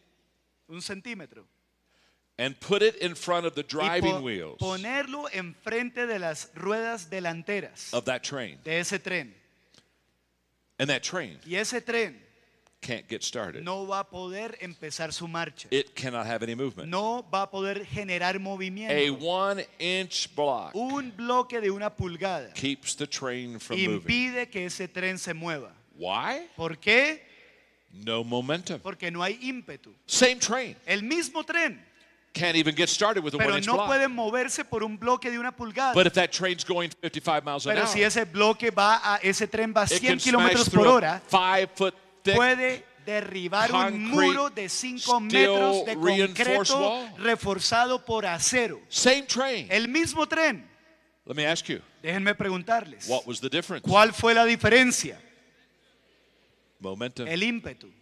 [0.68, 1.46] un centímetro,
[2.38, 7.08] and put it in front of the driving po- wheels ponerlo enfrente de las ruedas
[7.10, 8.58] delanteras of that train.
[8.64, 9.32] de ese tren.
[10.78, 12.16] And that train Y ese tren
[12.80, 13.62] can't get started.
[13.62, 15.68] no va a poder empezar su marcha.
[15.70, 16.88] It cannot have any movement.
[16.88, 18.92] No va a poder generar movimiento.
[18.92, 24.00] A one inch block Un bloque de una pulgada keeps the train from moving.
[24.00, 25.70] impide que ese tren se mueva.
[25.96, 26.48] Why?
[26.56, 27.20] ¿Por qué?
[27.92, 28.80] No momentum.
[28.80, 29.94] Porque no hay ímpetu.
[30.06, 30.74] Same train.
[30.86, 31.78] El mismo tren,
[32.32, 34.10] Can't even get started with a one inch no block.
[34.10, 35.92] moverse por un bloque de una pulgada.
[35.92, 39.16] But if that train's going 55 miles an Pero hour, si ese bloque va a,
[39.22, 41.94] ese tren va a it 100 can smash kilómetros through por a hora, five foot
[42.22, 47.14] thick puede derribar un concrete muro de 5 steel metros de reinforced concreto wall.
[47.18, 48.80] reforzado por acero.
[48.88, 49.66] same train.
[49.70, 50.66] El mismo tren.
[51.26, 53.86] Let me ask you, Déjenme preguntarles, what was the difference?
[53.86, 55.20] ¿cuál fue la diferencia?
[56.80, 57.28] Momentum.
[57.28, 57.92] El ímpetu.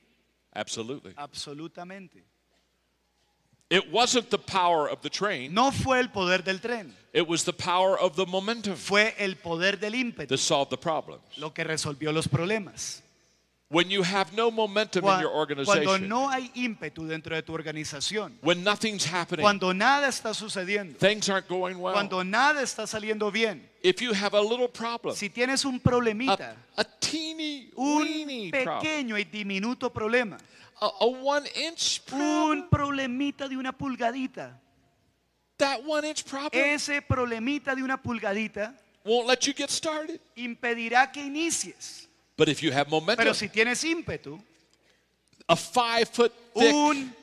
[0.53, 1.15] Absolutely.
[1.17, 2.25] Absolutamente.
[3.71, 5.55] It wasn't the power of the train.
[5.55, 9.37] No fue el poder del tren, It was the power of the momentum fue el
[9.37, 11.23] poder del ímpetu that solved the problems.
[11.39, 13.03] lo que resolvió los problemas.
[13.69, 17.53] When you have no momentum in Cua- your Cuando no hay ímpetu dentro de tu
[17.53, 22.89] organización, when nothing's happening, cuando nada está sucediendo, things aren't going well, cuando nada está
[22.89, 28.03] saliendo bien, if you have a little problem, si tienes un problemita, a teeny, un
[28.03, 30.39] weeny problem, y diminuto problema,
[30.81, 34.53] a, a one inch problem, un problemita de una pulgadita,
[35.59, 38.75] that one inch problem ese problemita de una pulgadita
[39.05, 40.21] won't let you get started.
[40.37, 42.07] impedirá que inicies.
[42.37, 44.41] But if you have momentum, Pero si tienes ímpetu,
[45.49, 47.15] a five foot thick un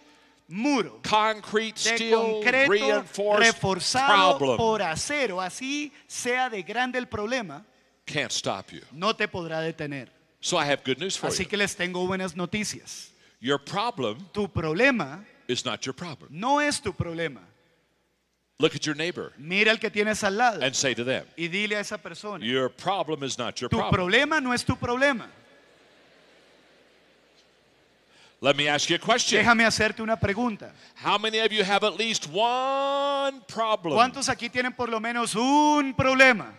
[0.49, 7.07] muro concrete de steel concreto reinforced reforzado problem por acero, así sea de grande el
[7.07, 7.65] problema,
[8.05, 8.81] can't stop you.
[8.91, 10.09] no te podrá detener.
[10.39, 11.49] So I have good news for Así you.
[11.49, 13.09] que les tengo buenas noticias.
[13.39, 16.29] Your problem Tu problema is not your problem.
[16.31, 17.41] no es tu problema.
[18.59, 21.47] Look at your neighbor Mira al que tienes al lado and say to them, y
[21.47, 23.93] dile a esa persona, Your problem is not your tu problem.
[23.93, 25.27] problema no es tu problema.
[28.39, 29.39] Let me ask you a question.
[29.43, 30.71] Déjame hacerte una pregunta.
[30.95, 33.95] How many of you have at least one problem?
[33.95, 36.53] ¿Cuántos aquí tienen por lo menos un problema?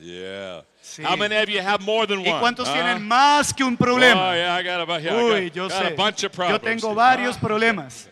[0.00, 0.62] Yeah.
[0.84, 1.02] Sí.
[1.02, 2.28] How many of you have more than one?
[2.28, 2.74] ¿Y cuántos huh?
[2.74, 4.28] tienen más que un problema?
[4.30, 5.96] Oh, yeah, I got a, yeah, I Uy, got, yo got a sé.
[5.96, 6.52] bunch of problems.
[6.52, 6.82] Yo problems.
[6.82, 7.40] tengo varios Ah.
[7.48, 8.08] problemas.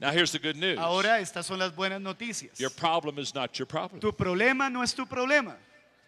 [0.00, 0.78] Now here's the good news.
[0.78, 2.58] Ahora estas son las buenas noticias.
[2.58, 4.00] Your problem is not your problem.
[4.00, 5.54] Tu problema no es tu problema.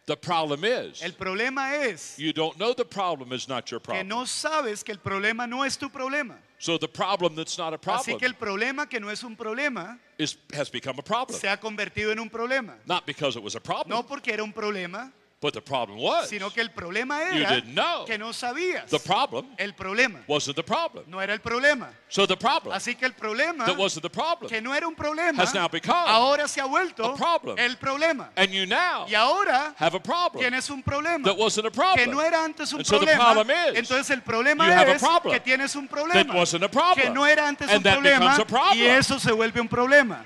[0.06, 3.86] The problem is El problema es you don't know the problem is not your que
[3.86, 4.08] problem.
[4.08, 6.36] no sabes que el problema no es tu problema.
[6.58, 9.36] So the problem that's not a Así problem que el problema que no es un
[9.36, 11.38] problema is, has become a problem.
[11.38, 12.74] se ha convertido en un problema.
[12.86, 15.12] Not because it was a problem, No porque era un problema,
[15.46, 18.04] but the problem was sino que el problema You era didn't know.
[18.04, 18.86] que no sabías.
[18.90, 21.04] the problem El problema wasn't the problem.
[21.06, 21.88] no era el problema.
[22.08, 24.48] So the problem Así que el problema that wasn't the problem.
[24.50, 27.56] que no era un problema has now become ahora se ha vuelto a problem.
[27.60, 28.30] el problema.
[28.36, 31.76] And you now Y ahora have a problem tienes un problema that wasn't a que
[31.76, 32.10] problem.
[32.10, 33.24] no era antes un And so the problema.
[33.32, 36.34] problem is, Entonces el problema you have a es problem que tienes un that problema
[36.34, 37.06] wasn't a problem.
[37.06, 38.78] que no era antes And un that problema becomes a problem.
[38.78, 40.24] y eso se vuelve un problema.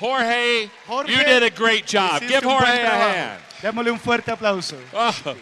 [0.00, 2.22] Jorge, Jorge, you did a great job.
[2.22, 3.40] Give Jorge a hand.
[3.62, 4.76] Démosle un fuerte aplauso.
[4.94, 5.36] Oh,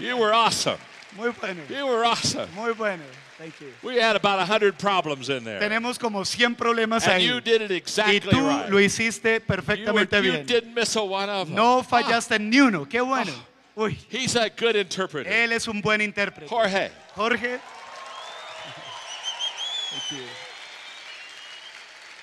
[0.00, 0.78] you were awesome.
[1.16, 1.60] Muy bueno.
[1.70, 2.48] You were awesome.
[2.54, 3.02] Muy bueno.
[3.38, 3.68] Thank you.
[3.82, 5.60] We had about 100 problems in there.
[5.60, 7.26] Tenemos como 100 problemas And ahí.
[7.28, 8.70] you did it exactly Y exactly tú right.
[8.70, 11.56] lo hiciste You, were- perfectamente you didn't miss a one of them.
[11.56, 12.86] No fallaste ni uno.
[12.86, 13.32] Qué oh, bueno.
[13.76, 15.30] Uy, He's a good interpreter.
[15.30, 16.48] él es un buen intérprete.
[16.48, 17.60] Jorge, Jorge,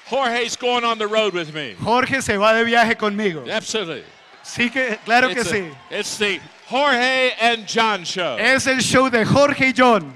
[0.08, 1.76] Jorge's going on the road with me.
[1.80, 3.48] Jorge se va de viaje conmigo.
[3.50, 4.04] Absolutely.
[4.44, 5.76] Sí que, claro que It's, a- sí.
[5.90, 8.36] it's the Jorge and John show.
[8.38, 10.14] Es el show de Jorge y John.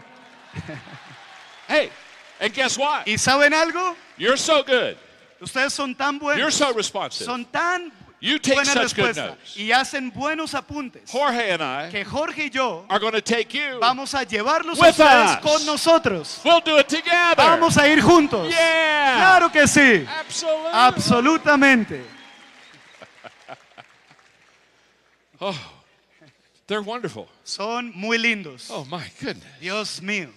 [1.67, 1.89] hey,
[2.39, 3.05] and guess what?
[3.07, 3.95] ¿Y saben algo?
[4.17, 4.97] You're so good.
[5.41, 6.39] Ustedes son tan buenos.
[6.39, 7.25] You're so responsive.
[7.25, 9.27] Son tan You take buena such good respuesta.
[9.27, 9.55] notes.
[9.57, 11.07] Y hacen buenos apuntes.
[11.11, 13.77] Jorge and I Que Jorge y yo are going to take you.
[13.79, 15.39] vamos a llevarlos a With ustedes us.
[15.43, 16.41] con nosotros.
[16.43, 17.35] We'll do it together.
[17.37, 18.49] Vamos a ir juntos.
[18.49, 19.17] Yeah.
[19.17, 20.03] Claro que sí.
[20.07, 20.71] Absolutely.
[20.73, 22.01] Absolutamente.
[26.67, 27.27] They're wonderful.
[27.43, 28.69] Son muy lindos.
[28.71, 29.45] Oh my goodness.
[29.61, 30.29] Dios mío.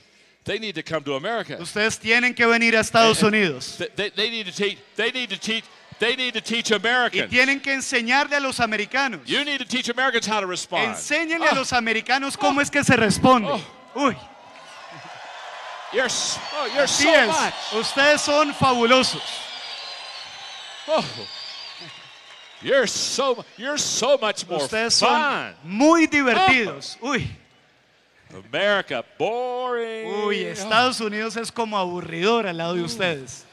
[0.45, 1.57] They need to come to America.
[1.61, 3.77] Ustedes tienen que venir a Estados Unidos.
[3.79, 4.79] They, they, they need to teach.
[4.97, 5.65] They need to teach.
[6.01, 7.31] They need to teach Y Americans.
[7.31, 9.21] tienen que enseñarle a los americanos.
[9.27, 10.89] You need to teach Americans how to respond.
[10.97, 13.49] Enséñenle a Oh, los americanos cómo es que se responde.
[13.95, 14.17] Uy,
[15.93, 17.29] You're so, oh, you're así so es.
[17.29, 17.73] much.
[17.85, 19.23] Ustedes son fabulosos.
[20.89, 21.05] Oh.
[22.63, 25.55] You're so you're so much more Ustedes son fun.
[25.65, 26.97] muy divertidos.
[27.03, 27.27] Uy,
[28.33, 30.07] America boring.
[30.25, 33.45] uy, Estados Unidos es como aburridor al lado de ustedes.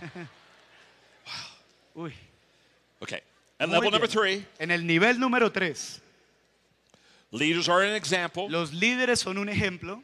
[1.96, 2.12] Uy.
[3.02, 3.20] Okay.
[3.58, 4.10] And Muy level number bien.
[4.42, 6.00] three, En el nivel número 3,
[7.32, 8.48] leaders are an example.
[8.50, 10.02] los líderes son un ejemplo.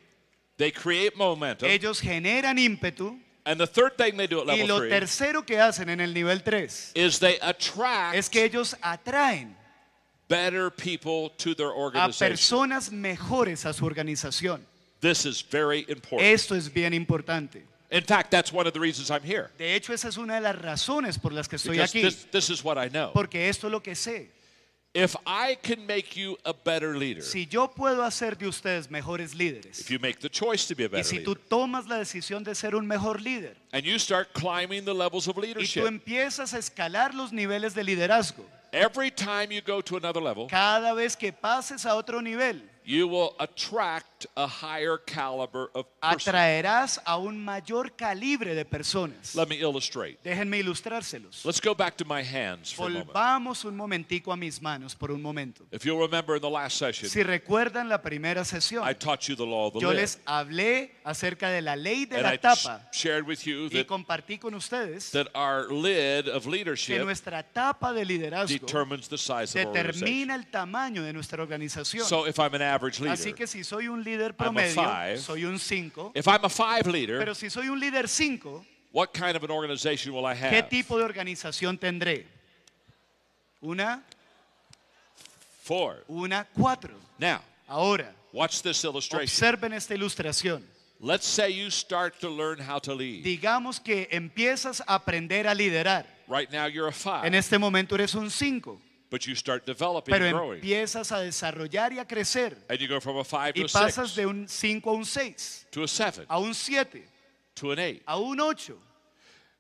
[0.57, 1.69] They create momentum.
[1.69, 3.19] Ellos generan ímpetu.
[3.45, 6.01] And the third thing they do at Y level lo three tercero que hacen en
[6.01, 9.57] el nivel 3 is they attract es que ellos atraen
[10.29, 12.29] better people to their a organization.
[12.31, 14.65] personas mejores a su organización.
[15.01, 16.23] This is very important.
[16.23, 17.65] Esto es bien importante.
[17.93, 19.51] In fact, that's one of the reasons I'm here.
[19.59, 22.03] De hecho, esa es una de las razones por las que estoy Because aquí.
[22.03, 23.13] this, this is what I know.
[23.13, 24.31] Porque esto es lo que sé.
[24.95, 29.35] If I can make you a better leader, Si yo puedo hacer de ustedes mejores
[29.35, 31.87] líderes if you make the choice to be a y better si tú leader, tomas
[31.87, 35.41] la decisión de ser un mejor líder and you start climbing the levels of y
[35.41, 40.21] tú leadership, empiezas a escalar los niveles de liderazgo, every time you go to another
[40.21, 45.87] level, cada vez que pases a otro nivel, you will attract a higher caliber of
[46.03, 49.35] atraerás a un mayor calibre de personas.
[49.35, 50.19] Let me illustrate.
[50.25, 51.45] Déjenme ilustrárselos.
[51.45, 53.07] Let's go back to my hands for a moment.
[53.13, 55.65] Volvamos un momentico a mis manos por un momento.
[55.71, 59.37] If you'll remember in the last session, Si recuerdan la primera sesión, I taught you
[59.37, 59.97] the law of the yo lid.
[60.01, 63.67] les hablé acerca de la ley de And la I tapa sh- shared with you
[63.67, 68.59] y that, compartí con ustedes that our lid of que leadership nuestra tapa de liderazgo
[68.59, 70.05] determines the size of our organization.
[70.07, 72.05] determina el tamaño de nuestra organización.
[72.07, 75.19] So if I'm an average Así leader, que si soy un líder promedio, five.
[75.19, 79.13] soy un 5, if I'm a five leader, pero si soy un líder 5, what
[79.13, 80.69] kind of an organization will I ¿qué have?
[80.69, 82.27] tipo de organización tendré?
[83.61, 84.03] Una,
[85.63, 86.05] Four.
[86.09, 86.95] una, cuatro.
[87.19, 89.23] Now, Ahora, watch this illustration.
[89.25, 90.63] observen esta ilustración.
[91.01, 93.25] Let's say you start to learn how to lead.
[93.25, 96.07] Digamos que empiezas a aprender a liderar.
[96.29, 96.95] Right now you're a En
[97.33, 98.81] five, este momento eres un 5,
[99.13, 100.61] but you start developing pero and growing.
[100.61, 102.57] empiezas a desarrollar y a crecer.
[102.71, 104.93] And you go from a five to Y a pasas six, de un 5 a
[104.93, 107.05] un 6, to a seven, a un 7,
[107.55, 108.03] to an eight.
[108.09, 108.73] a un 8.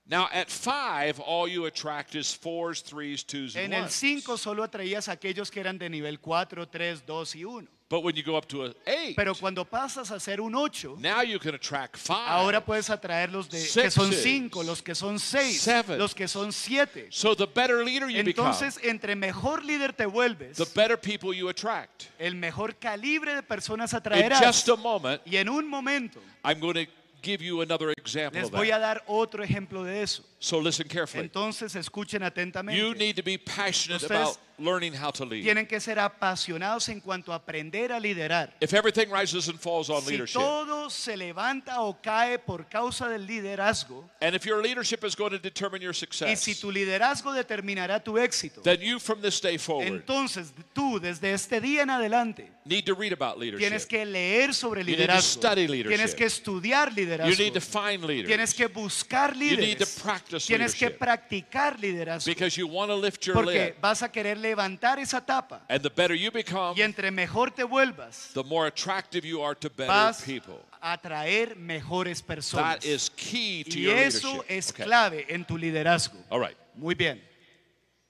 [0.08, 3.94] Now at five, all you attract is fours, threes, twos, and En el ones.
[3.94, 7.68] 5 solo atraías a aquellos que eran de nivel 4, 3, 2 y 1.
[7.92, 10.96] But when you go up to an eight, Pero cuando pasas a ser un 8,
[10.98, 12.26] now you can attract five.
[12.26, 14.22] ahora puedes atraer los de, que son Sixes.
[14.22, 15.98] 5, los que son 6, Seven.
[15.98, 17.08] los que son 7.
[17.10, 21.50] so the better leader you Entonces, entre mejor líder te vuelves, the better people you
[21.50, 22.06] attract.
[22.18, 24.40] el mejor calibre de personas In atraerás.
[24.40, 26.86] just a moment, Y en un momento I'm going to
[27.22, 30.22] give you another example les of voy a dar otro ejemplo de eso.
[30.40, 31.24] So listen carefully.
[31.24, 32.80] Entonces escuchen atentamente.
[32.80, 35.42] You need to be passionate Ustedes about learning how to lead.
[35.42, 38.54] Tienen que ser apasionados en cuanto a aprender a liderar.
[38.60, 43.08] If everything rises and falls on Si leadership, todo se levanta o cae por causa
[43.08, 46.70] del liderazgo, and if your leadership is going to determine your y si success, tu
[46.70, 51.82] liderazgo determinará tu éxito, then you from this day forward entonces tú desde este día
[51.82, 53.88] en adelante need to read about tienes leadership.
[53.88, 55.96] que leer sobre need to liderazgo, study leadership.
[55.96, 60.00] tienes que estudiar You liderazgo, need to find leaders tienes que buscar need to líderes,
[60.02, 64.38] practice tienes que practicar liderazgo, because you want to lift your porque vas a querer
[64.54, 68.66] levantar esa tapa And the better you become, y entre mejor te vuelvas, the more
[68.68, 70.60] attractive you are to better vas people.
[70.80, 72.80] a atraer mejores personas.
[72.80, 74.50] That is key to Y your eso leadership.
[74.50, 74.84] es Okay.
[74.84, 76.18] clave en tu liderazgo.
[76.30, 77.20] All right, Muy bien.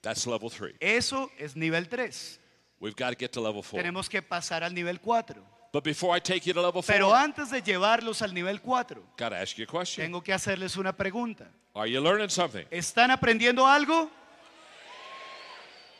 [0.01, 0.73] that's level three.
[0.79, 2.39] Eso es nivel 3.
[2.79, 3.79] We've got to get to level four.
[3.81, 5.41] Tenemos que pasar al nivel 4.
[5.71, 9.01] But before I take you to level four, Pero antes de llevarlos al nivel 4,
[9.17, 10.05] got to ask you a question.
[10.05, 11.47] tengo que hacerles una pregunta.
[11.73, 12.65] Are you learning something?
[12.69, 14.11] ¿Están aprendiendo algo?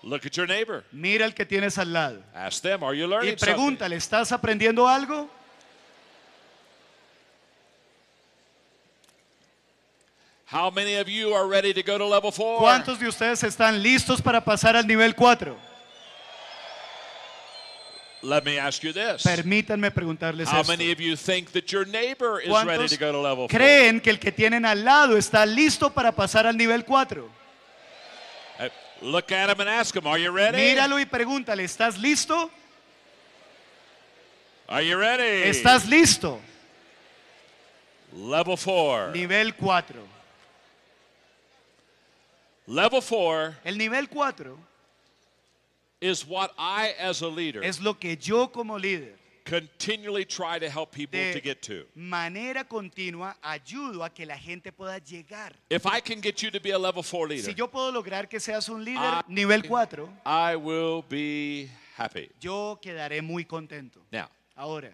[0.03, 0.83] Look at your neighbor.
[0.91, 2.21] Mira el que tienes al lado.
[2.35, 3.55] Ask them, are you Y learning something?
[3.55, 5.29] pregúntale, ¿estás aprendiendo algo?
[10.45, 12.59] How many of you are ready to go to level four?
[12.59, 15.55] ¿Cuántos de ustedes están listos para pasar al nivel 4?
[18.21, 19.23] Let me ask you this.
[19.23, 20.71] Permítanme preguntarles How esto.
[20.71, 23.59] many of you think that your neighbor is ready ¿Cuántos to go to level four?
[23.59, 27.42] creen que el que tienen al lado está listo para pasar al nivel 4?
[29.01, 30.57] Look at him and ask him, are you ready?
[30.57, 32.49] Míralo y pregúntale, ¿estás listo?
[34.69, 35.49] Are you ready?
[35.49, 36.39] ¿Estás listo?
[38.13, 39.11] Level four.
[39.11, 39.95] Nivel 4.
[42.67, 44.55] Level four El nivel 4
[45.99, 49.15] is what I, as a leader, es lo que yo como líder
[49.45, 51.85] continually try to help people to get to.
[51.95, 55.53] manera continua ayudo a que la gente pueda llegar.
[55.69, 58.27] If I can get you to be a level four leader, Si yo puedo lograr
[58.29, 59.23] que seas un líder Ah.
[59.27, 62.29] nivel 4, I will be happy.
[62.39, 63.99] yo quedaré muy contento.
[64.11, 64.93] Now, Ahora,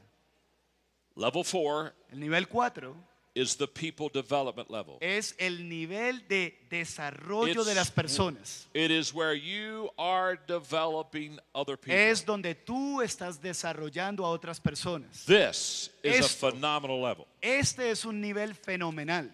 [1.15, 2.95] level four el nivel 4
[3.35, 4.97] is the people development level.
[5.01, 8.67] es el nivel de desarrollo de It's- las personas.
[8.73, 11.93] It is where you are developing other people.
[11.95, 15.25] Es donde tú estás desarrollando a otras personas.
[15.25, 16.47] This is Esto.
[16.47, 17.25] a phenomenal level.
[17.41, 19.31] Este es un nivel fenomenal.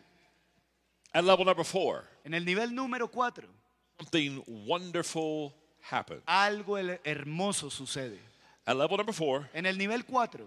[1.13, 3.47] At level number four, En el nivel número 4,
[3.99, 5.53] something wonderful
[5.89, 6.21] happened.
[6.27, 8.19] algo hermoso sucede.
[8.67, 10.45] At level number four, En el nivel 4,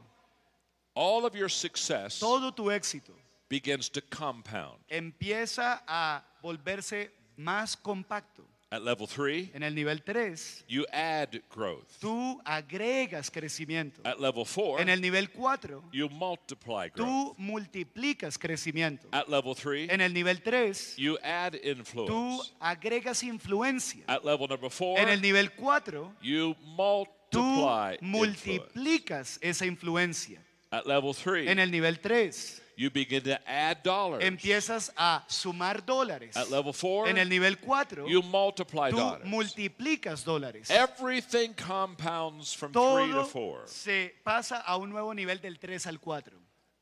[0.95, 3.13] all of your success todo tu éxito
[3.49, 4.79] begins to compound.
[4.89, 8.45] empieza a volverse más compacto.
[8.71, 11.87] At level three, En el nivel 3, you add growth.
[12.03, 14.03] tú agregas crecimiento.
[14.05, 16.97] At level four, En el nivel 4, you multiply growth.
[16.97, 19.09] tú multiplicas crecimiento.
[19.11, 22.53] At level three, En el nivel 3, you add tú influence.
[22.61, 24.05] agregas influencia.
[24.07, 28.03] At level number four, En el nivel 4, you tú multiply influence.
[28.03, 30.43] multiplicas esa influencia.
[30.71, 34.23] At level three, En el nivel 3, you begin to add dollars.
[34.25, 36.37] empiezas a sumar dólares.
[36.37, 39.25] At level four, En el nivel 4, you multiply tú dollars.
[39.27, 40.71] multiplicas dólares.
[40.71, 43.63] Everything compounds from three to Todo four.
[43.67, 46.33] se pasa a un nuevo nivel del 3 al 4.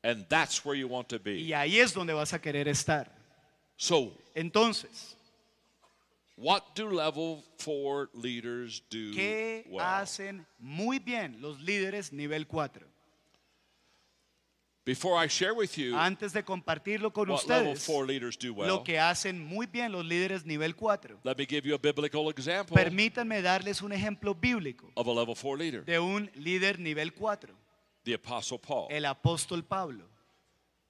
[0.03, 1.41] And that's where you want to be.
[1.41, 3.11] Y ahí es donde vas a querer estar.
[3.75, 5.15] So, Entonces,
[6.35, 9.83] what do level four leaders do ¿qué well?
[9.83, 12.85] hacen muy bien los líderes nivel 4?
[14.87, 18.53] Before I share with you Antes de compartirlo con what level ustedes, four leaders do
[18.53, 21.19] well, lo que hacen muy bien los líderes nivel 4.
[21.25, 25.35] let me give you a biblical example Permítanme darles un ejemplo bíblico of a level
[25.35, 25.83] four leader.
[25.83, 27.53] de un líder nivel 4,
[28.03, 28.87] The Apostle Paul.
[28.89, 30.05] el apóstol Pablo.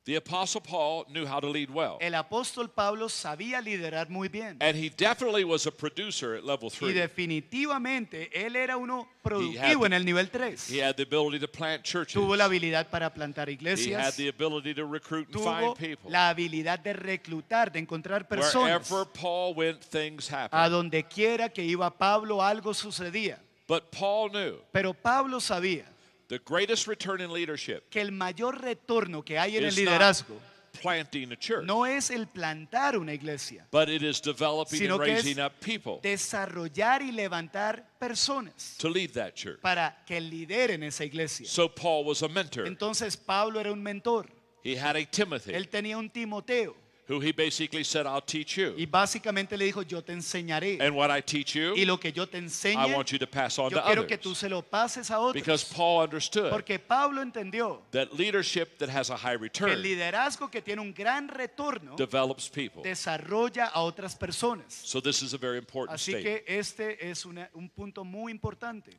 [0.08, 1.98] The Apostle Paul knew how to lead well.
[2.00, 4.56] El apóstol Pablo sabía liderar muy bien.
[4.62, 6.94] And he definitely was a producer at level Y three.
[6.94, 10.70] definitivamente él era uno productivo en el nivel 3.
[10.70, 12.14] He had the ability to plant churches.
[12.14, 14.16] Tuvo la habilidad para plantar He had iglesias.
[14.16, 16.10] the ability to recruit and find people.
[16.10, 18.90] la habilidad de reclutar, de encontrar personas.
[18.90, 23.40] Wherever Paul went, things A donde quiera que iba Pablo, algo sucedía.
[23.68, 25.84] But Paul knew Pero Pablo sabía
[26.28, 29.94] the greatest return in leadership que el mayor retorno que hay en el is not
[29.94, 30.36] liderazgo
[30.82, 35.04] planting a church, no es el plantar una iglesia, but it is developing Sino and
[35.06, 39.60] que es raising up people desarrollar y levantar personas to lead that church.
[39.62, 41.48] para que lideren esa iglesia.
[41.48, 42.68] So Paul was a mentor.
[42.68, 44.28] Entonces Pablo era un mentor.
[44.64, 46.76] He had a Timothy Él tenía un Timoteo
[47.08, 48.74] who he basically said, I'll teach you.
[48.78, 50.80] y básicamente le dijo, yo te enseñaré.
[50.82, 53.58] And what I teach you, Y lo que yo te I want you to pass
[53.60, 54.38] on yo to quiero que tú others.
[54.40, 55.74] se lo pases a Because otros.
[55.78, 60.52] Paul understood Porque Pablo entendió that leadership that has a high que el return liderazgo
[60.52, 62.84] que tiene un gran retorno develops people.
[62.84, 64.74] desarrolla a otras personas.
[64.74, 66.46] So this is a very important Así statement.
[66.46, 68.92] que este es una- un punto muy importante.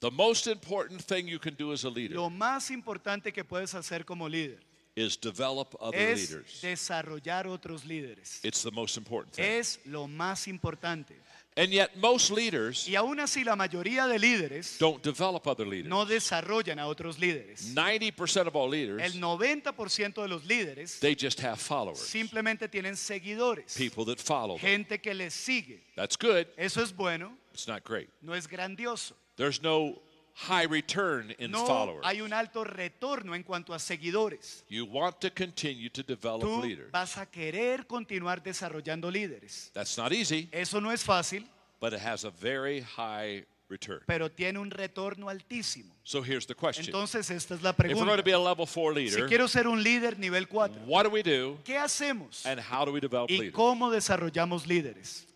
[0.00, 3.74] The most important thing you can do as a leader Lo más importante que puedes
[3.74, 4.60] hacer como líder
[5.00, 6.60] is develop other es leaders.
[6.62, 8.40] desarrollar otros líderes.
[8.44, 9.44] It's the most important thing.
[9.44, 11.14] Es lo más importante.
[11.56, 15.88] And yet most leaders Y aún así la mayoría de líderes don't develop other leaders.
[15.88, 17.74] no desarrollan a otros líderes.
[17.74, 21.98] 90% of all leaders, El 90% de los líderes they just have followers.
[21.98, 24.60] simplemente tienen seguidores, People that follow them.
[24.60, 25.80] gente que les sigue.
[25.96, 26.46] That's good.
[26.56, 28.08] Eso es bueno, It's not great.
[28.22, 29.14] no es grandioso.
[29.36, 30.00] There's no
[30.48, 32.00] high return in No followers.
[32.04, 34.64] hay un alto retorno en cuanto a seguidores.
[34.68, 36.90] You want to continue to develop Tú leaders.
[36.92, 39.70] vas a querer continuar desarrollando líderes.
[39.74, 41.46] That's not easy, Eso no es fácil,
[41.80, 44.00] but it has a very high return.
[44.06, 45.94] pero tiene un retorno altísimo.
[46.04, 46.86] So here's the question.
[46.86, 48.16] Entonces esta es la If we're going pregunta.
[48.16, 51.10] to be a level four Si leader, quiero ser un líder nivel 4, what do
[51.10, 52.44] we do ¿qué hacemos?
[52.46, 53.54] and how do we develop ¿Y leaders?
[53.54, 55.26] cómo desarrollamos líderes?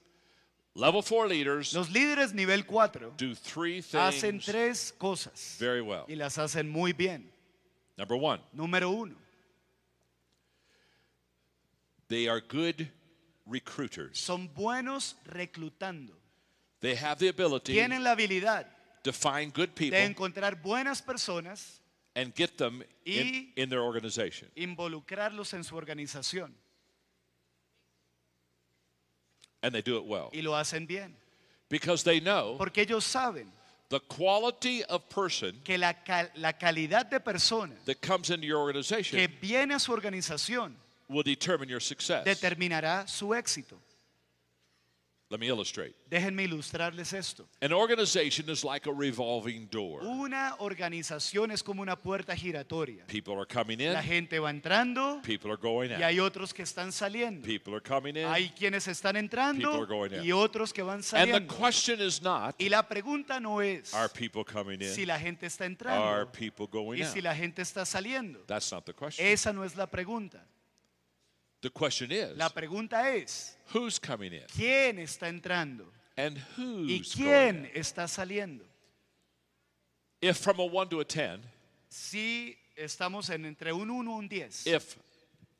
[0.76, 6.05] Level four leaders Los líderes nivel 4 do three hacen things tres cosas very well.
[6.09, 7.30] y las hacen muy bien.
[7.96, 9.14] Number one, Número uno,
[12.09, 12.88] they are good
[13.46, 14.18] recruiters.
[14.18, 16.12] son buenos reclutando.
[16.80, 18.66] They have the ability Tienen la habilidad
[19.05, 21.80] to find good de people encontrar buenas personas,
[22.16, 24.48] and get them in, Y- in their organization.
[24.56, 26.52] involucrarlos en su organización
[29.64, 30.30] And they do it well.
[30.34, 31.14] y lo hacen bien.
[31.70, 33.46] Because they know Porque ellos saben
[33.88, 38.58] the quality of person que la, cal- la calidad de persona that comes into your
[38.58, 40.74] que organization viene a su organización
[41.08, 42.24] will determine your success.
[42.26, 43.76] determinará su éxito.
[45.30, 45.94] Let me illustrate.
[46.10, 47.48] Déjenme ilustrarles esto.
[47.62, 50.02] An organization is like a revolving door.
[50.05, 53.06] Una organización es como una puerta giratoria.
[53.06, 56.02] People are coming in, La gente va entrando people are going y out.
[56.02, 57.42] hay otros que están saliendo.
[57.46, 58.26] People are coming in.
[58.26, 60.24] Hay quienes están People entrando are going out.
[60.24, 61.55] y otros que van And the saliendo.
[61.59, 65.09] question is not, Y la pregunta no es are people coming si in?
[65.09, 67.24] la gente está Are entrando people going y si out?
[67.24, 68.40] la gente está saliendo.
[68.46, 69.26] That's not the question.
[69.26, 70.46] Esa no es la pregunta.
[71.64, 74.42] The question is, La pregunta es, who's coming in?
[74.54, 75.86] ¿quién está entrando?
[76.14, 77.74] And ¿Y who's going quién out?
[77.74, 78.64] está saliendo?
[80.20, 81.40] If from a 1 to a 10,
[81.88, 84.66] Si estamos en entre un 1 y un 10.
[84.66, 84.98] if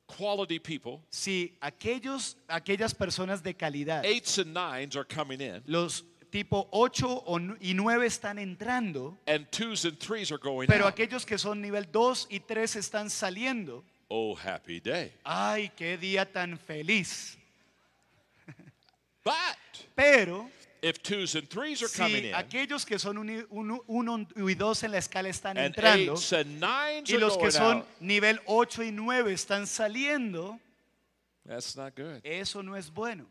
[0.05, 6.03] quality people, Si aquellos, aquellas personas de calidad, eights and nines are coming in, los
[6.31, 7.23] tipo 8
[7.59, 11.63] y 9 están entrando, and twos and threes are going pero out, aquellos que son
[11.63, 15.11] nivel 2 y 3 están saliendo, oh, happy day.
[15.23, 17.37] ay, qué día tan feliz.
[19.23, 19.33] But
[19.95, 20.49] Pero
[20.83, 24.91] if twos and threes are coming si in, aquellos que son 1 y 2 en
[24.91, 27.85] la escala están and entrando eights and nines y are los que going son out,
[27.99, 30.59] nivel 8 y 9 están saliendo,
[31.43, 32.21] that's not good.
[32.23, 33.25] eso no es bueno.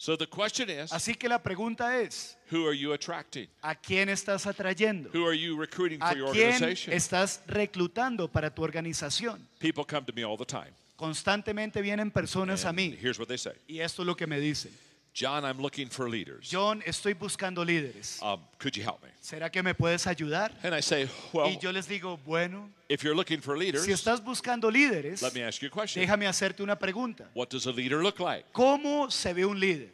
[0.00, 3.48] So the question is, Así que la pregunta es, who are you attracting?
[3.60, 5.10] ¿a quién estás atrayendo?
[5.12, 6.94] Who are you recruiting ¿A for your quién organization?
[6.94, 9.44] estás reclutando para tu organización?
[9.58, 10.70] People come to me all the time.
[10.96, 13.52] Constantemente vienen personas a And mí here's what they say.
[13.66, 14.70] y esto es lo que me dicen.
[15.18, 16.48] John, I'm looking for leaders.
[16.48, 18.22] John, estoy buscando líderes.
[18.22, 19.08] Um, could you help me?
[19.20, 20.52] ¿Será que me puedes ayudar?
[20.62, 23.90] And I say, well, Y yo les digo, bueno, if you're looking for leaders, si
[23.90, 26.00] estás buscando líderes, let me ask you a question.
[26.00, 27.28] déjame hacerte una pregunta.
[27.34, 28.44] What does a leader look like?
[28.52, 29.90] ¿Cómo se ve un líder?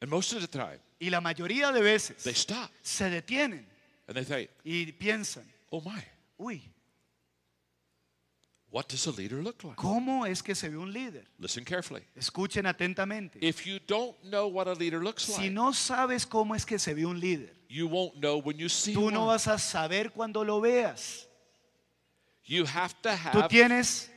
[0.00, 3.66] And most of the time, Y la mayoría de veces they stop se detienen
[4.06, 6.00] and they think, y piensan, oh my,
[6.38, 6.62] uy,
[8.74, 9.76] what does a leader look like?
[9.76, 11.24] ¿cómo es que se ve un líder?
[11.38, 12.02] Listen carefully.
[12.16, 13.38] Escuchen atentamente.
[13.40, 16.92] If you don't know what a leader looks Si no sabes cómo es que se
[16.92, 19.28] ve un líder, you won't know when you see tú no one.
[19.28, 21.28] vas a saber cuando lo veas.
[22.46, 24.10] You have to Tú have tienes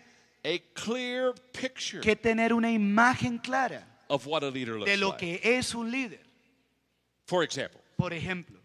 [0.43, 5.09] a clear picture que tener una imagen clara of what a leader looks de lo
[5.09, 5.19] like.
[5.19, 6.19] que es un líder.
[7.25, 8.56] For example, Por ejemplo,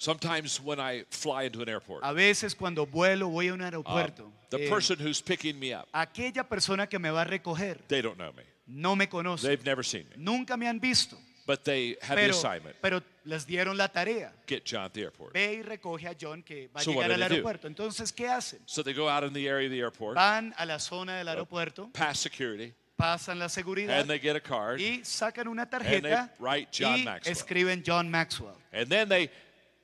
[0.00, 3.66] sometimes when I fly into an airport, a veces cuando vuelo voy a un um,
[3.66, 7.78] aeropuerto, the eh, person who's picking me up, aquella persona que me va a recoger
[7.86, 8.42] they don't know me.
[8.66, 10.16] no me conoce, They've never seen me.
[10.16, 11.16] nunca me han visto,
[11.46, 14.32] But they had the Pero, assignment pero les dieron la tarea.
[14.46, 15.32] get John at the airport.
[15.34, 17.34] Ve y recoge a John que va a So what llegar do al they do?
[17.48, 17.66] aeropuerto.
[17.66, 18.60] Entonces, ¿qué hacen?
[18.66, 21.28] So they go out in the area of the airport, Van a la zona del
[21.28, 24.78] aeropuerto, past security, pasan la seguridad and they get a card.
[24.80, 26.02] y sacan una And tarjeta
[26.38, 27.32] they write John y Maxwell.
[27.32, 28.56] escriben John Maxwell.
[28.72, 29.28] And then they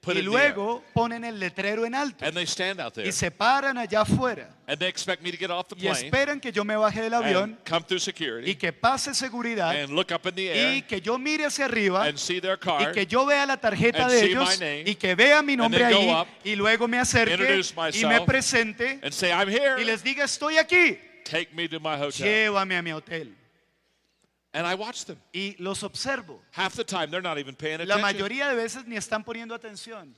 [0.07, 3.07] put Y it luego ponen el letrero en alto And they stand out there.
[3.09, 6.07] y se paran allá afuera And they expect me to get off the y plane
[6.07, 9.70] esperan que yo me baje del avión and come through y security que pase seguridad
[9.83, 12.57] and look up in the y air que yo mire hacia arriba and see their
[12.57, 15.15] y card, que yo vea la tarjeta and de see ellos my name, y que
[15.16, 17.61] vea mi nombre ahí up, y luego me acerque
[17.93, 19.81] y me presente and say, I'm here.
[19.81, 22.24] y les diga estoy aquí, Take me to my hotel.
[22.24, 23.35] llévame a mi hotel.
[24.57, 25.19] And I watch them.
[25.35, 26.41] Y los observo.
[26.53, 28.01] Half the time, they're not even paying La attention.
[28.01, 30.15] mayoría de veces ni están poniendo atención.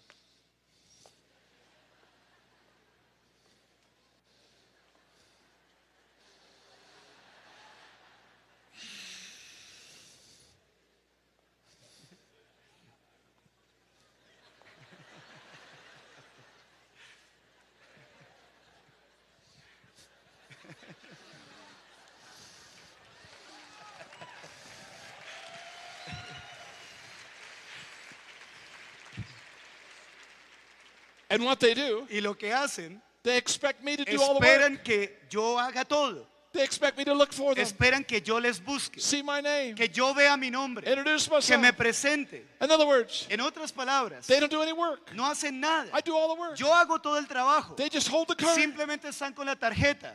[31.31, 34.41] And what they do, Y lo que hacen, they expect me to do all the
[34.41, 34.45] work.
[34.45, 36.27] esperan que yo haga todo.
[36.51, 39.75] They expect me to look for them, Esperan que yo les busque, see my name,
[39.75, 42.43] que yo vea mi nombre, introduce que me presente.
[42.63, 45.15] In other words, En otras palabras, they don't do any work.
[45.15, 45.91] no hacen nada.
[45.93, 46.57] I do all the work.
[46.57, 47.77] Yo hago todo el trabajo.
[47.77, 48.59] They just hold the card.
[48.59, 50.15] Simplemente están con la tarjeta.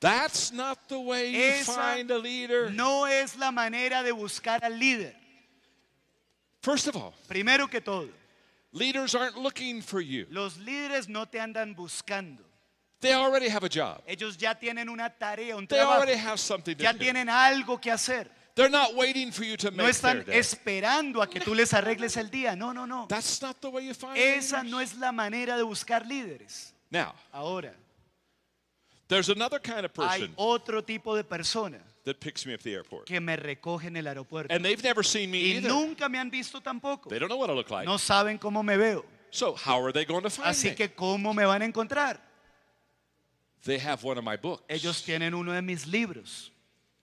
[0.00, 2.70] That's not the way you Esa find a leader.
[2.70, 5.14] No es la manera de buscar al líder.
[6.62, 8.08] First of all, Primero que todo,
[8.72, 10.26] leaders aren't looking for you.
[10.30, 12.42] los líderes no te andan buscando.
[13.00, 14.02] They already have a job.
[14.06, 16.02] Ellos ya tienen una tarea, un They trabajo.
[16.02, 16.98] already have something to Ya do.
[16.98, 18.28] tienen algo que hacer.
[18.54, 20.38] They're not waiting for you to No make están their day.
[20.38, 22.54] esperando a que tú les arregles el día.
[22.56, 23.06] No, no, no.
[23.08, 24.70] That's not the way you find Esa leaders.
[24.70, 26.74] no es la manera de buscar líderes.
[26.90, 27.72] Now, Ahora,
[29.10, 32.64] there's another kind of hay person otro tipo de persona that picks me up at
[32.64, 33.04] the airport.
[33.06, 34.50] que me recoge en el aeropuerto.
[34.54, 35.68] And they've never seen me Y either.
[35.68, 37.10] nunca me han visto tampoco.
[37.10, 37.84] They don't know what I look like.
[37.86, 39.04] No saben cómo me veo.
[39.30, 40.74] So how are they going to find Así me?
[40.74, 42.18] que, ¿cómo me van a encontrar?
[43.64, 44.64] They have one of my books.
[44.68, 46.50] Ellos tienen uno de mis libros.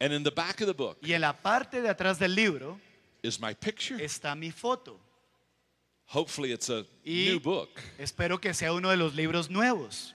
[0.02, 2.80] And in the back of the book Y en la parte de atrás del libro
[3.24, 3.98] is my picture.
[4.04, 5.00] está mi foto.
[6.08, 7.70] Hopefully it's a Y new book.
[8.00, 10.14] espero que sea uno de los libros nuevos.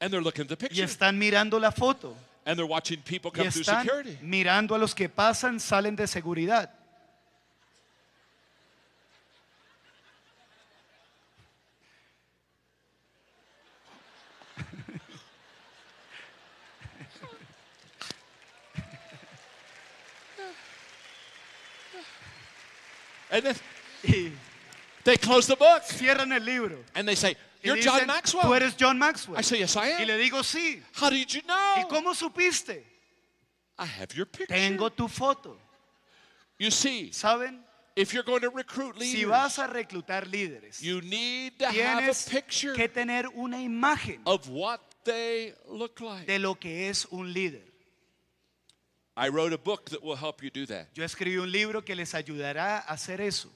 [0.00, 0.84] And they're looking at the Y picture.
[0.84, 2.14] están mirando la foto.
[2.46, 4.18] And they're watching people come Y come through están security.
[4.22, 6.70] mirando a los que pasan, salen de seguridad.
[23.30, 23.54] And then
[24.04, 24.32] Y
[25.04, 25.82] they close the book.
[25.82, 26.76] cierran el libro.
[26.94, 28.52] And they say, Y You're dicen, John Tú Maxwell.
[28.54, 29.38] eres John Maxwell.
[29.38, 30.06] I say, Yes, I Y am.
[30.06, 30.80] le digo, sí.
[31.00, 31.88] How did you ¿Y know?
[31.88, 32.84] cómo supiste?
[33.78, 34.46] I have your picture.
[34.54, 35.56] Tengo tu foto.
[36.58, 37.60] You see, ¿Saben?
[37.96, 42.30] if you're going to recruit Si vas a reclutar líderes, you need to have a
[42.30, 46.26] picture que tener una imagen of what they look like.
[46.26, 47.62] de lo que es un líder.
[49.16, 50.88] I wrote a book that will help you do that.
[50.94, 53.50] Yo escribí un libro que les ayudará a hacer eso.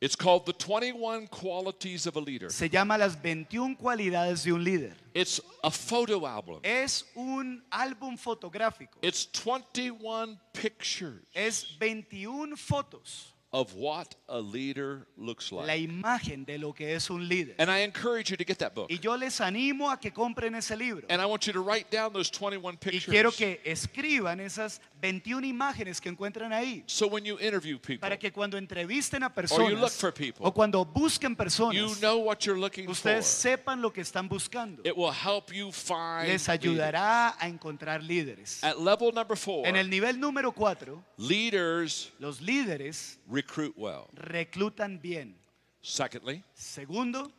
[0.00, 2.50] It's called The 21 Qualities of a Leader.
[2.50, 4.94] Se llama Las 21 cualidades de un líder.
[5.12, 6.60] It's a photo album.
[6.62, 8.98] Es un álbum fotográfico.
[9.02, 13.34] It's 21 pictures Es 21 fotos.
[13.50, 15.66] Of what a leader looks like.
[15.66, 17.54] La imagen de lo que es un líder.
[17.58, 18.90] And I encourage you to get that book.
[18.90, 21.06] Y yo les animo a que compren ese libro.
[21.08, 23.08] And I want you to write down those 21 pictures.
[23.08, 26.82] Y quiero que escriban esas 21 imágenes que encuentran ahí.
[26.86, 30.12] So when you interview people, Para que cuando entrevisten a personas Or you look for
[30.12, 30.44] people.
[30.46, 32.92] o cuando busquen personas, you know what you're looking for.
[32.92, 34.82] ustedes sepan lo que están buscando.
[34.84, 36.48] It will help you find Les leaders.
[36.48, 38.62] ayudará a encontrar líderes.
[38.62, 44.08] At level number four, En el nivel número 4, leaders los líderes recruit well.
[44.14, 45.34] reclutan bien.
[45.80, 47.30] Secondly, Segundo,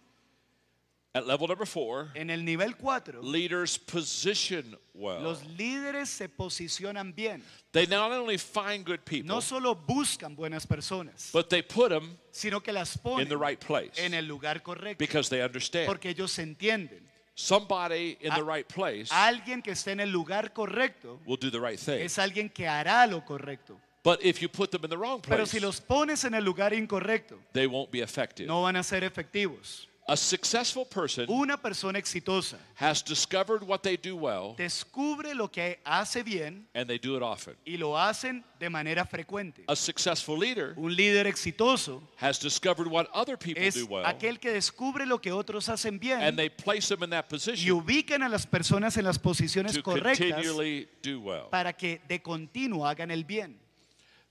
[1.14, 5.22] at level number four, en el nivel cuatro, leaders position well.
[5.22, 7.44] los líderes se posicionan bien.
[7.72, 12.18] They not only find good people, No solo buscan buenas personas, but they put them
[12.32, 14.98] sino que las ponen in the right place en el lugar correcto.
[15.00, 15.88] because they understand.
[15.88, 17.08] Porque ellos entienden.
[17.36, 21.60] Somebody in the right place Alguien que esté en el lugar correcto will do the
[21.60, 22.02] right thing.
[22.02, 23.80] es alguien que hará lo correcto.
[24.04, 26.44] But if you put them in the wrong Pero place, si los pones en el
[26.44, 28.48] lugar incorrecto, they won't be effective.
[28.48, 29.88] no van a ser efectivos.
[30.08, 35.78] A successful person Una persona exitosa has discovered what they do well descubre lo que
[35.86, 37.56] hace bien and they do it often.
[37.64, 39.66] y lo hacen de manera frecuente.
[39.68, 44.40] A successful leader Un líder exitoso has discovered what other people es do well aquel
[44.40, 47.72] que descubre lo que otros hacen bien and they place them in that y position
[47.72, 51.50] ubican a las personas en las posiciones to correctas continually do well.
[51.52, 53.60] para que de continuo hagan el bien.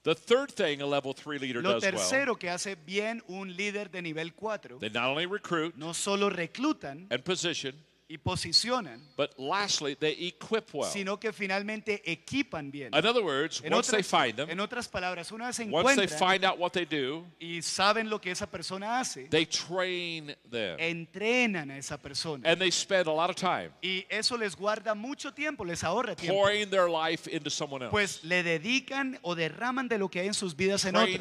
[0.04, 3.54] The third thing a level three leader Lo does well, tercero que hace bien un
[3.56, 7.74] líder de nivel 4, they not only recruit no solo reclutan and position,
[8.10, 10.90] y posicionan, but lastly, they equip well.
[10.90, 12.94] sino que finalmente equipan bien.
[12.94, 15.94] In other words, En once they otras, find them, en otras palabras, una vez once
[15.94, 20.34] they find out what they do, y saben lo que esa persona hace, they train
[20.50, 20.78] them.
[20.78, 22.48] entrenan a esa persona.
[22.48, 26.16] And they spend a lot of time Y eso les guarda mucho tiempo, les ahorra
[26.16, 26.34] tiempo.
[26.34, 30.28] pouring their life into someone else, Pues le dedican o derraman de lo que hay
[30.28, 31.18] en sus vidas en otro,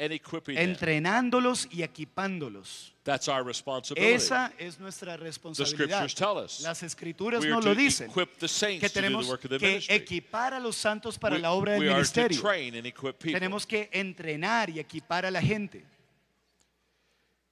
[0.00, 0.70] and equipping them.
[0.70, 2.92] entrenándolos y equipándolos.
[3.04, 4.14] That's our responsibility.
[4.14, 5.68] Esa es nuestra The responsabilidad.
[5.68, 8.88] scriptures tell us Las escrituras we are nos to lo dicen, equip the saints que
[8.88, 9.94] to do the tenemos work of the que ministry.
[9.96, 12.40] equipar a los santos para We, la obra del we are to ministerio.
[12.40, 13.38] train and equip people.
[13.38, 15.84] Tenemos que entrenar y equipar a la gente.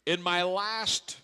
[0.07, 1.17] In my last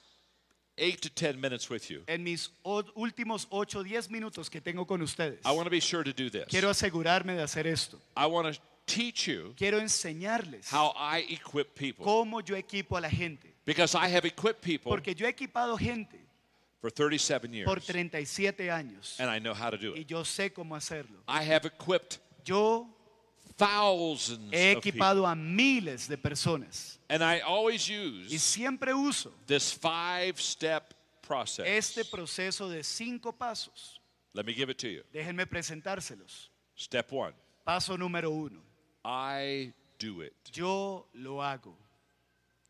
[0.76, 4.60] eight to ten minutes with you, En mis o- últimos 8 o 10 minutos que
[4.60, 6.44] tengo con ustedes, I want to be sure to do this.
[6.51, 7.98] quiero asegurarme de hacer esto.
[8.16, 12.05] I want to teach you Quiero enseñarles how I equip people.
[12.05, 13.55] cómo yo equipo a la gente.
[13.65, 16.19] Because I have equipped people Porque yo he equipado gente
[16.81, 17.65] for 37 years.
[17.66, 20.09] por 37 años And I know how to do y it.
[20.09, 21.19] yo sé cómo hacerlo.
[21.27, 22.86] I have equipped Yo
[23.56, 24.98] thousands he of people.
[25.01, 30.93] equipado a miles de personas And I always y use siempre uso this five step
[31.23, 31.65] process.
[31.66, 33.98] este proceso de cinco pasos.
[34.35, 35.02] Let me give it to you.
[35.12, 36.51] Déjenme presentárselos.
[36.77, 37.32] Step one
[37.65, 38.61] Paso número uno.
[39.05, 40.32] I do it.
[40.52, 41.74] Yo lo hago.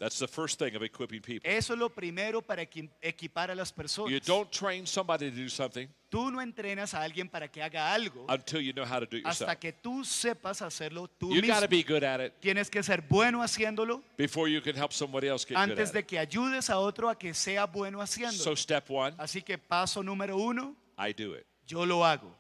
[0.01, 1.49] That's the first thing of equipping people.
[1.49, 4.27] Eso es lo primero para equi- equipar a las You personas.
[4.27, 8.27] don't train somebody to do something Tú no entrenas a alguien para que haga algo
[8.29, 9.49] until you know how to do it yourself.
[9.49, 11.71] hasta que tú sepas hacerlo tú You got to mismo.
[11.71, 15.45] be good at it Tienes que ser bueno haciéndolo before you can help somebody else
[15.47, 16.07] get good antes at de it.
[16.09, 18.43] que ayudes a otro a que sea bueno haciéndolo.
[18.43, 21.47] So step one, Así que paso número uno, I do it.
[21.67, 22.35] yo lo hago.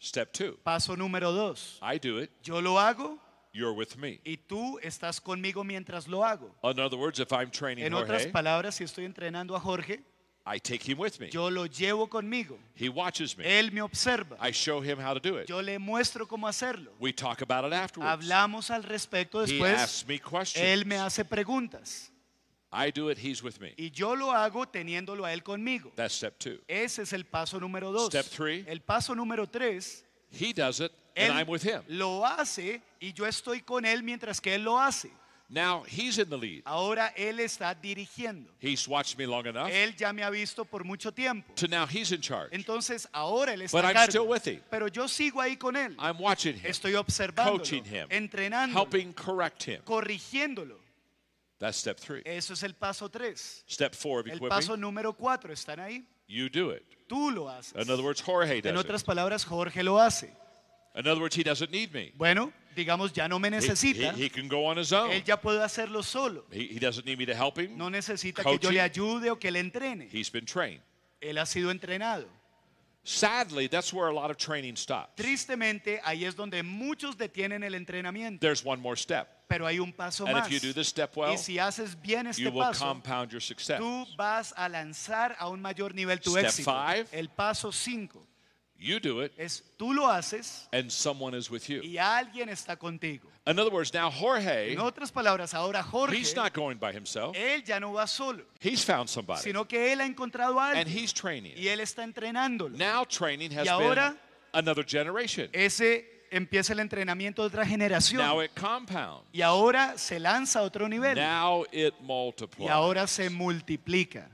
[0.00, 2.30] Step two, Paso número dos, I do it.
[2.42, 3.18] yo lo hago
[3.52, 4.20] You're with me.
[4.24, 6.54] y tú estás conmigo mientras lo hago.
[6.62, 10.00] In other words, if I'm training En otras Jorge, palabras, si estoy entrenando a Jorge,
[10.46, 11.28] I take him with me.
[11.30, 12.56] yo lo llevo conmigo.
[12.74, 13.44] He watches me.
[13.44, 14.36] Él me observa.
[14.40, 15.46] I show him how to do it.
[15.48, 16.92] Yo le muestro cómo hacerlo.
[17.00, 18.10] We talk about it afterwards.
[18.24, 19.74] Hablamos al respecto He después.
[19.74, 20.64] asks me questions.
[20.64, 22.12] Él me hace preguntas
[22.70, 23.72] I do it, he's with me.
[23.78, 25.90] y yo lo hago teniéndolo a él conmigo.
[25.96, 26.58] That's step two.
[26.68, 28.08] Ese es el paso número dos.
[28.08, 28.64] Step three.
[28.68, 31.82] El paso número tres, He does it, and I'm with him.
[31.88, 35.10] lo hace y yo estoy con él mientras que él lo hace.
[35.50, 36.60] Now he's in the lead.
[36.66, 38.50] Ahora él está dirigiendo.
[38.60, 41.50] He's watched me long enough Él ya me ha visto por mucho tiempo.
[41.54, 42.50] to now he's in charge.
[42.52, 44.60] Entonces ahora él está But a I'm still with him.
[44.70, 45.96] Pero yo sigo ahí con él.
[45.98, 49.80] I'm watching him, Estoy observándolo, coaching him, entrenando, helping correct him.
[49.84, 50.78] corrigiéndolo.
[51.58, 52.22] That's step three.
[52.24, 53.64] Eso es el paso 3.
[53.66, 56.04] Step four of El equipping, paso número 4, ¿están ahí?
[56.28, 56.84] you do it.
[57.08, 57.74] Tú lo haces.
[57.74, 59.06] In other words, Jorge does En otras it.
[59.06, 60.30] palabras, Jorge lo hace.
[60.94, 62.12] In other words, he doesn't need me.
[62.16, 64.12] Bueno, digamos, ya no me He, necesita.
[64.14, 65.10] he- he can go on his own.
[65.10, 66.44] Él ya puede hacerlo solo.
[66.52, 67.76] He, he doesn't need me to help him.
[67.76, 68.74] No necesita que yo Coaching.
[68.74, 70.08] le ayude o que le entrene.
[70.12, 70.80] He's been trained.
[71.20, 72.26] Él ha sido entrenado.
[73.04, 75.14] Sadly, that's where a lot of training stops.
[75.16, 78.40] Tristemente, ahí es donde muchos detienen el entrenamiento.
[78.40, 79.28] There's one more step.
[79.48, 80.46] Pero hay un paso And más.
[80.46, 83.30] if you do this step well, y si haces bien este you will paso, compound
[83.32, 83.80] your success.
[83.80, 86.64] tú vas a lanzar a un mayor nivel tu Step éxito.
[86.70, 87.06] five.
[87.12, 88.24] El paso 5
[88.80, 91.80] You do it, es tú lo haces and someone is with you.
[91.82, 93.28] y alguien está contigo.
[93.46, 97.34] In other words, now Jorge, En otras palabras, ahora Jorge, he's not going by himself.
[97.36, 100.80] él ya no va solo, He's found somebody, sino que él ha encontrado a and
[100.86, 101.54] alguien he's training.
[101.56, 102.76] y él está entrenándolo.
[102.76, 104.18] Now training has Y ahora- been
[104.52, 105.48] another generation.
[105.52, 109.26] Ese empieza el entrenamiento de otra generación Now it compounds.
[109.32, 112.70] y ahora se lanza a otro nivel Now it y multiplies.
[112.70, 114.28] ahora se multiplica.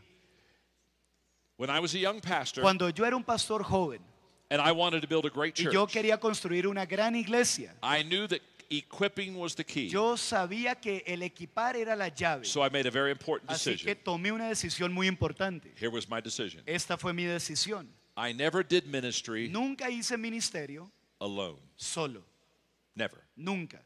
[1.57, 4.01] When I was a young pastor, Cuando yo era un pastor joven
[4.51, 7.75] and I wanted to build a great y church, yo quería construir una gran iglesia,
[7.83, 8.41] I knew that
[8.71, 9.89] equipping was the key.
[9.89, 12.45] yo sabía que el equipar era la llave.
[12.45, 13.99] So I made a very important Así que decision.
[14.05, 15.73] tomé una decisión muy importante.
[15.79, 16.63] Here was my decision.
[16.67, 17.89] Esta fue mi decisión.
[18.17, 20.91] I never did ministry Nunca hice ministerio
[21.25, 21.59] alone.
[21.77, 22.23] solo.
[22.95, 23.19] Never.
[23.37, 23.81] Nunca.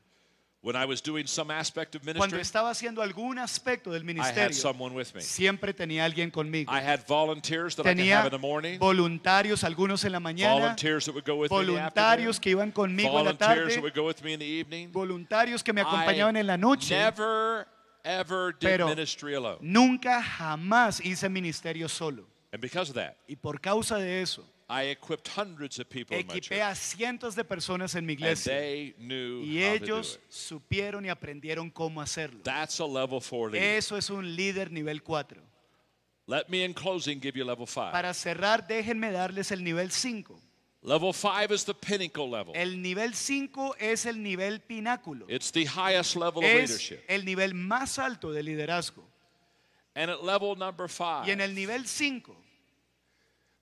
[0.61, 4.07] When I was doing some aspect of Cuando ministry, estaba haciendo algún aspecto del I
[4.07, 5.21] had ministerio, someone with me.
[5.21, 6.71] siempre tenía alguien conmigo.
[6.73, 10.19] I had volunteers that I could Tenía have in the morning, voluntarios, algunos en la
[10.21, 13.15] mañana, volunteers that would go with me in the voluntarios afternoon, que iban conmigo en
[13.15, 14.91] la volunteers that tarde, would go with me in the evening.
[14.93, 16.91] voluntarios que me acompañaban en la noche.
[16.95, 17.69] never
[18.05, 19.59] ever did Pero ministry alone.
[19.61, 22.27] nunca jamás hice ministerio solo.
[22.53, 26.27] And because of that, Y por causa de eso, I equipped hundreds of people in
[26.27, 28.53] my equipé a cientos de personas en mi And iglesia.
[28.53, 30.31] they knew Y how to do ellos it.
[30.31, 32.41] supieron y aprendieron cómo hacerlo.
[32.43, 33.77] That's a level four leader.
[33.79, 35.41] Eso es un líder nivel 4.
[36.27, 37.93] Let me, in closing, give you level five.
[37.93, 40.39] Para cerrar, déjenme darles el nivel 5.
[40.83, 42.53] Level five is the pinnacle level.
[42.55, 45.25] El nivel 5 es el nivel pináculo.
[45.29, 47.01] It's the highest level of Es leadership.
[47.09, 49.03] el nivel más alto de liderazgo.
[49.95, 52.37] And at level number Y en five, el nivel 5,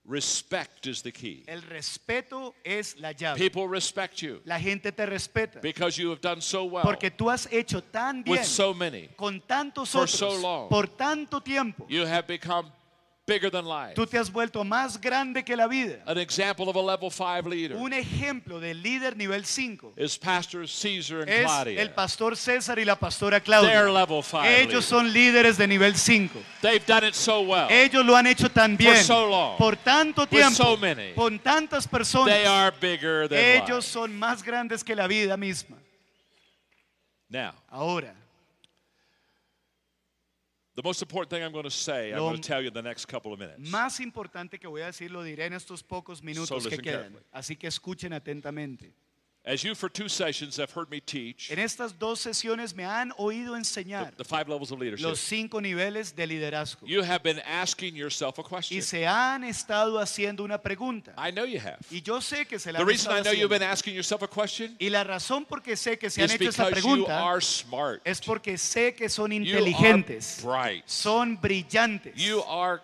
[0.07, 1.43] respect is the key.
[1.47, 3.37] el respeto es la llave.
[3.37, 7.29] People respect you La gente te respeta because you have done so well porque tú
[7.29, 9.09] has hecho tan bien with so many.
[9.17, 10.69] con tantos for otros so long.
[10.69, 11.85] por tanto tiempo.
[11.89, 12.71] You have become
[13.27, 13.93] bigger than life.
[13.93, 15.97] Tú te has vuelto más grande que la vida.
[16.07, 20.65] An example of a level five leader Un ejemplo de líder nivel 5 is Pastor
[20.65, 21.81] Caesar and es Claudia.
[21.81, 23.91] el pastor César y la pastora They're Claudia.
[23.91, 24.47] level five.
[24.61, 24.85] Ellos leaders.
[24.85, 26.39] son líderes de nivel 5.
[26.61, 27.67] They've done it so well.
[27.69, 29.57] Ellos lo han hecho tan bien so long.
[29.57, 31.13] por tanto With tiempo, so many.
[31.13, 32.47] con tantas They personas.
[32.47, 33.91] are bigger than Ellos life.
[33.91, 35.75] son más grandes que la vida misma.
[37.29, 38.15] Now, Ahora,
[40.77, 42.73] the most important thing I'm going to say, I'm Lo- going to tell you in
[42.73, 43.69] the next couple of minutes.
[43.69, 46.83] más importante que voy a decir lo diré en estos pocos minutos So que listen
[46.85, 47.01] quedan.
[47.13, 47.23] carefully.
[47.33, 48.93] Así que escuchen atentamente.
[49.49, 53.13] As you, for two sessions, have heard me teach En estas dos sesiones me han
[53.17, 56.85] oído enseñar the five levels of leadership, los cinco niveles de liderazgo.
[56.85, 58.81] you have been asking yourself a Y question.
[58.81, 61.13] se han estado haciendo una pregunta.
[61.17, 61.77] I know you have.
[61.89, 63.71] Y yo sé que se la The han reason I know you've been haciendo.
[63.71, 66.65] asking yourself a question Y la razón por qué sé que se han hecho esta
[66.65, 68.01] because you pregunta are smart.
[68.03, 70.83] es porque sé que son You are inteligentes, bright.
[70.89, 72.81] son brillantes, You are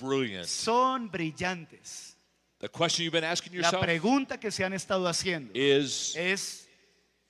[0.00, 0.46] brilliant.
[0.46, 2.15] son brillantes.
[2.66, 6.66] The question you've been asking La yourself pregunta que se han estado haciendo is es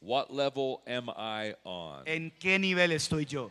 [0.01, 2.05] what level am I on?
[2.07, 3.51] ¿en qué nivel estoy yo?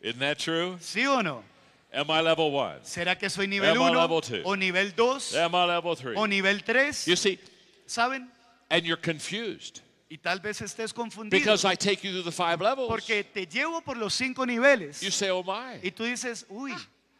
[0.00, 0.78] Isn't that true?
[0.80, 1.44] ¿Sí o no?
[1.92, 2.78] Am I level one?
[2.84, 4.40] ¿Será que soy nivel Am I 1 level two?
[4.46, 6.16] o nivel 2 Am I level three?
[6.16, 7.06] o nivel 3?
[7.06, 7.38] You see,
[7.86, 8.30] ¿Saben?
[8.70, 12.62] and you're confused Y tal vez estés confundido because I take you through the five
[12.62, 12.88] levels.
[12.88, 16.72] porque te llevo por los cinco niveles You say, oh my, y tú dices, uy,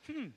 [0.09, 0.29] hmm,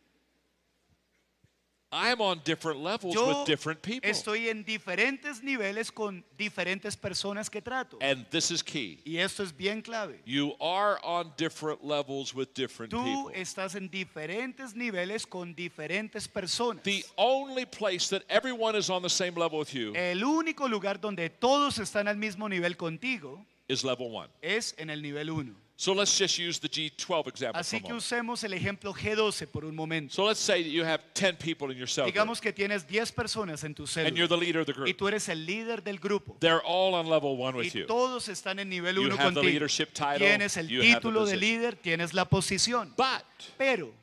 [1.91, 4.07] I'm on different levels yo with different people.
[4.07, 7.97] estoy en diferentes niveles con diferentes personas que trato.
[7.99, 8.99] And this is key.
[9.05, 10.19] Y esto es bien clave.
[10.23, 13.41] You are on different levels with different Tú people.
[13.41, 16.83] estás en diferentes niveles con diferentes personas.
[16.83, 20.99] The only place that everyone is on the same level with you El único lugar
[21.01, 24.29] donde todos están al mismo nivel contigo is level one.
[24.43, 25.55] es en el nivel 1.
[25.79, 27.57] So let's just use the G12 example.
[27.57, 30.13] Así que usemos el ejemplo G12 por un momento.
[30.13, 33.13] So let's say that you have 10 people in your cell Digamos que tienes 10
[33.13, 34.89] personas en tu and you're the leader of the group.
[34.89, 36.35] y tú eres el líder del grupo.
[36.41, 37.85] They're all on level one with Y you.
[37.87, 41.37] todos están en nivel You 1 have the leadership title, Tienes el you título de
[41.37, 42.93] líder, tienes la posición.
[42.97, 43.23] But
[43.57, 43.93] Pero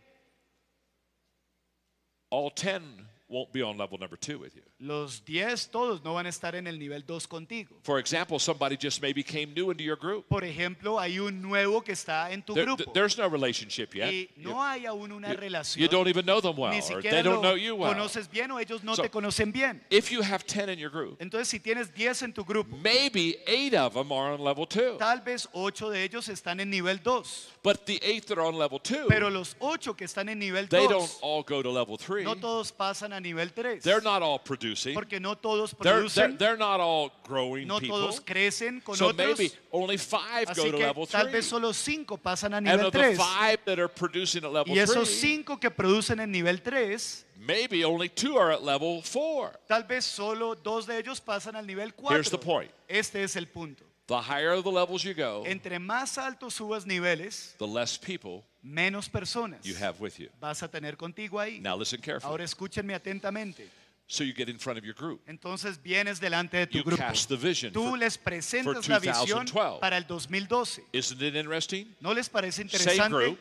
[2.30, 4.62] all 10 won't be on level number two with you.
[4.78, 7.76] Los 10 todos no van a estar en el nivel 2 contigo.
[7.82, 10.26] For example, somebody just maybe came new into your group.
[10.28, 14.10] Por ejemplo, hay un nuevo que está en tu There- grupo there's no relationship yet.
[14.12, 15.80] y You- no hay aún una relación.
[15.82, 17.94] you don't even know them well, Ni or siquiera they don't know you well.
[17.94, 19.82] conoces bien o ellos no So- te conocen bien.
[19.88, 23.38] If you have 10 in your group, Entonces, si tienes 10 en tu grupo, maybe
[23.46, 24.96] eight of them are on level two.
[24.98, 27.48] tal vez 8 de ellos están en nivel 2.
[27.62, 30.68] But the eight that are on level two, Pero los 8 que están en nivel
[30.68, 32.24] they don't 2, all go to level three.
[32.24, 33.82] no todos pasan a nivel 3.
[33.82, 34.94] They're not all producing.
[34.94, 37.98] Porque no todos They're, they're, producen, they're not all growing no people.
[37.98, 39.38] todos crecen con So otros.
[39.38, 41.32] maybe only five Así go to que level tal three.
[41.32, 43.16] vez solo 5 pasan a And nivel of the 3.
[43.16, 47.24] five that are producing at level Y esos three, 5 que producen en nivel 3,
[47.38, 49.52] maybe only two are at level four.
[49.68, 52.44] tal vez solo dos de ellos pasan al nivel Here's the 4.
[52.44, 52.70] point.
[52.88, 53.84] Este es el punto.
[54.08, 56.16] The higher the levels you go, Entre más
[56.52, 60.28] subas niveles, the less people menos personas you have with you.
[60.40, 61.60] vas a tener contigo ahí.
[61.60, 62.30] Now listen carefully.
[62.30, 63.68] Ahora escúchenme atentamente.
[64.08, 65.20] So you get in front of your group.
[65.26, 66.98] Entonces vienes delante de tu You grupo.
[67.02, 69.80] cast the vision Tú for- les presentas la visión 2012.
[69.80, 70.82] para el 2012.
[70.92, 71.86] Isn't it interesting?
[72.00, 73.10] ¿No les parece Same interesante?
[73.10, 73.38] group,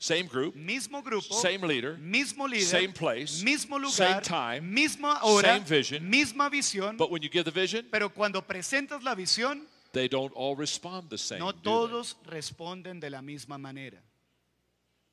[0.00, 5.20] same group, Mismo grupo, same leader, mismo líder, same place, mismo same lugar, time, misma
[5.22, 6.10] hora, same vision.
[6.10, 10.32] misma visión, but when you give the vision, pero cuando presentas la visión, they don't
[10.34, 11.38] all respond the same.
[11.38, 14.02] no todos responden de la misma manera.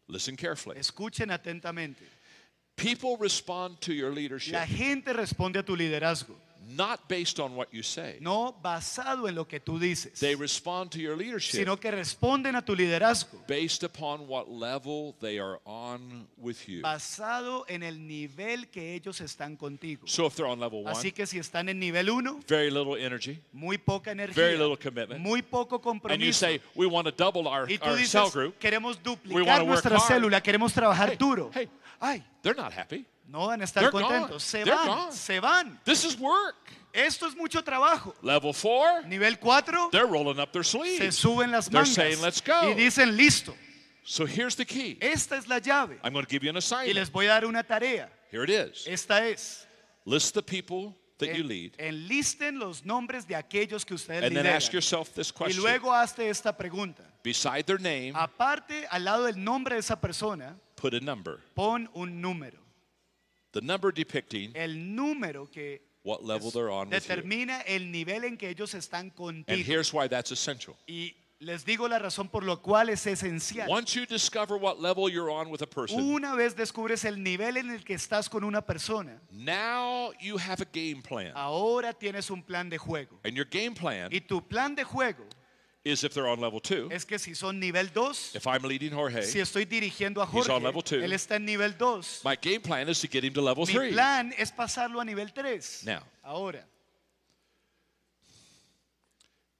[0.08, 0.78] Listen carefully.
[0.80, 2.02] Escuchen atentamente.
[2.82, 4.54] People respond to your leadership.
[4.54, 8.18] La gente responde a tu liderazgo not based on what you say.
[8.22, 12.56] no basado en lo que tú dices, They respond to your leadership sino que responden
[12.56, 16.82] a tu liderazgo based upon what level they are on with you.
[16.82, 20.04] basado en el nivel que ellos están contigo.
[20.08, 22.96] So if they're on level one, Así que si están en nivel 1, very little
[22.96, 24.36] energy, muy poca energía.
[24.36, 26.14] very little commitment, muy poco compromiso.
[26.14, 29.02] and you say, we want to double our, Y tú our dices, cell group, queremos
[29.02, 31.50] duplicar nuestra célula, queremos trabajar Hey, duro.
[31.54, 31.68] hey.
[32.00, 33.06] Ay, they're not happy.
[33.32, 34.04] No van a estar They're gone.
[34.28, 34.44] contentos.
[34.44, 35.12] Se They're van, gone.
[35.14, 35.80] se van.
[35.86, 36.56] This is work.
[36.94, 38.14] Esto es mucho trabajo.
[38.22, 41.16] Level four, Nivel 4, they're rolling up their se sleeves.
[41.16, 43.56] suben las They're mangas saying, "Let's go." y dicen, listo,
[44.04, 44.98] So here's the key.
[45.00, 45.98] esta es la llave.
[46.04, 46.96] I'm going to give you an Y assignment.
[46.96, 48.10] les voy a dar una tarea.
[48.30, 48.86] Here it is.
[48.88, 49.66] Esta es,
[50.06, 54.46] List the people that you lead, enlisten los nombres de aquellos que ustedes and then
[54.48, 54.74] ask lideran.
[54.74, 55.64] yourself this Y question.
[55.64, 57.04] luego hazte esta pregunta.
[57.24, 61.40] Beside their name, Aparte, al lado del nombre de esa persona, put a number.
[61.54, 62.58] pon un número.
[63.52, 67.00] The number depicting El número que what level they're on with you.
[67.16, 69.64] determina el nivel en que ellos están And contigo.
[69.66, 70.76] here's why that's essential.
[70.88, 73.68] Y les digo la razón por lo cual es esencial.
[73.70, 77.58] Once you discover what level you're on with a person, Una vez descubres el nivel
[77.58, 81.32] en el que estás con una persona, now you have a game plan.
[81.36, 83.20] ahora tienes un plan de juego.
[83.24, 85.26] And your game plan Y tu plan de juego
[85.84, 88.92] is if they're on level two, es que si son nivel 2, if I'm leading
[88.92, 90.98] Jorge, si estoy dirigiendo a He's Jorge, on level two.
[91.02, 92.22] él está en nivel 2.
[92.24, 93.92] my game plan is to get him to level Mi three.
[93.92, 95.84] plan es pasarlo a nivel 3.
[95.86, 96.04] Now.
[96.24, 96.64] Ahora,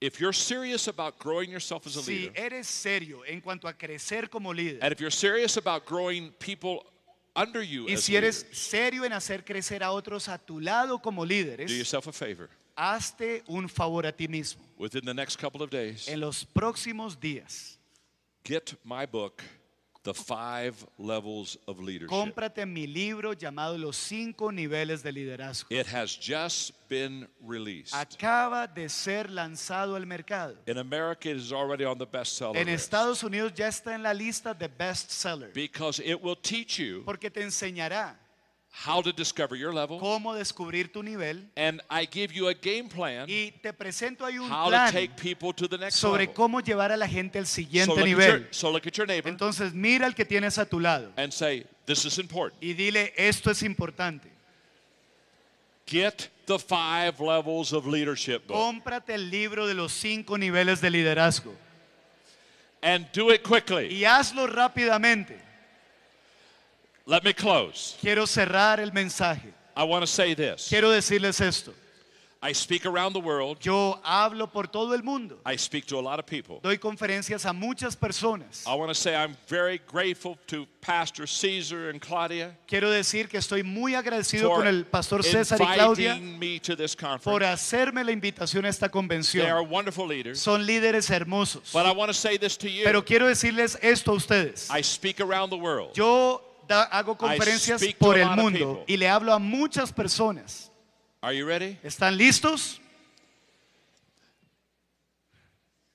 [0.00, 3.72] If you're serious about growing yourself as a si leader, eres serio en cuanto a
[3.72, 6.84] crecer como líder, and if you're serious about growing people
[7.36, 10.58] under you y as si eres leaders, serio en hacer crecer a otros a tu
[10.60, 12.48] lado como do líderes, yourself a favor.
[12.76, 14.62] Hazte un favor a ti mismo.
[14.78, 17.78] Within the next couple of days, En los próximos días,
[18.44, 19.42] get my book,
[20.04, 22.08] The Five Levels of Leadership.
[22.08, 25.68] cómprate mi libro llamado Los cinco niveles de liderazgo.
[25.70, 27.94] It has just been released.
[27.94, 30.56] Acaba de ser lanzado al mercado.
[30.66, 34.12] In America, it is already on the bestseller En Estados Unidos ya está en la
[34.12, 38.18] lista de bestseller because it will teach you porque te enseñará
[38.74, 42.88] how to discover your level, cómo descubrir tu nivel and I give you a game
[42.88, 46.20] plan y te presento ahí un how to plan take people to the next sobre
[46.26, 46.34] level.
[46.34, 48.40] cómo llevar a la gente al siguiente nivel.
[48.40, 51.32] your, so look at your neighbor Entonces mira al que tienes a tu lado and
[51.32, 54.30] say, "This is important." y dile, esto es importante.
[55.86, 60.90] Get the five levels of leadership book Cómprate el libro de los cinco niveles de
[60.90, 61.54] liderazgo
[62.82, 63.88] and do it quickly.
[63.92, 65.38] y hazlo rápidamente.
[67.06, 67.96] Let me close.
[68.00, 69.52] Quiero cerrar el mensaje.
[69.76, 70.68] I want to say this.
[70.68, 71.72] Quiero decirles esto.
[72.44, 73.58] I speak around the world.
[73.64, 75.38] Yo hablo por todo el mundo.
[75.46, 76.58] I speak to a lot of people.
[76.60, 78.66] Doy conferencias a muchas personas.
[78.66, 83.38] I want to say I'm very grateful to Pastor Caesar and Claudia Quiero decir que
[83.38, 88.02] estoy muy agradecido con el pastor César y Claudia inviting me to this por hacerme
[88.04, 89.70] la invitación a esta They are convención.
[89.70, 90.40] wonderful leaders.
[90.40, 91.72] Son líderes hermosos.
[91.72, 92.82] But I want to say this to you.
[92.82, 94.68] Pero quiero decirles esto a ustedes.
[94.68, 95.96] I speak around the world.
[95.96, 96.40] Yo
[96.72, 100.70] da- hago conferencias por el mundo y le hablo a muchas personas.
[101.20, 101.78] Are you ready?
[101.82, 102.80] ¿Están listos?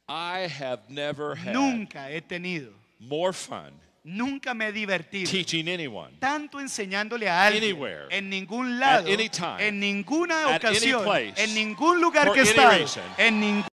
[0.08, 3.74] I have never had Nunca he tenido, more fun
[4.08, 9.28] nunca me he divertido teaching anyone tanto enseñándole a alguien Anywhere, en ningún lado, any
[9.28, 12.86] time, en ninguna at ocasión, place, en ningún lugar que he estado,
[13.18, 13.64] en ningún